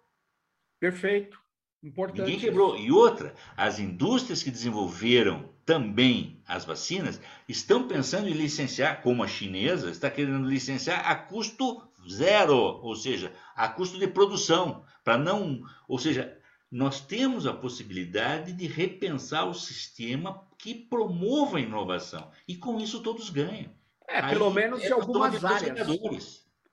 Perfeito. 0.79 1.39
Importante. 1.81 2.21
Ninguém 2.21 2.39
quebrou. 2.39 2.77
E 2.77 2.91
outra, 2.91 3.33
as 3.55 3.79
indústrias 3.79 4.43
que 4.43 4.51
desenvolveram 4.51 5.49
também 5.65 6.41
as 6.45 6.65
vacinas 6.65 7.19
estão 7.47 7.87
pensando 7.87 8.27
em 8.27 8.33
licenciar, 8.33 9.01
como 9.01 9.23
a 9.23 9.27
chinesa 9.27 9.89
está 9.89 10.09
querendo 10.09 10.47
licenciar 10.47 11.09
a 11.09 11.15
custo 11.15 11.81
zero, 12.09 12.55
ou 12.55 12.95
seja, 12.95 13.33
a 13.55 13.67
custo 13.67 13.97
de 13.97 14.07
produção, 14.07 14.83
para 15.03 15.17
não, 15.17 15.61
ou 15.87 15.97
seja, 15.99 16.36
nós 16.71 16.99
temos 16.99 17.47
a 17.47 17.53
possibilidade 17.53 18.51
de 18.53 18.67
repensar 18.67 19.45
o 19.45 19.53
sistema 19.53 20.45
que 20.57 20.73
promova 20.75 21.57
a 21.57 21.61
inovação. 21.61 22.29
E 22.47 22.55
com 22.55 22.77
isso 22.79 23.01
todos 23.01 23.29
ganham. 23.29 23.71
É, 24.07 24.19
Aí, 24.19 24.33
pelo 24.33 24.49
menos 24.51 24.81
é 24.81 24.89
em 24.89 24.91
algumas 24.91 25.43
áreas. 25.43 25.87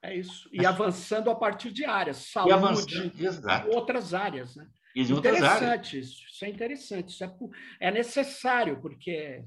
É 0.03 0.14
isso. 0.14 0.49
E 0.53 0.59
Mas, 0.59 0.66
avançando 0.66 1.30
a 1.30 1.34
partir 1.34 1.72
de 1.72 1.84
áreas, 1.84 2.18
saúde, 2.30 3.12
e 3.16 3.74
outras 3.74 4.12
áreas, 4.12 4.55
né? 4.55 4.68
Interessante 4.95 5.64
áreas. 5.64 5.92
isso. 5.92 6.26
Isso 6.28 6.45
é 6.45 6.49
interessante. 6.49 7.09
Isso 7.09 7.24
é, 7.24 7.34
é 7.80 7.90
necessário, 7.90 8.80
porque 8.80 9.45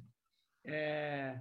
é, 0.66 1.38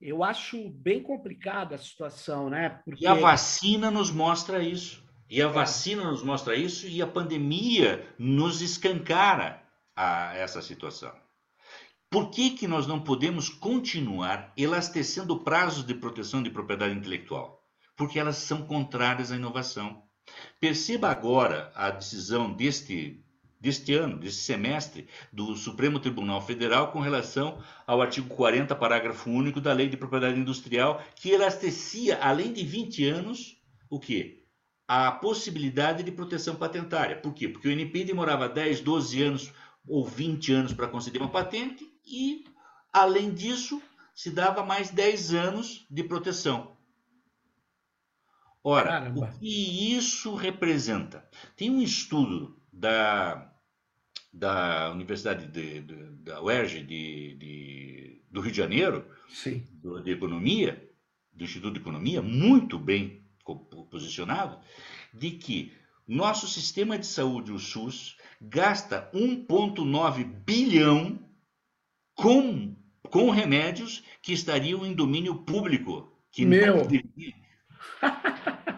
eu 0.00 0.24
acho 0.24 0.70
bem 0.70 1.02
complicada 1.02 1.74
a 1.74 1.78
situação, 1.78 2.48
né? 2.48 2.80
Porque... 2.84 3.04
E 3.04 3.06
a 3.06 3.14
vacina 3.14 3.90
nos 3.90 4.10
mostra 4.10 4.62
isso. 4.62 5.03
E 5.28 5.40
a 5.40 5.48
vacina 5.48 6.04
nos 6.04 6.22
mostra 6.22 6.54
isso 6.54 6.86
e 6.86 7.00
a 7.00 7.06
pandemia 7.06 8.06
nos 8.18 8.60
escancara 8.60 9.62
a 9.96 10.34
essa 10.36 10.60
situação. 10.60 11.12
Por 12.10 12.30
que, 12.30 12.50
que 12.50 12.68
nós 12.68 12.86
não 12.86 13.00
podemos 13.00 13.48
continuar 13.48 14.52
elastecendo 14.56 15.40
prazos 15.40 15.84
de 15.84 15.94
proteção 15.94 16.42
de 16.42 16.50
propriedade 16.50 16.94
intelectual? 16.94 17.60
Porque 17.96 18.18
elas 18.18 18.36
são 18.36 18.62
contrárias 18.66 19.32
à 19.32 19.36
inovação. 19.36 20.02
Perceba 20.60 21.08
agora 21.08 21.72
a 21.74 21.90
decisão 21.90 22.52
deste, 22.52 23.24
deste 23.60 23.94
ano, 23.94 24.18
deste 24.18 24.42
semestre, 24.42 25.08
do 25.32 25.56
Supremo 25.56 25.98
Tribunal 25.98 26.40
Federal 26.40 26.92
com 26.92 27.00
relação 27.00 27.60
ao 27.86 28.00
artigo 28.00 28.32
40, 28.34 28.76
parágrafo 28.76 29.30
único 29.30 29.60
da 29.60 29.72
Lei 29.72 29.88
de 29.88 29.96
Propriedade 29.96 30.38
Industrial, 30.38 31.02
que 31.16 31.30
elastecia, 31.30 32.18
além 32.22 32.52
de 32.52 32.64
20 32.64 33.08
anos, 33.08 33.56
o 33.90 33.98
quê? 33.98 34.43
A 34.86 35.10
possibilidade 35.10 36.02
de 36.02 36.12
proteção 36.12 36.56
patentária. 36.56 37.16
Por 37.16 37.32
quê? 37.32 37.48
Porque 37.48 37.68
o 37.68 37.70
NPI 37.70 38.04
demorava 38.04 38.48
10, 38.48 38.80
12 38.80 39.22
anos 39.22 39.52
ou 39.86 40.04
20 40.04 40.52
anos 40.52 40.72
para 40.72 40.88
conceder 40.88 41.20
uma 41.20 41.30
patente 41.30 41.90
e, 42.06 42.44
além 42.92 43.32
disso, 43.32 43.82
se 44.14 44.30
dava 44.30 44.64
mais 44.64 44.90
10 44.90 45.34
anos 45.34 45.86
de 45.90 46.04
proteção. 46.04 46.74
Ora, 48.62 48.88
Caramba. 48.88 49.26
o 49.26 49.38
que 49.38 49.94
isso 49.94 50.34
representa? 50.34 51.28
Tem 51.56 51.70
um 51.70 51.82
estudo 51.82 52.58
da, 52.72 53.52
da 54.32 54.90
Universidade 54.90 55.46
de, 55.46 55.80
de, 55.80 55.94
da 56.22 56.42
UERJ 56.42 56.82
de, 56.82 57.34
de, 57.34 58.22
do 58.30 58.40
Rio 58.40 58.52
de 58.52 58.56
Janeiro, 58.56 59.06
Sim. 59.28 59.66
de 60.02 60.10
Economia, 60.10 60.90
do 61.32 61.44
Instituto 61.44 61.74
de 61.74 61.80
Economia, 61.80 62.22
muito 62.22 62.78
bem 62.78 63.23
posicionado, 63.90 64.58
de 65.12 65.32
que 65.32 65.72
nosso 66.06 66.46
sistema 66.46 66.98
de 66.98 67.06
saúde, 67.06 67.52
o 67.52 67.58
SUS, 67.58 68.16
gasta 68.40 69.10
1,9 69.14 70.24
bilhão 70.24 71.18
com, 72.14 72.76
com 73.10 73.30
remédios 73.30 74.04
que 74.22 74.32
estariam 74.32 74.84
em 74.84 74.92
domínio 74.92 75.36
público. 75.36 76.12
Que 76.30 76.44
Meu! 76.44 76.86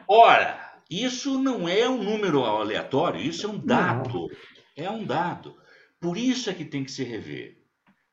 Ora, 0.06 0.80
isso 0.88 1.40
não 1.40 1.68
é 1.68 1.88
um 1.88 2.02
número 2.02 2.44
aleatório, 2.44 3.20
isso 3.20 3.46
é 3.46 3.48
um 3.48 3.58
dado. 3.58 4.08
Não. 4.08 4.28
É 4.76 4.90
um 4.90 5.04
dado. 5.04 5.56
Por 5.98 6.16
isso 6.16 6.48
é 6.50 6.54
que 6.54 6.64
tem 6.64 6.84
que 6.84 6.92
se 6.92 7.02
rever. 7.02 7.65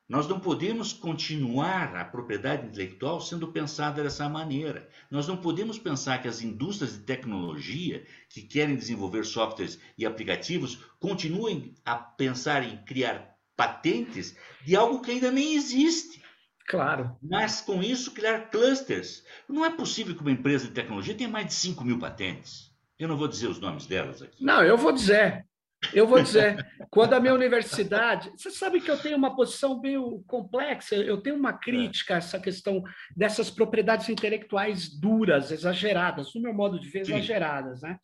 Nós 0.06 0.28
não 0.28 0.38
podemos 0.38 0.92
continuar 0.92 1.96
a 1.96 2.04
propriedade 2.04 2.66
intelectual 2.66 3.22
sendo 3.22 3.48
pensada 3.48 4.02
dessa 4.02 4.28
maneira. 4.28 4.86
Nós 5.10 5.26
não 5.26 5.36
podemos 5.36 5.78
pensar 5.78 6.20
que 6.20 6.28
as 6.28 6.42
indústrias 6.42 6.92
de 6.92 7.04
tecnologia 7.04 8.04
que 8.28 8.42
querem 8.42 8.76
desenvolver 8.76 9.24
softwares 9.24 9.78
e 9.96 10.04
aplicativos 10.04 10.78
continuem 11.00 11.74
a 11.86 11.96
pensar 11.96 12.62
em 12.62 12.76
criar 12.84 13.34
patentes 13.56 14.36
de 14.62 14.76
algo 14.76 15.00
que 15.00 15.10
ainda 15.10 15.30
nem 15.30 15.54
existe. 15.54 16.22
Claro. 16.68 17.16
Mas 17.22 17.62
com 17.62 17.82
isso 17.82 18.12
criar 18.12 18.50
clusters. 18.50 19.24
Não 19.48 19.64
é 19.64 19.70
possível 19.70 20.14
que 20.14 20.20
uma 20.20 20.30
empresa 20.30 20.66
de 20.66 20.72
tecnologia 20.72 21.14
tenha 21.14 21.30
mais 21.30 21.46
de 21.46 21.54
5 21.54 21.82
mil 21.82 21.98
patentes. 21.98 22.70
Eu 22.98 23.08
não 23.08 23.16
vou 23.16 23.28
dizer 23.28 23.48
os 23.48 23.58
nomes 23.58 23.86
delas 23.86 24.20
aqui. 24.20 24.44
Não, 24.44 24.62
eu 24.62 24.76
vou 24.76 24.92
dizer. 24.92 25.46
Eu 25.92 26.06
vou 26.06 26.22
dizer, 26.22 26.56
quando 26.90 27.14
a 27.14 27.20
minha 27.20 27.34
universidade. 27.34 28.30
Você 28.36 28.50
sabe 28.50 28.80
que 28.80 28.90
eu 28.90 28.96
tenho 28.96 29.16
uma 29.16 29.34
posição 29.34 29.80
meio 29.80 30.22
complexa, 30.26 30.94
eu 30.94 31.20
tenho 31.20 31.36
uma 31.36 31.52
crítica 31.52 32.14
a 32.14 32.18
essa 32.18 32.38
questão 32.38 32.82
dessas 33.16 33.50
propriedades 33.50 34.08
intelectuais 34.08 34.88
duras, 34.88 35.50
exageradas, 35.50 36.32
no 36.34 36.42
meu 36.42 36.54
modo 36.54 36.78
de 36.78 36.88
ver, 36.88 37.00
exageradas. 37.00 37.82
Né? 37.82 37.98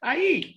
Aí, 0.00 0.54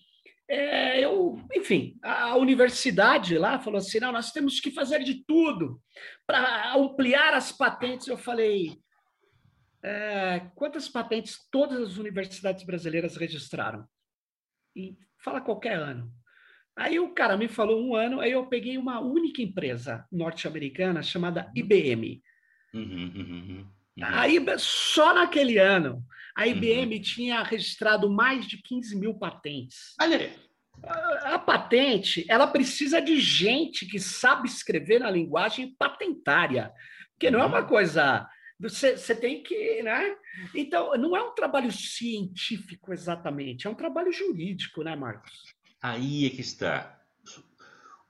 é, 0.47 0.99
eu, 0.99 1.37
enfim, 1.53 1.97
a 2.01 2.35
universidade 2.37 3.37
lá 3.37 3.59
falou 3.59 3.79
assim: 3.79 3.99
não, 3.99 4.11
nós 4.11 4.31
temos 4.31 4.59
que 4.59 4.71
fazer 4.71 5.03
de 5.03 5.23
tudo 5.25 5.81
para 6.25 6.75
ampliar 6.75 7.33
as 7.33 7.51
patentes. 7.51 8.07
Eu 8.07 8.17
falei. 8.17 8.81
É, 9.85 10.39
quantas 10.55 10.87
patentes 10.87 11.37
todas 11.51 11.81
as 11.81 11.97
universidades 11.97 12.63
brasileiras 12.63 13.17
registraram? 13.17 13.85
E 14.73 14.97
fala 15.21 15.41
qualquer 15.41 15.77
ano. 15.77 16.09
Aí 16.75 16.99
o 16.99 17.13
cara 17.13 17.37
me 17.37 17.47
falou 17.47 17.81
um 17.81 17.95
ano, 17.95 18.19
aí 18.19 18.31
eu 18.31 18.45
peguei 18.47 18.77
uma 18.77 18.99
única 18.99 19.41
empresa 19.41 20.05
norte-americana 20.11 21.03
chamada 21.03 21.51
IBM. 21.55 22.21
Uhum, 22.73 22.81
uhum, 22.81 23.13
uhum. 23.15 23.47
uhum. 23.49 23.67
Aí, 24.01 24.39
só 24.57 25.13
naquele 25.13 25.59
ano, 25.59 26.03
a 26.35 26.47
IBM 26.47 26.95
uhum. 26.95 27.01
tinha 27.01 27.43
registrado 27.43 28.09
mais 28.09 28.47
de 28.47 28.57
15 28.57 28.97
mil 28.97 29.13
patentes. 29.13 29.93
Olha 30.01 30.17
aí. 30.17 30.33
A, 30.83 31.35
a 31.35 31.39
patente, 31.39 32.25
ela 32.27 32.47
precisa 32.47 32.99
de 32.99 33.19
gente 33.19 33.85
que 33.85 33.99
sabe 33.99 34.47
escrever 34.47 34.99
na 34.99 35.11
linguagem 35.11 35.75
patentária, 35.77 36.71
porque 37.11 37.29
não 37.29 37.39
é 37.39 37.45
uma 37.45 37.61
uhum. 37.61 37.67
coisa 37.67 38.27
você, 38.59 38.97
você, 38.97 39.13
tem 39.13 39.43
que, 39.43 39.83
né? 39.83 40.15
Então, 40.55 40.95
não 40.97 41.15
é 41.15 41.21
um 41.21 41.35
trabalho 41.35 41.71
científico 41.71 42.93
exatamente, 42.93 43.67
é 43.67 43.69
um 43.69 43.75
trabalho 43.75 44.11
jurídico, 44.11 44.83
né, 44.83 44.95
Marcos? 44.95 45.33
Aí 45.83 46.25
é 46.25 46.29
que 46.29 46.39
está. 46.39 46.97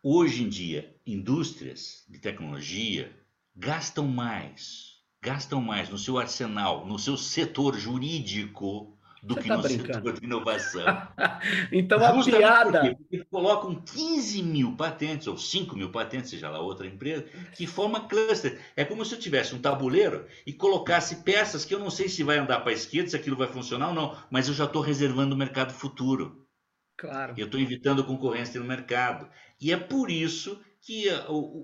Hoje 0.04 0.44
em 0.44 0.50
dia, 0.50 0.96
indústrias 1.08 2.06
de 2.08 2.20
tecnologia 2.20 3.12
gastam 3.56 4.08
mais 4.08 4.94
gastam 5.24 5.62
mais 5.62 5.90
no 5.90 5.98
seu 5.98 6.20
arsenal, 6.20 6.86
no 6.86 7.00
seu 7.00 7.16
setor 7.16 7.78
jurídico, 7.78 8.98
do 9.24 9.36
Você 9.36 9.42
que 9.42 9.48
tá 9.48 9.56
no 9.56 9.64
brincando. 9.64 9.94
setor 9.94 10.20
de 10.20 10.26
inovação. 10.26 10.86
então 11.72 11.98
a 11.98 12.14
Justamente 12.14 12.38
piada. 12.38 12.80
Porque, 12.82 12.96
porque 12.96 13.26
colocam 13.32 13.76
15 13.76 14.44
mil 14.44 14.76
patentes, 14.76 15.28
ou 15.28 15.38
5 15.38 15.78
mil 15.78 15.90
patentes, 15.92 16.30
seja 16.30 16.50
lá 16.50 16.60
outra 16.60 16.86
empresa, 16.86 17.26
que 17.56 17.66
forma 17.66 18.02
cluster. 18.02 18.60
É 18.76 18.84
como 18.84 19.06
se 19.06 19.16
eu 19.16 19.20
tivesse 19.20 19.56
um 19.56 19.60
tabuleiro 19.60 20.28
e 20.46 20.52
colocasse 20.52 21.24
peças 21.24 21.64
que 21.64 21.74
eu 21.74 21.80
não 21.80 21.90
sei 21.90 22.10
se 22.10 22.22
vai 22.22 22.38
andar 22.38 22.60
para 22.60 22.72
a 22.72 22.76
esquerda, 22.76 23.10
se 23.10 23.16
aquilo 23.16 23.38
vai 23.38 23.48
funcionar 23.48 23.88
ou 23.88 23.94
não, 23.94 24.18
mas 24.30 24.50
eu 24.50 24.54
já 24.54 24.66
estou 24.66 24.82
reservando 24.82 25.34
o 25.34 25.38
mercado 25.38 25.74
futuro. 25.74 26.43
Claro. 27.04 27.34
Eu 27.38 27.48
estou 27.48 27.60
evitando 27.60 28.06
concorrência 28.06 28.58
no 28.62 28.66
mercado. 28.66 29.30
E 29.60 29.74
é 29.74 29.78
por 29.78 30.10
isso 30.10 30.64
que 30.82 31.08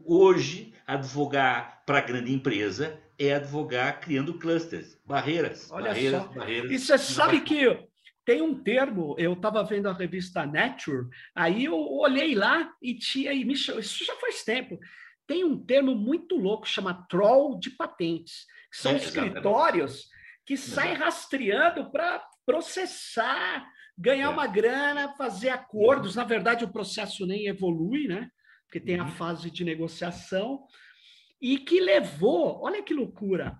hoje 0.06 0.74
advogar 0.86 1.82
para 1.86 2.02
grande 2.02 2.34
empresa 2.34 3.02
é 3.18 3.34
advogar 3.34 4.02
criando 4.02 4.38
clusters, 4.38 5.00
barreiras. 5.06 5.72
Olha 5.72 5.88
barreiras, 5.92 6.24
só. 6.24 6.28
Barreiras, 6.30 6.72
e 6.72 6.78
você 6.78 6.98
sabe 6.98 7.40
que 7.42 7.88
tem 8.26 8.42
um 8.42 8.54
termo, 8.62 9.16
eu 9.18 9.32
estava 9.32 9.64
vendo 9.64 9.88
a 9.88 9.94
revista 9.94 10.46
Nature, 10.46 11.08
aí 11.34 11.66
eu 11.66 11.76
olhei 11.76 12.36
lá 12.36 12.72
e 12.82 12.94
tinha, 12.94 13.32
e 13.32 13.46
me, 13.46 13.54
isso 13.54 14.06
já 14.06 14.16
faz 14.16 14.44
tempo, 14.44 14.78
tem 15.26 15.44
um 15.46 15.58
termo 15.58 15.96
muito 15.96 16.36
louco, 16.36 16.68
chama 16.68 17.06
troll 17.10 17.58
de 17.58 17.72
patentes, 17.72 18.46
são 18.72 18.92
é, 18.92 18.98
escritórios 18.98 20.10
que 20.46 20.58
saem 20.58 20.96
rastreando 20.96 21.90
para 21.92 22.24
processar, 22.46 23.66
ganhar 24.00 24.30
uma 24.30 24.48
grana, 24.48 25.14
fazer 25.18 25.50
acordos. 25.50 26.16
Na 26.16 26.24
verdade, 26.24 26.64
o 26.64 26.72
processo 26.72 27.26
nem 27.26 27.48
evolui, 27.48 28.08
né? 28.08 28.30
Porque 28.64 28.80
tem 28.80 28.98
a 28.98 29.04
uhum. 29.04 29.12
fase 29.12 29.52
de 29.52 29.66
negociação 29.66 30.64
e 31.42 31.58
que 31.58 31.82
levou, 31.82 32.62
olha 32.64 32.82
que 32.82 32.94
loucura, 32.94 33.58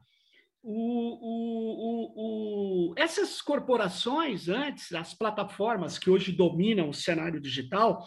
o, 0.62 0.74
o, 1.22 2.92
o, 2.92 2.94
essas 2.98 3.42
corporações 3.42 4.50
antes, 4.50 4.94
as 4.94 5.14
plataformas 5.14 5.98
que 5.98 6.10
hoje 6.10 6.32
dominam 6.32 6.90
o 6.90 6.94
cenário 6.94 7.40
digital, 7.40 8.06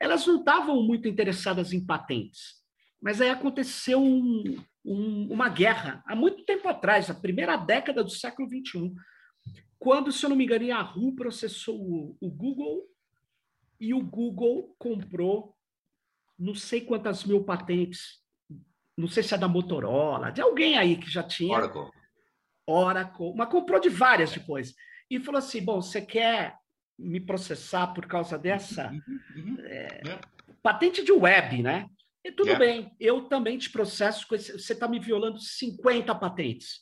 elas 0.00 0.26
não 0.26 0.38
estavam 0.38 0.82
muito 0.82 1.08
interessadas 1.08 1.72
em 1.72 1.84
patentes. 1.84 2.62
Mas 3.00 3.20
aí 3.20 3.30
aconteceu 3.30 4.02
um, 4.02 4.56
um, 4.84 5.28
uma 5.30 5.48
guerra, 5.48 6.02
há 6.06 6.14
muito 6.14 6.44
tempo 6.44 6.68
atrás, 6.68 7.10
a 7.10 7.14
primeira 7.14 7.56
década 7.56 8.04
do 8.04 8.10
século 8.10 8.48
XXI, 8.48 8.92
quando, 9.84 10.10
se 10.10 10.24
eu 10.24 10.30
não 10.30 10.36
me 10.36 10.44
engano, 10.44 10.64
a 10.64 10.68
Yahoo 10.68 11.14
processou 11.14 11.78
o, 11.78 12.16
o 12.20 12.30
Google 12.30 12.88
e 13.78 13.94
o 13.94 14.00
Google 14.00 14.74
comprou 14.78 15.54
não 16.36 16.54
sei 16.54 16.80
quantas 16.80 17.24
mil 17.24 17.44
patentes 17.44 18.24
não 18.96 19.08
sei 19.08 19.22
se 19.22 19.34
é 19.34 19.38
da 19.38 19.48
Motorola, 19.48 20.30
de 20.30 20.40
alguém 20.40 20.78
aí 20.78 20.96
que 20.96 21.10
já 21.10 21.22
tinha. 21.22 21.56
Oracle. 21.56 21.90
Oracle, 22.66 23.34
mas 23.34 23.48
comprou 23.48 23.80
de 23.80 23.88
várias 23.88 24.32
depois. 24.32 24.74
E 25.10 25.18
falou 25.20 25.38
assim: 25.38 25.62
bom, 25.62 25.82
você 25.82 26.00
quer 26.00 26.56
me 26.98 27.20
processar 27.20 27.88
por 27.88 28.06
causa 28.06 28.38
dessa 28.38 28.90
uhum, 28.90 29.20
uhum. 29.36 29.56
É, 29.64 30.00
yeah. 30.04 30.20
patente 30.62 31.02
de 31.02 31.10
web, 31.10 31.60
né? 31.62 31.86
E 32.24 32.30
tudo 32.30 32.50
yeah. 32.50 32.64
bem, 32.64 32.96
eu 33.00 33.22
também 33.22 33.58
te 33.58 33.68
processo, 33.68 34.32
esse, 34.32 34.52
você 34.52 34.72
está 34.72 34.88
me 34.88 35.00
violando 35.00 35.38
50 35.38 36.14
patentes. 36.14 36.80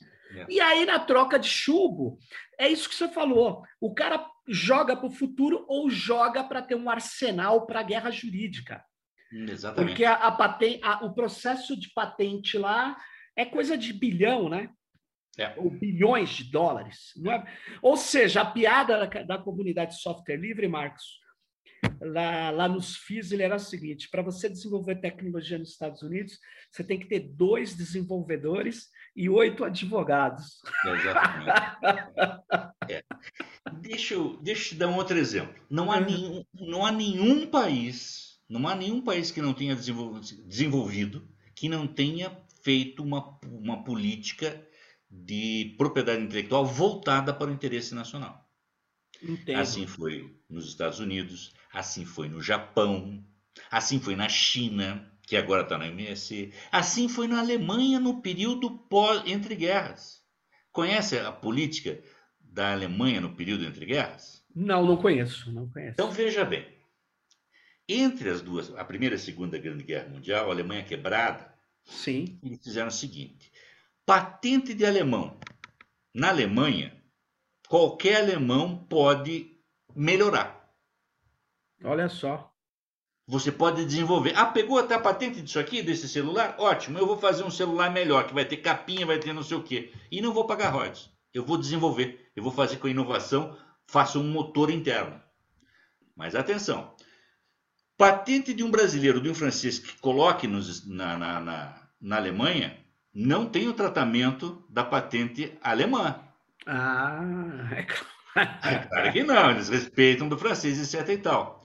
E 0.49 0.61
aí, 0.61 0.85
na 0.85 0.99
troca 0.99 1.39
de 1.39 1.49
chumbo, 1.49 2.19
é 2.59 2.69
isso 2.69 2.89
que 2.89 2.95
você 2.95 3.09
falou. 3.09 3.63
O 3.81 3.95
cara 3.95 4.27
joga 4.49 4.97
para 4.97 5.07
o 5.07 5.13
futuro 5.13 5.65
ou 5.69 5.91
joga 5.91 6.45
para 6.45 6.63
ter 6.63 6.75
um 6.75 6.91
arsenal 6.91 7.67
para 7.67 7.81
a 7.81 7.85
guerra 7.85 8.11
jurídica. 8.11 8.85
Exatamente. 9.33 9.89
Porque 9.89 10.05
a, 10.05 10.15
a 10.15 10.33
patente, 10.33 10.81
a, 10.83 11.05
o 11.05 11.15
processo 11.15 11.79
de 11.79 11.91
patente 11.95 12.59
lá 12.59 12.97
é 13.37 13.45
coisa 13.45 13.79
de 13.79 13.93
bilhão, 13.93 14.49
né? 14.49 14.71
É. 15.39 15.55
Ou 15.57 15.71
bilhões 15.71 16.31
de 16.31 16.45
dólares. 16.45 17.13
É? 17.27 17.43
Ou 17.81 17.97
seja, 17.97 18.43
a 18.43 18.45
piada 18.45 19.07
da, 19.07 19.23
da, 19.23 19.39
comunidade 19.39 19.99
software 19.99 20.37
livre, 20.37 20.69
Marcos, 20.69 21.22
lá, 22.03 22.51
lá 22.51 22.69
nos 22.69 22.97
FIS, 22.97 23.33
ele 23.33 23.43
era 23.43 23.57
o 23.57 23.61
seguinte: 23.61 24.09
para 24.11 24.23
você 24.23 24.49
desenvolver 24.49 25.01
tecnologia 25.01 25.59
nos 25.59 25.71
Estados 25.71 26.03
Unidos, 26.03 26.39
você 26.71 26.83
tem 26.85 26.99
que 26.99 27.07
ter 27.07 27.21
dois 27.21 27.75
desenvolvedores 27.75 28.89
e 29.15 29.29
oito 29.29 29.65
advogados. 29.65 30.61
Exatamente. 30.85 31.51
é. 32.91 33.03
deixa, 33.81 34.15
eu, 34.15 34.37
deixa 34.43 34.63
eu 34.63 34.69
te 34.71 34.75
dar 34.77 34.89
um 34.89 34.97
outro 34.97 35.17
exemplo. 35.17 35.55
Não 35.71 35.91
há, 35.93 35.99
uhum. 35.99 36.05
nenhum, 36.05 36.45
não 36.55 36.87
há 36.87 36.93
nenhum 36.93 37.47
país 37.47 38.33
não 38.53 38.69
há 38.69 38.75
nenhum 38.75 39.01
país 39.01 39.31
que 39.31 39.41
não 39.41 39.55
tenha 39.55 39.75
desenvolvido, 39.75 41.27
que 41.55 41.71
não 41.71 41.87
tenha 41.87 42.37
feito 42.63 43.03
uma, 43.03 43.39
uma 43.47 43.83
política 43.83 44.63
de 45.11 45.75
propriedade 45.79 46.23
intelectual 46.23 46.67
voltada 46.67 47.33
para 47.33 47.51
o 47.51 47.55
interesse 47.55 47.95
nacional. 47.95 48.42
Entendo. 49.23 49.59
Assim 49.59 49.87
foi 49.87 50.35
nos 50.49 50.67
Estados 50.67 50.99
Unidos, 50.99 51.53
assim 51.73 52.05
foi 52.05 52.29
no 52.29 52.43
Japão, 52.43 53.25
assim 53.71 54.01
foi 54.01 54.17
na 54.17 54.29
China, 54.29 55.11
que 55.27 55.37
agora 55.37 55.63
está 55.63 55.79
na 55.79 55.87
MSC, 55.87 56.53
assim 56.71 57.09
foi 57.09 57.29
na 57.29 57.39
Alemanha 57.39 58.01
no 58.01 58.21
período 58.21 58.71
pós 58.71 59.23
entre 59.27 59.55
guerras. 59.55 60.23
Conhece 60.73 61.19
a 61.19 61.31
política 61.31 62.03
da 62.41 62.73
Alemanha 62.73 63.21
no 63.21 63.35
período 63.35 63.65
entre 63.65 63.87
guerras? 63.87 64.45
Não, 64.55 64.85
não 64.85 64.97
conheço, 64.97 65.53
não 65.53 65.69
conheço. 65.69 65.93
Então 65.93 66.11
veja 66.11 66.45
bem, 66.45 66.67
entre 67.89 68.29
as 68.29 68.41
duas, 68.41 68.75
a 68.75 68.85
Primeira 68.85 69.15
e 69.15 69.17
a 69.17 69.21
Segunda 69.21 69.59
Grande 69.59 69.85
Guerra 69.85 70.09
Mundial, 70.09 70.49
a 70.49 70.53
Alemanha 70.53 70.85
quebrada, 70.85 71.53
Sim. 71.85 72.39
eles 72.43 72.63
fizeram 72.63 72.89
o 72.89 72.93
seguinte: 72.93 73.53
patente 74.05 74.75
de 74.75 74.85
alemão. 74.85 75.39
Na 76.15 76.29
Alemanha, 76.29 77.02
qualquer 77.73 78.17
alemão 78.17 78.77
pode 78.77 79.57
melhorar. 79.97 80.71
Olha 81.83 82.07
só. 82.07 82.53
Você 83.27 83.51
pode 83.51 83.83
desenvolver. 83.87 84.35
Ah, 84.37 84.45
pegou 84.45 84.79
até 84.79 84.95
a 84.95 85.01
patente 85.01 85.41
disso 85.41 85.59
aqui, 85.59 85.83
desse 85.83 86.07
celular? 86.07 86.55
Ótimo, 86.59 86.99
eu 86.99 87.07
vou 87.07 87.17
fazer 87.17 87.45
um 87.45 87.51
celular 87.51 87.91
melhor, 87.91 88.27
que 88.27 88.35
vai 88.35 88.45
ter 88.45 88.59
capinha, 88.59 89.07
vai 89.07 89.19
ter 89.19 89.33
não 89.33 89.43
sei 89.43 89.57
o 89.57 89.63
quê. 89.63 89.91
E 90.11 90.21
não 90.21 90.35
vou 90.35 90.47
pagar 90.47 90.69
royalties. 90.69 91.09
Eu 91.33 91.47
vou 91.47 91.57
desenvolver. 91.57 92.31
Eu 92.37 92.43
vou 92.43 92.53
fazer 92.53 92.77
com 92.77 92.89
inovação, 92.89 93.57
faço 93.87 94.21
um 94.21 94.31
motor 94.31 94.69
interno. 94.69 95.19
Mas 96.15 96.35
atenção, 96.35 96.95
Patente 97.97 98.53
de 98.53 98.63
um 98.63 98.71
brasileiro, 98.71 99.19
de 99.19 99.31
um 99.31 99.35
francês 99.35 99.79
que 99.79 99.99
coloque 99.99 100.47
nos, 100.47 100.87
na, 100.87 101.17
na, 101.17 101.41
na, 101.41 101.89
na 101.99 102.17
Alemanha, 102.17 102.77
não 103.15 103.47
tem 103.47 103.67
o 103.67 103.73
tratamento 103.73 104.63
da 104.69 104.85
patente 104.85 105.57
alemã. 105.63 106.21
Ah, 106.67 107.21
é 107.77 107.83
claro. 107.85 108.89
claro 108.89 109.13
que 109.13 109.23
não, 109.23 109.51
eles 109.51 109.69
respeitam 109.69 110.29
do 110.29 110.39
francês, 110.39 110.95
etc 110.95 111.09
e 111.09 111.19
tal. 111.19 111.63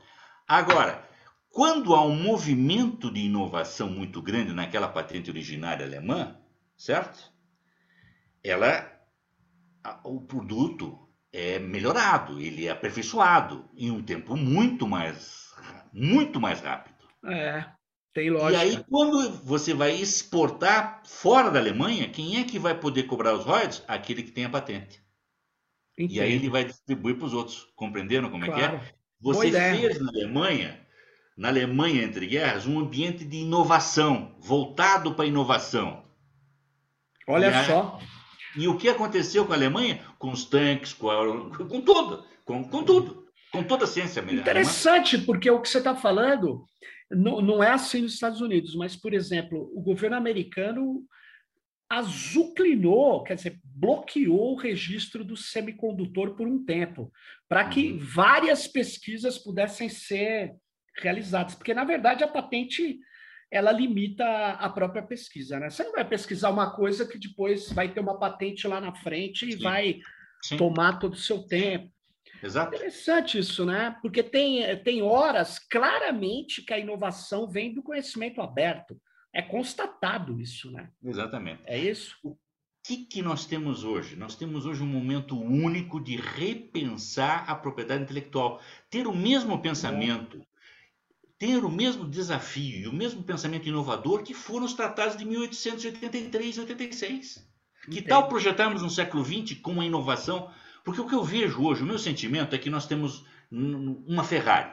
Agora, 0.47 1.07
quando 1.49 1.95
há 1.95 2.05
um 2.05 2.15
movimento 2.15 3.11
de 3.11 3.21
inovação 3.21 3.89
muito 3.89 4.21
grande 4.21 4.53
naquela 4.53 4.87
patente 4.87 5.29
originária 5.29 5.85
alemã, 5.85 6.37
certo? 6.77 7.31
Ela, 8.43 8.91
o 10.03 10.21
produto 10.21 11.09
é 11.31 11.59
melhorado, 11.59 12.39
ele 12.39 12.67
é 12.67 12.71
aperfeiçoado 12.71 13.69
em 13.75 13.91
um 13.91 14.01
tempo 14.03 14.35
muito 14.35 14.87
mais 14.87 15.47
muito 15.91 16.39
mais 16.39 16.61
rápido. 16.61 17.07
É, 17.25 17.65
tem 18.17 18.31
lógica. 18.31 18.65
E 18.65 18.69
aí, 18.69 18.83
quando 18.89 19.29
você 19.43 19.75
vai 19.75 19.95
exportar 19.95 21.03
fora 21.05 21.51
da 21.51 21.59
Alemanha, 21.59 22.09
quem 22.09 22.39
é 22.39 22.43
que 22.43 22.57
vai 22.57 22.73
poder 22.73 23.03
cobrar 23.03 23.35
os 23.35 23.45
royalties? 23.45 23.83
Aquele 23.87 24.23
que 24.23 24.31
tem 24.31 24.45
a 24.45 24.49
patente. 24.49 24.99
Entendo. 25.95 26.17
E 26.17 26.21
aí 26.21 26.33
ele 26.33 26.49
vai 26.49 26.65
distribuir 26.65 27.15
para 27.15 27.27
os 27.27 27.33
outros. 27.33 27.67
Compreenderam 27.75 28.31
como 28.31 28.43
claro. 28.43 28.59
é 28.59 28.69
que 28.69 28.75
é? 28.75 28.93
Você 29.21 29.51
fez 29.51 30.01
na 30.01 30.09
Alemanha, 30.09 30.79
na 31.37 31.49
Alemanha 31.49 32.01
entre 32.01 32.25
guerras, 32.25 32.65
um 32.65 32.79
ambiente 32.79 33.23
de 33.23 33.37
inovação, 33.37 34.35
voltado 34.39 35.13
para 35.13 35.25
a 35.25 35.27
inovação. 35.27 36.03
Olha 37.27 37.51
e 37.51 37.65
só. 37.65 37.99
E 38.55 38.67
o 38.67 38.77
que 38.79 38.89
aconteceu 38.89 39.45
com 39.45 39.53
a 39.53 39.55
Alemanha? 39.55 40.03
Com 40.17 40.31
os 40.31 40.43
tanques, 40.43 40.91
com, 40.91 41.11
a, 41.11 41.51
com 41.51 41.81
tudo. 41.81 42.25
Com, 42.43 42.63
com 42.63 42.83
tudo 42.83 43.27
com 43.51 43.63
toda 43.63 43.85
a 43.85 43.87
ciência 43.87 44.21
melhor. 44.21 44.41
Interessante, 44.41 45.17
porque 45.17 45.49
o 45.49 45.61
que 45.61 45.69
você 45.69 45.77
está 45.77 45.95
falando 45.95 46.65
não, 47.11 47.41
não 47.41 47.63
é 47.63 47.71
assim 47.71 48.01
nos 48.01 48.13
Estados 48.13 48.41
Unidos, 48.41 48.75
mas, 48.75 48.95
por 48.95 49.13
exemplo, 49.13 49.71
o 49.73 49.81
governo 49.81 50.15
americano 50.15 51.05
azuclinou, 51.89 53.23
quer 53.23 53.35
dizer, 53.35 53.59
bloqueou 53.63 54.53
o 54.53 54.57
registro 54.57 55.23
do 55.23 55.37
semicondutor 55.37 56.35
por 56.35 56.45
um 56.47 56.63
tempo, 56.65 57.11
para 57.47 57.67
que 57.69 57.93
uhum. 57.93 57.99
várias 57.99 58.67
pesquisas 58.67 59.37
pudessem 59.37 59.87
ser 59.87 60.53
realizadas, 60.97 61.55
porque 61.55 61.73
na 61.73 61.85
verdade 61.85 62.23
a 62.23 62.27
patente 62.27 62.99
ela 63.49 63.71
limita 63.71 64.25
a 64.25 64.69
própria 64.69 65.01
pesquisa, 65.01 65.57
né? 65.59 65.69
Você 65.69 65.83
não 65.83 65.93
vai 65.93 66.03
pesquisar 66.03 66.49
uma 66.49 66.75
coisa 66.75 67.07
que 67.07 67.17
depois 67.17 67.71
vai 67.71 67.93
ter 67.93 68.01
uma 68.01 68.19
patente 68.19 68.67
lá 68.67 68.81
na 68.81 68.93
frente 68.93 69.47
e 69.47 69.53
Sim. 69.53 69.63
vai 69.63 69.99
Sim. 70.43 70.57
tomar 70.57 70.99
todo 70.99 71.13
o 71.13 71.17
seu 71.17 71.43
tempo. 71.43 71.89
Exato. 72.41 72.75
Interessante 72.75 73.37
isso, 73.37 73.65
né? 73.65 73.97
Porque 74.01 74.21
tem, 74.23 74.77
tem 74.83 75.01
horas 75.01 75.59
claramente 75.59 76.61
que 76.61 76.73
a 76.73 76.79
inovação 76.79 77.47
vem 77.47 77.73
do 77.73 77.83
conhecimento 77.83 78.41
aberto. 78.41 78.99
É 79.33 79.41
constatado 79.41 80.39
isso, 80.39 80.71
né? 80.71 80.89
Exatamente. 81.03 81.61
É 81.65 81.77
isso? 81.77 82.37
que, 82.87 82.95
que 82.95 83.21
nós 83.21 83.45
temos 83.45 83.83
hoje? 83.83 84.15
Nós 84.15 84.33
temos 84.33 84.65
hoje 84.65 84.81
um 84.81 84.87
momento 84.87 85.37
único 85.37 85.99
de 85.99 86.15
repensar 86.15 87.43
a 87.49 87.53
propriedade 87.53 88.03
intelectual, 88.03 88.61
ter 88.89 89.07
o 89.07 89.13
mesmo 89.13 89.61
pensamento, 89.61 90.41
ter 91.37 91.65
o 91.65 91.69
mesmo 91.69 92.07
desafio 92.07 92.79
e 92.79 92.87
o 92.87 92.93
mesmo 92.93 93.21
pensamento 93.23 93.67
inovador 93.67 94.23
que 94.23 94.33
foram 94.33 94.65
os 94.65 94.73
tratados 94.73 95.17
de 95.17 95.25
1883 95.25 96.55
e 96.55 96.59
86. 96.61 97.47
Que 97.91 98.01
tal 98.01 98.29
projetarmos 98.29 98.81
no 98.81 98.89
século 98.89 99.23
XX 99.25 99.59
com 99.59 99.73
uma 99.73 99.85
inovação? 99.85 100.49
Porque 100.87 101.01
o 101.01 101.05
que 101.05 101.15
eu 101.15 101.21
vejo 101.21 101.65
hoje, 101.65 101.83
o 101.83 101.85
meu 101.85 101.99
sentimento 101.99 102.55
é 102.55 102.57
que 102.57 102.69
nós 102.69 102.87
temos 102.87 103.25
uma 103.51 104.23
Ferrari. 104.23 104.71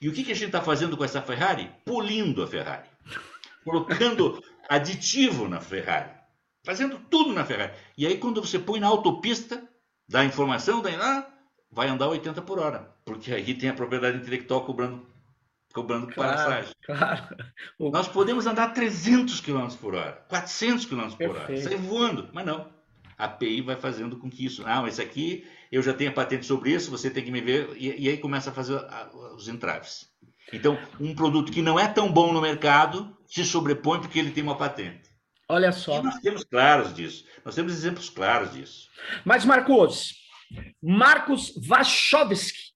E 0.00 0.08
o 0.08 0.12
que, 0.14 0.24
que 0.24 0.32
a 0.32 0.34
gente 0.34 0.46
está 0.46 0.62
fazendo 0.62 0.96
com 0.96 1.04
essa 1.04 1.20
Ferrari? 1.20 1.70
Polindo 1.84 2.42
a 2.42 2.46
Ferrari. 2.46 2.88
Colocando 3.62 4.42
aditivo 4.66 5.46
na 5.46 5.60
Ferrari. 5.60 6.08
Fazendo 6.64 6.98
tudo 7.10 7.34
na 7.34 7.44
Ferrari. 7.44 7.74
E 7.94 8.06
aí, 8.06 8.16
quando 8.16 8.40
você 8.40 8.58
põe 8.58 8.80
na 8.80 8.86
autopista 8.86 9.62
da 10.08 10.24
informação, 10.24 10.80
daí, 10.80 10.94
ah, 10.94 11.28
vai 11.70 11.88
andar 11.88 12.08
80 12.08 12.40
por 12.40 12.58
hora. 12.58 12.90
Porque 13.04 13.34
aí 13.34 13.52
tem 13.52 13.68
a 13.68 13.74
propriedade 13.74 14.16
intelectual 14.16 14.64
cobrando, 14.64 15.06
cobrando 15.74 16.06
claro, 16.06 16.36
passagem. 16.38 16.74
Claro. 16.86 17.36
Nós 17.78 18.08
podemos 18.08 18.46
andar 18.46 18.72
300 18.72 19.42
km 19.42 19.68
por 19.78 19.94
hora, 19.94 20.24
400 20.30 20.86
km 20.86 21.10
por 21.18 21.36
hora, 21.36 21.60
sair 21.60 21.76
voando. 21.76 22.30
Mas 22.32 22.46
não. 22.46 22.79
A 23.20 23.24
API 23.26 23.60
vai 23.60 23.76
fazendo 23.76 24.16
com 24.16 24.30
que 24.30 24.44
isso. 24.44 24.62
Ah, 24.66 24.82
esse 24.88 25.00
aqui 25.00 25.46
eu 25.70 25.82
já 25.82 25.92
tenho 25.92 26.10
a 26.10 26.14
patente 26.14 26.46
sobre 26.46 26.72
isso, 26.72 26.90
você 26.90 27.10
tem 27.10 27.24
que 27.24 27.30
me 27.30 27.40
ver. 27.40 27.70
E, 27.76 28.04
e 28.04 28.08
aí 28.08 28.18
começa 28.18 28.50
a 28.50 28.52
fazer 28.52 28.80
os 29.36 29.48
entraves. 29.48 30.08
Então, 30.52 30.78
um 30.98 31.14
produto 31.14 31.52
que 31.52 31.62
não 31.62 31.78
é 31.78 31.86
tão 31.86 32.10
bom 32.10 32.32
no 32.32 32.40
mercado 32.40 33.16
se 33.26 33.44
sobrepõe 33.44 34.00
porque 34.00 34.18
ele 34.18 34.32
tem 34.32 34.42
uma 34.42 34.56
patente. 34.56 35.10
Olha 35.48 35.72
só. 35.72 35.98
E 35.98 36.02
nós 36.02 36.18
temos 36.18 36.44
claros 36.44 36.94
disso. 36.94 37.24
Nós 37.44 37.54
temos 37.54 37.72
exemplos 37.72 38.08
claros 38.08 38.52
disso. 38.52 38.88
Mas, 39.24 39.44
Marcos, 39.44 40.14
Marcos 40.82 41.52
Wachowski, 41.66 42.69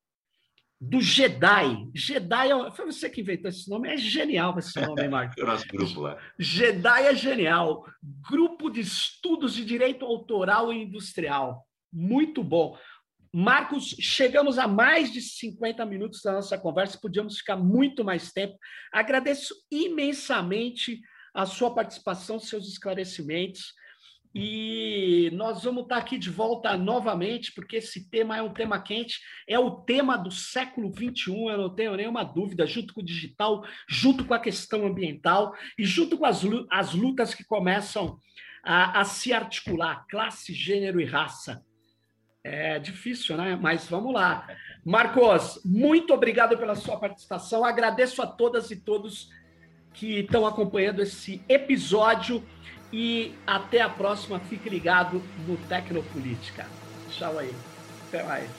do 0.89 1.01
Jedi. 1.01 1.89
Jedi, 1.95 2.51
é 2.51 2.70
foi 2.70 2.87
você 2.87 3.09
que 3.09 3.20
inventou 3.20 3.49
esse 3.49 3.68
nome, 3.68 3.89
é 3.89 3.97
genial 3.97 4.59
esse 4.59 4.78
nome, 4.80 5.09
Marcos. 5.09 5.43
o 5.43 5.47
nosso 5.47 5.66
grupo 5.68 6.01
lá. 6.01 6.18
Jedi 6.39 7.07
é 7.07 7.14
genial. 7.14 7.87
Grupo 8.28 8.70
de 8.70 8.80
Estudos 8.80 9.55
de 9.55 9.64
Direito 9.64 10.05
Autoral 10.05 10.72
e 10.72 10.82
Industrial. 10.82 11.66
Muito 11.93 12.43
bom. 12.43 12.76
Marcos, 13.32 13.97
chegamos 13.99 14.59
a 14.59 14.68
mais 14.68 15.12
de 15.12 15.20
50 15.20 15.85
minutos 15.87 16.20
da 16.22 16.32
nossa 16.32 16.57
conversa, 16.57 17.01
podíamos 17.01 17.39
ficar 17.39 17.57
muito 17.57 18.05
mais 18.05 18.30
tempo. 18.30 18.57
Agradeço 18.93 19.55
imensamente 19.70 21.01
a 21.35 21.45
sua 21.45 21.74
participação, 21.74 22.39
seus 22.39 22.68
esclarecimentos. 22.68 23.74
E 24.35 25.30
nós 25.32 25.62
vamos 25.62 25.85
estar 25.85 25.97
aqui 25.97 26.18
de 26.18 26.28
volta 26.28 26.76
novamente, 26.76 27.53
porque 27.53 27.76
esse 27.76 28.11
tema 28.11 28.37
é 28.37 28.43
um 28.43 28.53
tema 28.53 28.82
quente, 28.82 29.20
é 29.47 29.57
o 29.57 29.70
tema 29.70 30.16
do 30.16 30.30
século 30.30 30.93
XXI, 30.93 31.30
eu 31.30 31.59
não 31.59 31.70
tenho 31.72 31.95
nenhuma 31.95 32.24
dúvida, 32.24 32.66
junto 32.66 32.93
com 32.93 33.01
o 33.01 33.05
digital, 33.05 33.64
junto 33.89 34.24
com 34.24 34.35
a 34.35 34.41
questão 34.41 34.85
ambiental 34.85 35.55
e 35.78 35.85
junto 35.85 36.18
com 36.18 36.26
as, 36.26 36.43
as 36.68 36.95
lutas 36.95 37.32
que 37.32 37.45
começam 37.45 38.18
a, 38.64 39.01
a 39.01 39.05
se 39.05 39.32
articular, 39.32 40.05
classe, 40.09 40.53
gênero 40.53 41.01
e 41.01 41.05
raça. 41.05 41.62
É 42.43 42.78
difícil, 42.80 43.37
né? 43.37 43.57
Mas 43.57 43.87
vamos 43.87 44.12
lá. 44.12 44.49
Marcos, 44.85 45.61
muito 45.64 46.12
obrigado 46.12 46.59
pela 46.59 46.74
sua 46.74 46.99
participação. 46.99 47.64
Agradeço 47.64 48.20
a 48.20 48.26
todas 48.26 48.70
e 48.70 48.76
todos 48.76 49.30
que 49.95 50.18
estão 50.18 50.45
acompanhando 50.45 51.01
esse 51.01 51.43
episódio 51.49 52.45
e 52.93 53.35
até 53.47 53.80
a 53.80 53.89
próxima. 53.89 54.39
Fique 54.41 54.68
ligado 54.68 55.22
no 55.47 55.57
Tecnopolítica. 55.68 56.66
Tchau 57.11 57.39
aí. 57.39 57.55
Até 58.09 58.22
mais. 58.22 58.51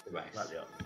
Até 0.00 0.10
mais. 0.10 0.34
Valeu. 0.34 0.81